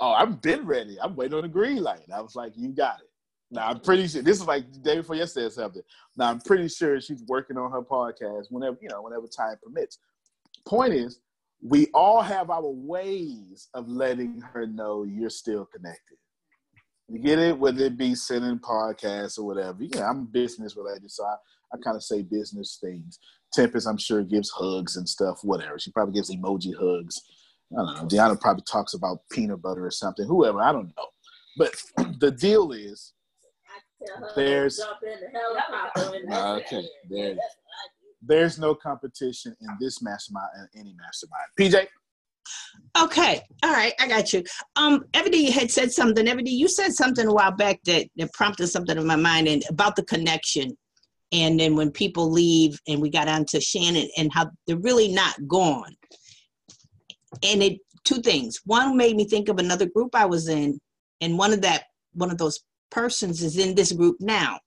[0.00, 0.96] "Oh, I've been ready.
[1.00, 3.08] I'm waiting on the green light." And I was like, "You got it."
[3.54, 5.82] Now I'm pretty sure this is like the day before yesterday or something.
[6.16, 9.98] Now I'm pretty sure she's working on her podcast whenever you know, whenever time permits.
[10.66, 11.20] Point is,
[11.62, 16.18] we all have our ways of letting her know you're still connected.
[17.08, 17.56] You get it?
[17.56, 19.78] Whether it be sending podcasts or whatever.
[19.80, 21.36] Yeah, I'm business related, so I,
[21.72, 23.18] I kind of say business things.
[23.52, 25.78] Tempest, I'm sure, gives hugs and stuff, whatever.
[25.78, 27.20] She probably gives emoji hugs.
[27.72, 28.08] I don't know.
[28.08, 31.06] Deanna probably talks about peanut butter or something, whoever, I don't know.
[31.56, 31.74] But
[32.20, 33.12] the deal is
[34.36, 34.80] there's
[36.30, 37.36] okay, there,
[38.22, 41.46] there's no competition in this mastermind and any mastermind.
[41.58, 41.86] PJ,
[42.96, 44.44] Okay, all right, I got you.
[44.76, 46.26] Um, Evody had said something.
[46.26, 49.64] Evody, you said something a while back that, that prompted something in my mind and
[49.68, 50.76] about the connection.
[51.32, 55.08] And then when people leave, and we got on to Shannon and how they're really
[55.08, 55.96] not gone.
[57.42, 58.60] And it two things.
[58.64, 60.78] One made me think of another group I was in,
[61.20, 62.60] and one of that one of those
[62.94, 64.60] persons is in this group now.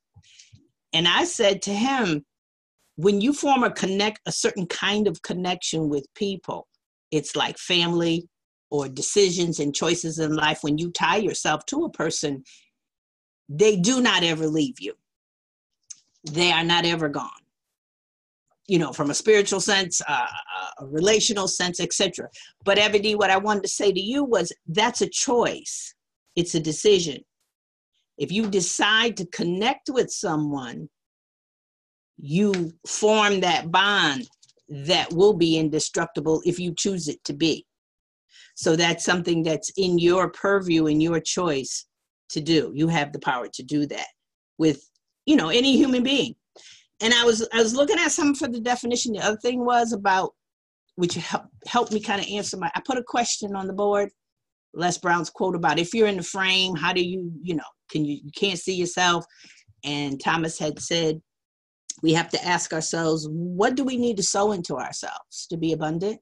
[0.94, 2.26] And I said to him,
[2.95, 6.68] when you form a connect a certain kind of connection with people,
[7.12, 8.28] it's like family
[8.70, 10.60] or decisions and choices in life.
[10.62, 12.44] When you tie yourself to a person
[13.49, 14.94] they do not ever leave you.
[16.30, 17.30] They are not ever gone.
[18.68, 20.28] You know from a spiritual sense uh,
[20.80, 22.28] a relational sense etc
[22.66, 25.95] but Evody, what i wanted to say to you was that's a choice.
[26.36, 27.24] It's a decision
[28.18, 30.89] if you decide to connect with someone
[32.18, 34.27] you form that bond
[34.69, 37.65] that will be indestructible if you choose it to be.
[38.56, 41.85] So that's something that's in your purview and your choice
[42.30, 42.72] to do.
[42.73, 44.07] You have the power to do that
[44.57, 44.89] with,
[45.26, 46.35] you know, any human being.
[46.99, 49.14] And I was I was looking at some for the definition.
[49.14, 50.34] The other thing was about
[50.95, 54.10] which helped helped me kind of answer my I put a question on the board.
[54.78, 58.06] Les Brown's quote about if you're in the frame, how do you, you know, can
[58.06, 59.26] you you can't see yourself?
[59.84, 61.22] And Thomas had said
[62.04, 65.74] we have to ask ourselves what do we need to sow into ourselves to be
[65.74, 66.20] abundant?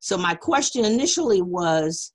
[0.00, 2.12] So, my question initially was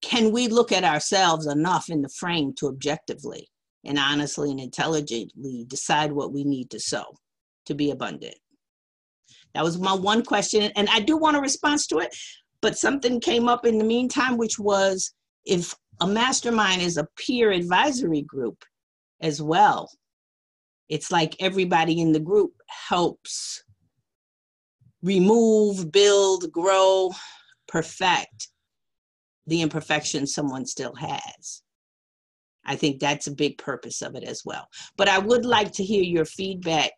[0.00, 3.48] can we look at ourselves enough in the frame to objectively
[3.84, 7.04] and honestly and intelligently decide what we need to sow
[7.66, 8.36] to be abundant?
[9.54, 10.70] That was my one question.
[10.76, 12.14] And I do want a response to it,
[12.60, 15.12] but something came up in the meantime, which was
[15.44, 18.64] if a mastermind is a peer advisory group
[19.20, 19.90] as well,
[20.88, 22.52] it's like everybody in the group
[22.88, 23.62] helps
[25.02, 27.10] remove, build, grow,
[27.66, 28.48] perfect
[29.48, 31.62] the imperfection someone still has.
[32.64, 34.68] I think that's a big purpose of it as well.
[34.96, 36.92] But I would like to hear your feedback,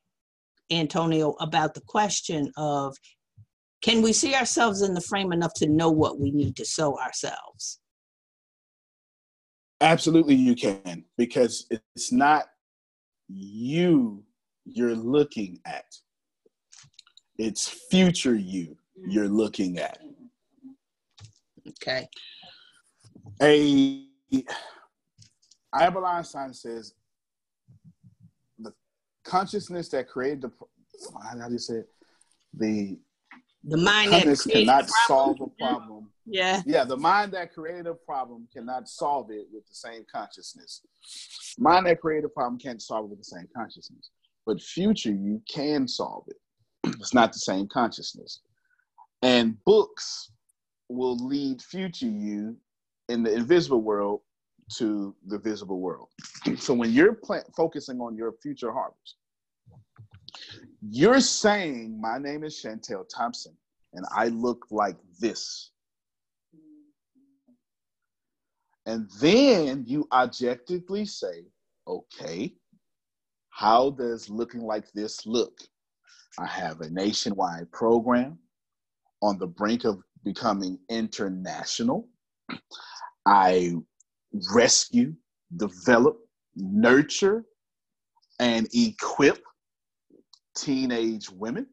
[0.71, 2.97] Antonio, about the question of
[3.83, 6.99] can we see ourselves in the frame enough to know what we need to sow
[6.99, 7.81] ourselves?
[9.81, 12.47] Absolutely, you can, because it's not
[13.29, 14.23] you
[14.67, 15.87] you're looking at.
[17.39, 18.77] It's future you
[19.09, 19.99] you're looking at.
[21.69, 22.09] Okay.
[23.43, 24.05] A
[25.75, 26.93] Albert Einstein says
[28.59, 28.73] the
[29.25, 30.53] consciousness that created the
[31.23, 31.89] how do you say it?
[32.53, 32.99] The
[33.65, 36.11] the mind that cannot a solve a problem.
[36.27, 36.63] Yeah.
[36.65, 40.83] Yeah, the mind that created a problem cannot solve it with the same consciousness.
[41.59, 44.11] Mind that created a problem can't solve it with the same consciousness.
[44.47, 46.37] But future you can solve it.
[47.01, 48.41] it's not the same consciousness.
[49.23, 50.33] And books
[50.89, 52.57] will lead future you
[53.09, 54.21] in the invisible world
[54.79, 56.09] to the visible world.
[56.59, 59.17] So when you're pl- focusing on your future harvest,
[60.83, 63.57] you're saying, My name is Chantel Thompson,
[63.93, 65.71] and I look like this.
[68.87, 71.45] And then you objectively say,
[71.87, 72.55] Okay,
[73.51, 75.59] how does looking like this look?
[76.39, 78.39] I have a nationwide program
[79.23, 82.09] on the brink of becoming international.
[83.27, 83.75] I
[84.55, 85.15] rescue,
[85.57, 86.19] develop,
[86.57, 87.45] nurture,
[88.39, 89.43] and equip
[90.61, 91.67] teenage women.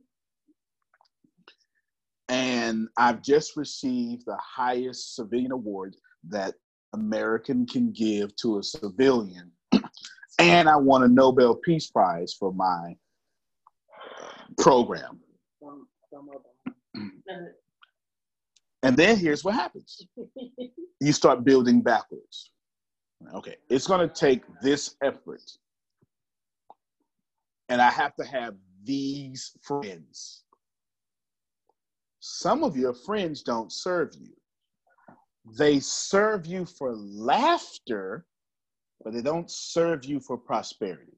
[2.30, 5.96] And I've just received the highest civilian award
[6.30, 6.56] that
[6.94, 9.52] American can give to a civilian.
[10.40, 12.96] and I won a Nobel Peace Prize for my
[14.58, 15.20] program.
[18.84, 20.08] And then here's what happens
[21.00, 22.52] you start building backwards.
[23.34, 25.42] Okay, it's going to take this effort.
[27.70, 30.44] And I have to have these friends.
[32.20, 34.34] Some of your friends don't serve you.
[35.58, 38.26] They serve you for laughter,
[39.04, 41.18] but they don't serve you for prosperity.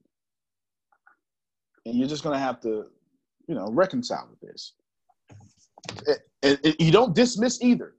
[1.86, 2.86] And you're just going to have to,
[3.48, 4.74] you know, reconcile with this.
[6.44, 7.96] and, and you don't dismiss either.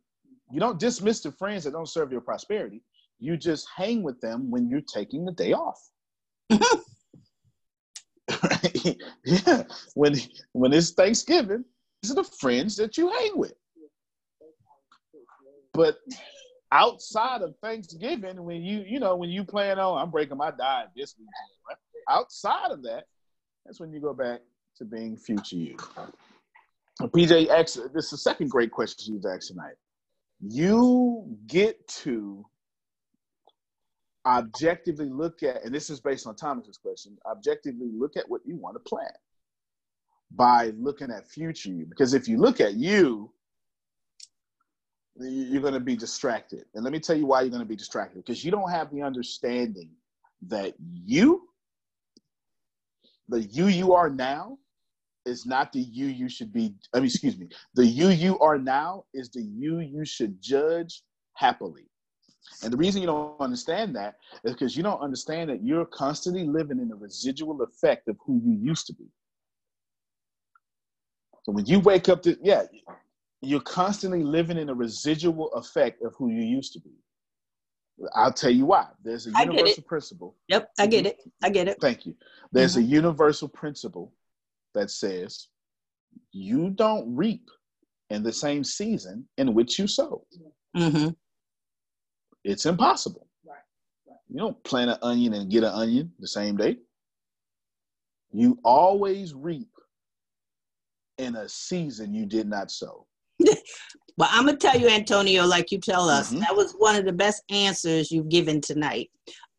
[0.53, 2.83] You don't dismiss the friends that don't serve your prosperity.
[3.19, 5.81] You just hang with them when you're taking the day off.
[9.25, 9.63] yeah,
[9.95, 10.15] when
[10.53, 11.65] when it's Thanksgiving,
[12.03, 13.55] these are the friends that you hang with.
[15.73, 15.99] But
[16.73, 20.89] outside of Thanksgiving, when you you know when you plan on I'm breaking my diet
[20.97, 21.33] this weekend,
[21.69, 21.77] right?
[22.09, 23.05] outside of that,
[23.65, 24.41] that's when you go back
[24.77, 25.77] to being future you.
[27.01, 27.49] PJ
[27.93, 29.75] this is the second great question you've asked tonight.
[30.41, 32.45] You get to
[34.27, 38.57] objectively look at, and this is based on Thomas's question, objectively look at what you
[38.57, 39.11] want to plan
[40.31, 41.87] by looking at future you.
[41.87, 43.33] Because if you look at you,
[45.17, 46.65] you're going to be distracted.
[46.75, 48.25] And let me tell you why you're going to be distracted.
[48.25, 49.91] Because you don't have the understanding
[50.49, 51.49] that you,
[53.29, 54.59] the you you are now,
[55.27, 56.75] is not the you you should be.
[56.95, 57.49] I mean, excuse me.
[57.75, 61.03] The you you are now is the you you should judge
[61.35, 61.90] happily.
[62.63, 66.45] And the reason you don't understand that is because you don't understand that you're constantly
[66.45, 69.07] living in the residual effect of who you used to be.
[71.43, 72.65] So when you wake up to, yeah,
[73.41, 76.91] you're constantly living in a residual effect of who you used to be.
[78.15, 78.87] I'll tell you why.
[79.03, 80.37] There's a universal principle.
[80.49, 81.19] Yep, I get it.
[81.43, 81.79] I get it.
[81.81, 82.15] Thank you.
[82.53, 84.13] There's a universal principle
[84.75, 85.49] that says
[86.33, 87.49] you don't reap
[88.11, 90.25] in the same season in which you sow.
[90.77, 91.09] Mm-hmm.
[92.45, 93.27] It's impossible.
[93.45, 93.59] Right.
[94.29, 96.79] You don't plant an onion and get an onion the same day.
[98.33, 99.69] You always reap
[101.19, 103.07] in a season you did not sow.
[104.19, 106.41] Well, I'm gonna tell you, Antonio, like you tell us, Mhm.
[106.41, 109.11] that was one of the best answers you've given tonight.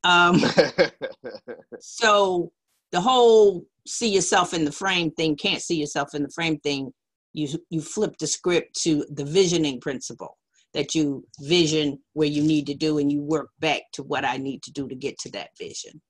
[0.03, 0.35] Um,
[1.79, 2.51] so
[2.91, 6.93] the whole see yourself in the frame thing, can't see yourself in the frame thing,
[7.33, 10.37] you you flip the script to the visioning principle
[10.73, 14.37] that you vision where you need to do and you work back to what I
[14.37, 16.01] need to do to get to that vision.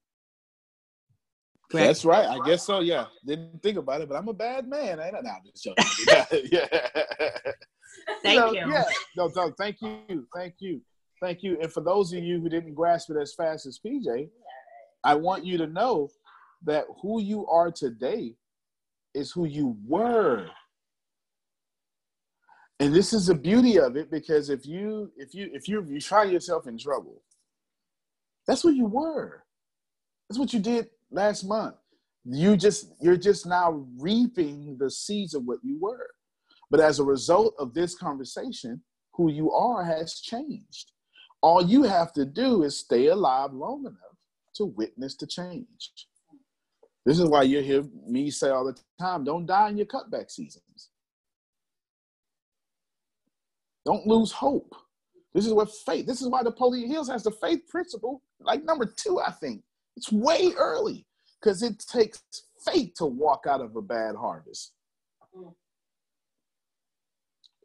[1.72, 1.88] Correct?
[1.88, 2.28] That's right.
[2.28, 2.82] I guess so.
[2.82, 3.06] Yeah.
[3.26, 5.00] Didn't think about it, but I'm a bad man.
[5.00, 5.10] I?
[5.12, 5.86] Nah, I'm just joking.
[6.52, 6.68] yeah.
[8.24, 8.72] Thank know, you.
[8.72, 8.84] Yeah.
[9.16, 10.28] No, no, thank you.
[10.36, 10.82] Thank you.
[11.22, 11.58] Thank you.
[11.62, 14.30] And for those of you who didn't grasp it as fast as PJ,
[15.04, 16.10] I want you to know
[16.66, 18.36] that who you are today
[19.14, 20.48] is who you were.
[22.82, 26.02] And this is the beauty of it because if you if you if you you
[26.02, 27.22] find yourself in trouble,
[28.48, 29.44] that's what you were.
[30.28, 31.76] That's what you did last month.
[32.26, 36.08] You just you're just now reaping the seeds of what you were.
[36.72, 38.82] But as a result of this conversation,
[39.14, 40.94] who you are has changed.
[41.44, 44.18] All you have to do is stay alive long enough
[44.56, 45.92] to witness the change.
[47.06, 50.32] This is why you hear me say all the time don't die in your cutback
[50.32, 50.91] seasons.
[53.86, 54.76] Don't lose hope.
[55.34, 58.86] This is what faith, this is why Napoleon Hills has the faith principle, like number
[58.86, 59.64] two, I think.
[59.96, 61.06] It's way early
[61.40, 62.22] because it takes
[62.66, 64.74] faith to walk out of a bad harvest.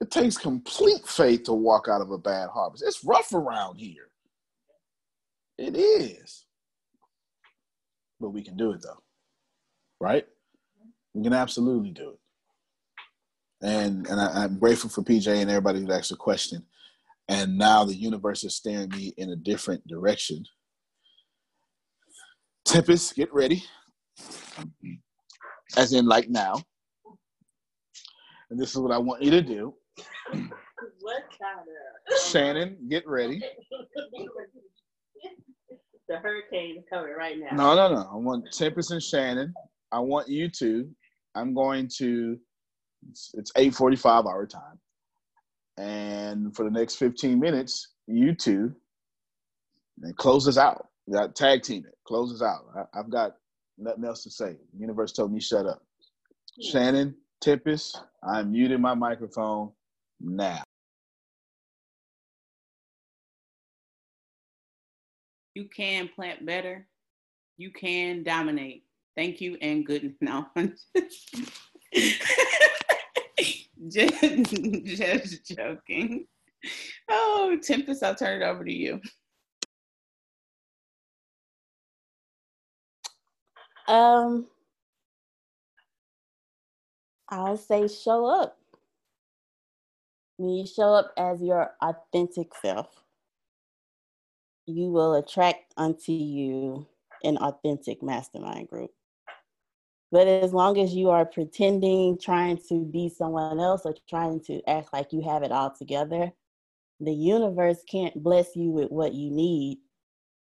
[0.01, 2.84] It takes complete faith to walk out of a bad harvest.
[2.86, 4.10] It's rough around here.
[5.59, 6.44] It is.
[8.20, 9.02] But we can do it though.
[10.01, 10.26] Right?
[11.14, 12.18] We can absolutely do it.
[13.62, 16.64] And and I, I'm grateful for PJ and everybody who asked a question.
[17.28, 20.44] And now the universe is staring me in a different direction.
[22.64, 23.64] Tempest, get ready.
[25.76, 26.62] As in like now.
[28.50, 29.74] And this is what I want you to do.
[31.00, 33.42] What kind of Shannon, get ready.
[36.08, 37.56] the hurricane is coming right now.
[37.56, 38.08] No, no, no.
[38.12, 39.52] I want Tempest and Shannon.
[39.90, 40.88] I want you to.
[41.34, 42.38] I'm going to.
[43.10, 44.78] It's, it's 8:45 our time,
[45.77, 48.74] and for the next 15 minutes, you two,
[50.02, 50.89] and close us out.
[51.06, 51.97] We got tag team it.
[52.05, 52.66] Close us out.
[52.77, 53.36] I, I've got
[53.78, 54.56] nothing else to say.
[54.73, 55.82] The universe told me shut up.
[56.60, 59.70] Shannon, Tempest, I'm muting my microphone
[60.20, 60.62] now.
[65.55, 66.86] You can plant better.
[67.56, 68.85] You can dominate.
[69.16, 70.14] Thank you and good.
[70.20, 70.47] No.
[73.90, 74.20] just,
[74.84, 76.26] just joking.
[77.08, 79.00] Oh, Tempest, I'll turn it over to you.
[83.88, 84.46] Um,
[87.28, 88.58] I'll say show up.
[90.38, 92.88] When you show up as your authentic self,
[94.66, 96.86] you will attract unto you
[97.24, 98.90] an authentic mastermind group.
[100.12, 104.62] But as long as you are pretending, trying to be someone else, or trying to
[104.68, 106.32] act like you have it all together,
[107.00, 109.78] the universe can't bless you with what you need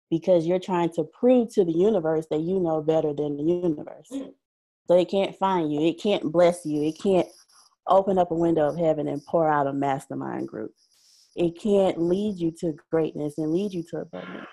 [0.10, 4.10] because you're trying to prove to the universe that you know better than the universe.
[4.88, 7.28] So it can't find you, it can't bless you, it can't
[7.88, 10.74] open up a window of heaven and pour out a mastermind group.
[11.36, 14.48] It can't lead you to greatness and lead you to abundance.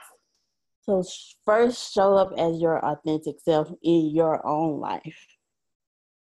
[0.88, 1.04] So
[1.44, 5.26] first show up as your authentic self in your own life.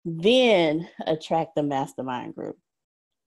[0.05, 2.57] Then attract the mastermind group.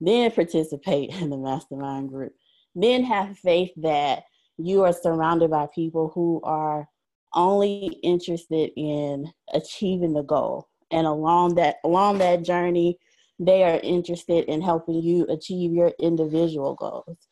[0.00, 2.32] Then participate in the mastermind group.
[2.74, 4.22] Then have faith that
[4.56, 6.88] you are surrounded by people who are
[7.34, 10.70] only interested in achieving the goal.
[10.90, 12.98] And along that along that journey,
[13.38, 17.25] they are interested in helping you achieve your individual goals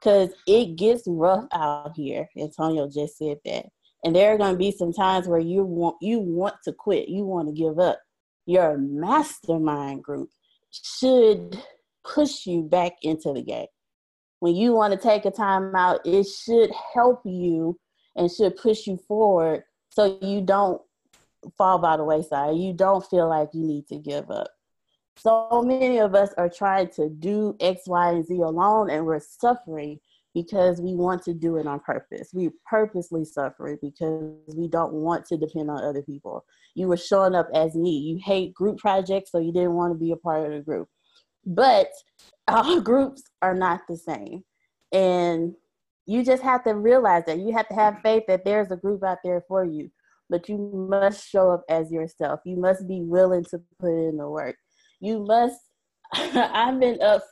[0.00, 2.28] because it gets rough out here.
[2.36, 3.66] Antonio just said that.
[4.04, 7.08] And there are going to be some times where you want you want to quit,
[7.08, 8.00] you want to give up.
[8.46, 10.30] Your mastermind group
[10.70, 11.62] should
[12.02, 13.66] push you back into the game.
[14.38, 17.78] When you want to take a time out, it should help you
[18.16, 20.80] and should push you forward so you don't
[21.58, 22.56] fall by the wayside.
[22.56, 24.48] You don't feel like you need to give up
[25.20, 29.20] so many of us are trying to do X, Y, and Z alone, and we're
[29.20, 29.98] suffering
[30.34, 32.30] because we want to do it on purpose.
[32.32, 36.44] We purposely suffer because we don't want to depend on other people.
[36.74, 37.98] You were showing up as me.
[37.98, 40.88] You hate group projects, so you didn't want to be a part of the group.
[41.44, 41.88] But
[42.48, 44.44] all groups are not the same.
[44.92, 45.54] And
[46.06, 49.04] you just have to realize that you have to have faith that there's a group
[49.04, 49.90] out there for you.
[50.28, 52.40] But you must show up as yourself.
[52.44, 54.56] You must be willing to put in the work
[55.00, 55.58] you must
[56.12, 57.24] i've been up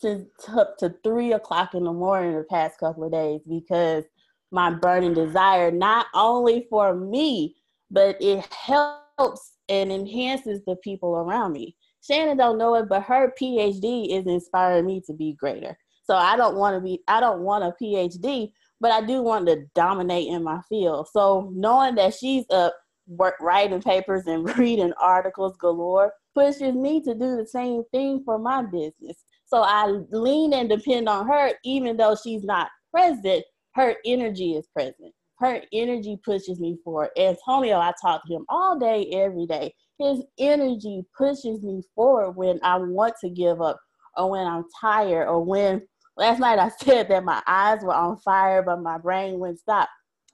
[0.00, 0.26] to,
[0.56, 4.04] up to three o'clock in the morning the past couple of days because
[4.50, 7.56] my burning desire not only for me
[7.90, 11.74] but it helps and enhances the people around me.
[12.02, 15.76] Shannon don't know it but her phd is inspiring me to be greater.
[16.04, 19.46] So i don't want to be i don't want a phd but i do want
[19.46, 21.08] to dominate in my field.
[21.12, 22.74] So knowing that she's up
[23.08, 28.38] work writing papers and reading articles galore pushes me to do the same thing for
[28.38, 29.16] my business.
[29.46, 33.44] So I lean and depend on her, even though she's not present,
[33.74, 35.12] her energy is present.
[35.38, 37.10] Her energy pushes me forward.
[37.16, 39.72] Antonio, I talk to him all day, every day.
[39.98, 43.78] His energy pushes me forward when I want to give up
[44.16, 45.82] or when I'm tired or when
[46.16, 49.88] last night I said that my eyes were on fire, but my brain wouldn't stop.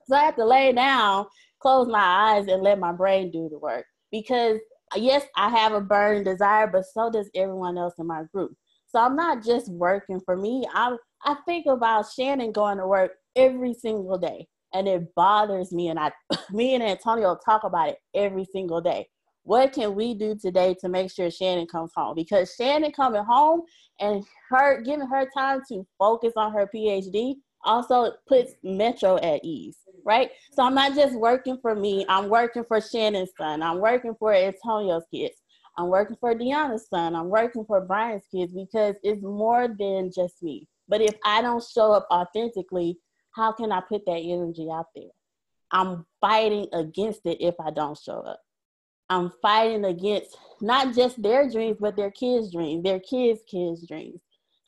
[0.07, 1.27] So I have to lay down,
[1.65, 4.59] close my eyes, and let my brain do the work because
[4.95, 8.53] yes, I have a burning desire, but so does everyone else in my group.
[8.87, 10.67] So I'm not just working for me.
[10.75, 15.89] I I think about Shannon going to work every single day, and it bothers me.
[15.89, 16.13] And I,
[16.53, 19.09] me and Antonio talk about it every single day.
[19.45, 22.15] What can we do today to make sure Shannon comes home?
[22.15, 23.63] Because Shannon coming home
[24.01, 29.79] and her giving her time to focus on her PhD also puts Metro at ease
[30.05, 30.31] right?
[30.53, 34.33] So I'm not just working for me, I'm working for Shannon's son, I'm working for
[34.35, 35.35] Antonio's kids,
[35.79, 40.43] I'm working for Deanna's son, I'm working for Brian's kids because it's more than just
[40.43, 40.69] me.
[40.89, 42.99] But if I don't show up authentically,
[43.35, 45.11] how can I put that energy out there?
[45.73, 48.41] I'm fighting against it if I don't show up.
[49.11, 54.21] I'm fighting against not just their dreams, but their kids' dreams, their kids' kids' dreams.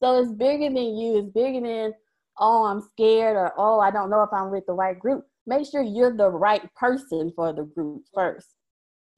[0.02, 1.94] So it's bigger than you, it's bigger than
[2.38, 5.24] oh, I'm scared or oh, I don't know if I'm with the right group.
[5.46, 8.48] Make sure you're the right person for the group first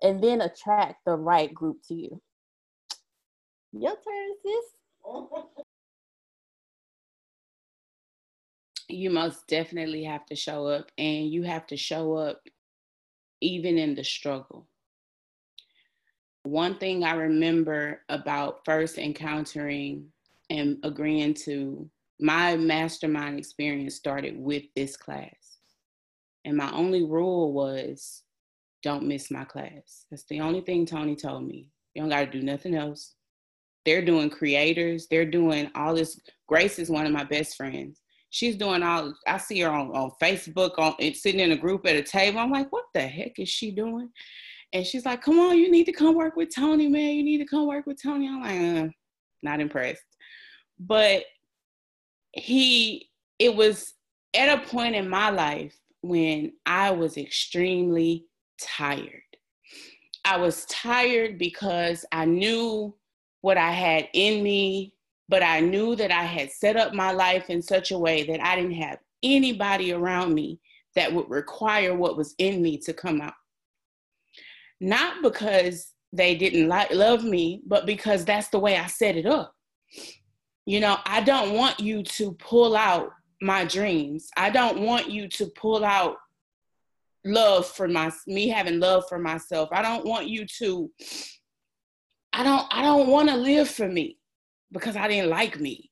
[0.02, 2.20] and then attract the right group to you.
[3.72, 5.64] Your turn, sis.
[8.88, 12.40] You most definitely have to show up, and you have to show up
[13.40, 14.66] even in the struggle.
[16.44, 20.06] One thing I remember about first encountering
[20.48, 21.90] and agreeing to
[22.20, 25.58] my mastermind experience started with this class.
[26.44, 28.22] And my only rule was
[28.82, 30.06] don't miss my class.
[30.10, 31.68] That's the only thing Tony told me.
[31.94, 33.14] You don't got to do nothing else.
[33.84, 36.20] They're doing creators, they're doing all this.
[36.46, 38.02] Grace is one of my best friends.
[38.30, 41.96] She's doing all, I see her on, on Facebook, on sitting in a group at
[41.96, 42.40] a table.
[42.40, 44.10] I'm like, what the heck is she doing?
[44.74, 47.14] And she's like, come on, you need to come work with Tony, man.
[47.14, 48.28] You need to come work with Tony.
[48.28, 48.88] I'm like, uh,
[49.42, 50.02] not impressed.
[50.78, 51.24] But
[52.32, 53.94] he it was
[54.34, 58.26] at a point in my life when I was extremely
[58.60, 59.22] tired.
[60.24, 62.94] I was tired because I knew
[63.40, 64.94] what I had in me,
[65.28, 68.40] but I knew that I had set up my life in such a way that
[68.44, 70.60] I didn't have anybody around me
[70.94, 73.34] that would require what was in me to come out.
[74.80, 79.26] not because they didn't like love me, but because that's the way I set it
[79.26, 79.54] up.
[80.68, 84.28] You know, I don't want you to pull out my dreams.
[84.36, 86.16] I don't want you to pull out
[87.24, 89.70] love for my me having love for myself.
[89.72, 90.90] I don't want you to
[92.34, 94.18] I don't I don't want to live for me
[94.70, 95.90] because I didn't like me.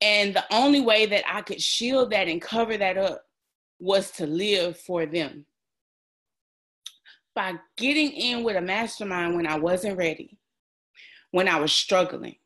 [0.00, 3.24] And the only way that I could shield that and cover that up
[3.80, 5.44] was to live for them.
[7.34, 10.38] By getting in with a mastermind when I wasn't ready,
[11.32, 12.36] when I was struggling,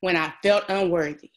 [0.00, 1.30] when I felt unworthy,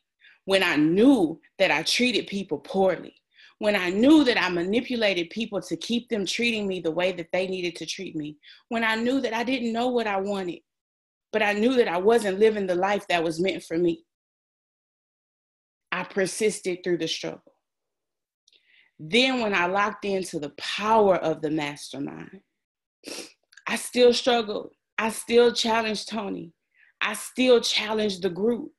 [0.46, 3.16] when I knew that I treated people poorly,
[3.60, 7.28] when I knew that I manipulated people to keep them treating me the way that
[7.34, 8.38] they needed to treat me,
[8.70, 10.60] when I knew that I didn't know what I wanted,
[11.32, 14.06] but I knew that I wasn't living the life that was meant for me.
[15.92, 17.54] I persisted through the struggle.
[19.00, 22.42] Then, when I locked into the power of the mastermind,
[23.68, 24.74] I still struggled.
[24.98, 26.52] I still challenged Tony.
[27.02, 28.72] I still challenged the group.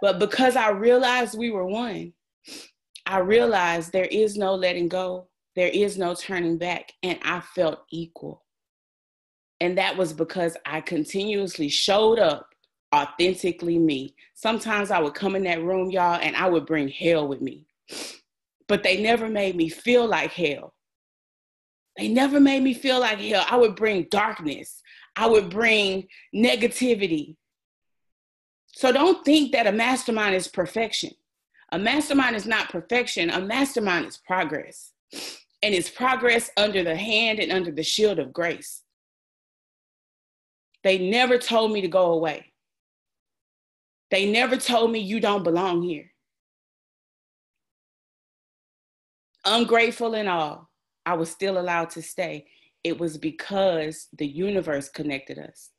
[0.00, 2.12] But because I realized we were one,
[3.06, 7.80] I realized there is no letting go, there is no turning back, and I felt
[7.90, 8.42] equal.
[9.60, 12.48] And that was because I continuously showed up
[12.94, 14.14] authentically me.
[14.34, 17.66] Sometimes I would come in that room, y'all, and I would bring hell with me.
[18.68, 20.74] But they never made me feel like hell.
[21.96, 23.44] They never made me feel like hell.
[23.48, 24.80] I would bring darkness,
[25.16, 27.36] I would bring negativity.
[28.72, 31.10] So don't think that a mastermind is perfection.
[31.72, 34.92] A mastermind is not perfection, a mastermind is progress.
[35.62, 38.82] And it's progress under the hand and under the shield of grace.
[40.82, 42.52] They never told me to go away.
[44.10, 46.12] They never told me you don't belong here.
[49.44, 50.70] Ungrateful and all,
[51.04, 52.46] I was still allowed to stay.
[52.84, 55.70] It was because the universe connected us,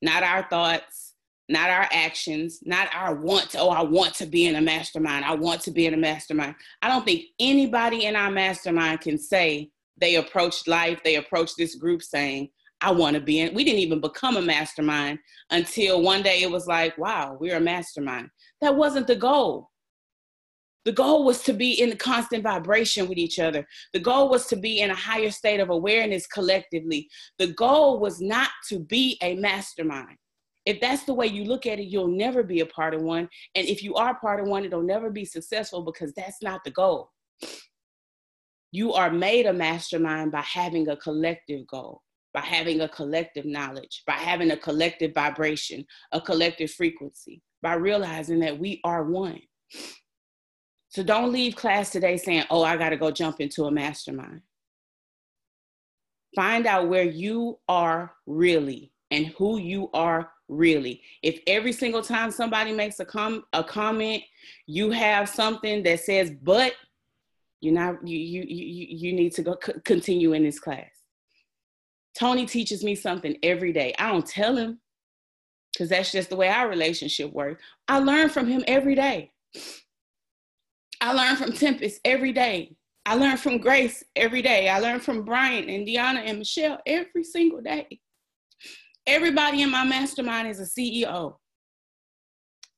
[0.00, 1.14] not our thoughts,
[1.48, 3.56] not our actions, not our want.
[3.58, 5.24] oh, I want to be in a mastermind.
[5.24, 6.54] I want to be in a mastermind.
[6.80, 9.70] I don't think anybody in our mastermind can say
[10.00, 12.50] they approached life, they approached this group saying,
[12.80, 13.52] I want to be in.
[13.52, 15.18] We didn't even become a mastermind
[15.50, 18.30] until one day it was like, wow, we're a mastermind.
[18.62, 19.69] That wasn't the goal.
[20.84, 23.66] The goal was to be in constant vibration with each other.
[23.92, 27.08] The goal was to be in a higher state of awareness collectively.
[27.38, 30.16] The goal was not to be a mastermind.
[30.64, 33.28] If that's the way you look at it, you'll never be a part of one.
[33.54, 36.70] And if you are part of one, it'll never be successful because that's not the
[36.70, 37.10] goal.
[38.72, 42.02] You are made a mastermind by having a collective goal
[42.32, 48.38] by having a collective knowledge, by having a collective vibration, a collective frequency, by realizing
[48.40, 49.40] that we are one.
[50.90, 54.42] So don't leave class today saying, oh, I got to go jump into a mastermind.
[56.36, 61.02] Find out where you are really and who you are really.
[61.22, 64.22] If every single time somebody makes a, com- a comment,
[64.66, 66.74] you have something that says, but,
[67.60, 71.00] you're not, you, you, you, you need to go c- continue in this class
[72.18, 73.94] Tony teaches me something every day.
[73.98, 74.80] I don't tell him
[75.72, 77.62] because that's just the way our relationship works.
[77.88, 79.32] I learn from him every day.
[81.00, 82.76] I learn from Tempest every day.
[83.06, 84.68] I learn from Grace every day.
[84.68, 88.00] I learn from Brian and Deanna and Michelle every single day.
[89.06, 91.36] Everybody in my mastermind is a CEO.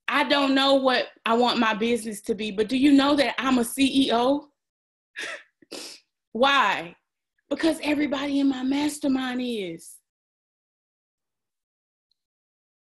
[0.06, 3.34] I don't know what I want my business to be, but do you know that
[3.38, 4.44] I'm a CEO?
[6.32, 6.94] Why?
[7.52, 9.96] because everybody in my mastermind is.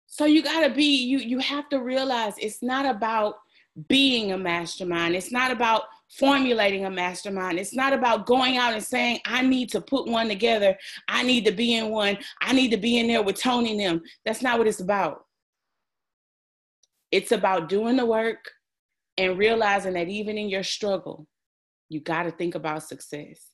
[0.08, 3.36] So you got to be you you have to realize it's not about
[3.88, 5.16] being a mastermind.
[5.16, 7.60] It's not about formulating a mastermind.
[7.60, 10.78] It's not about going out and saying, I need to put one together.
[11.08, 12.18] I need to be in one.
[12.42, 14.02] I need to be in there with Tony and them.
[14.26, 15.26] That's not what it's about.
[17.12, 18.50] It's about doing the work
[19.18, 21.28] and realizing that even in your struggle,
[21.90, 23.52] you got to think about success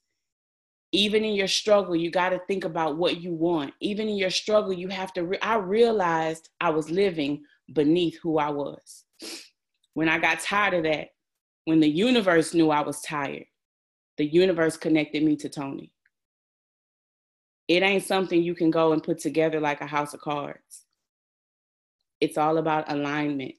[0.93, 4.29] even in your struggle you got to think about what you want even in your
[4.29, 7.41] struggle you have to re- i realized i was living
[7.73, 9.05] beneath who i was
[9.93, 11.09] when i got tired of that
[11.65, 13.45] when the universe knew i was tired
[14.17, 15.91] the universe connected me to tony
[17.67, 20.85] it ain't something you can go and put together like a house of cards
[22.19, 23.55] it's all about alignment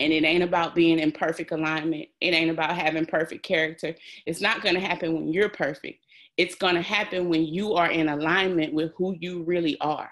[0.00, 2.06] and it ain't about being in perfect alignment.
[2.20, 3.96] It ain't about having perfect character.
[4.26, 6.06] It's not going to happen when you're perfect
[6.38, 10.08] it's going to happen when you are in alignment with who you really are.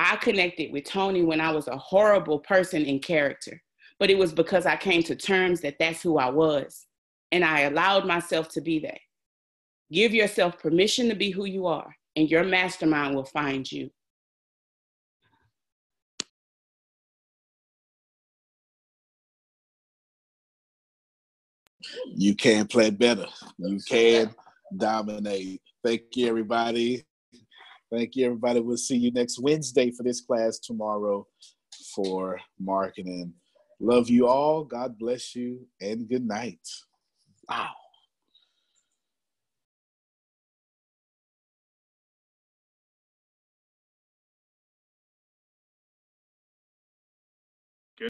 [0.00, 3.62] I connected with Tony when I was a horrible person in character,
[3.98, 6.86] but it was because I came to terms that that's who I was.
[7.32, 8.98] And I allowed myself to be that.
[9.92, 13.90] Give yourself permission to be who you are, and your mastermind will find you.
[22.14, 23.26] You can play better.
[23.58, 24.34] You can
[24.76, 25.62] dominate.
[25.84, 27.04] Thank you, everybody.
[27.90, 28.60] Thank you, everybody.
[28.60, 31.26] We'll see you next Wednesday for this class tomorrow
[31.94, 33.32] for marketing.
[33.80, 34.64] Love you all.
[34.64, 36.60] God bless you, and good night.
[37.48, 37.70] Wow.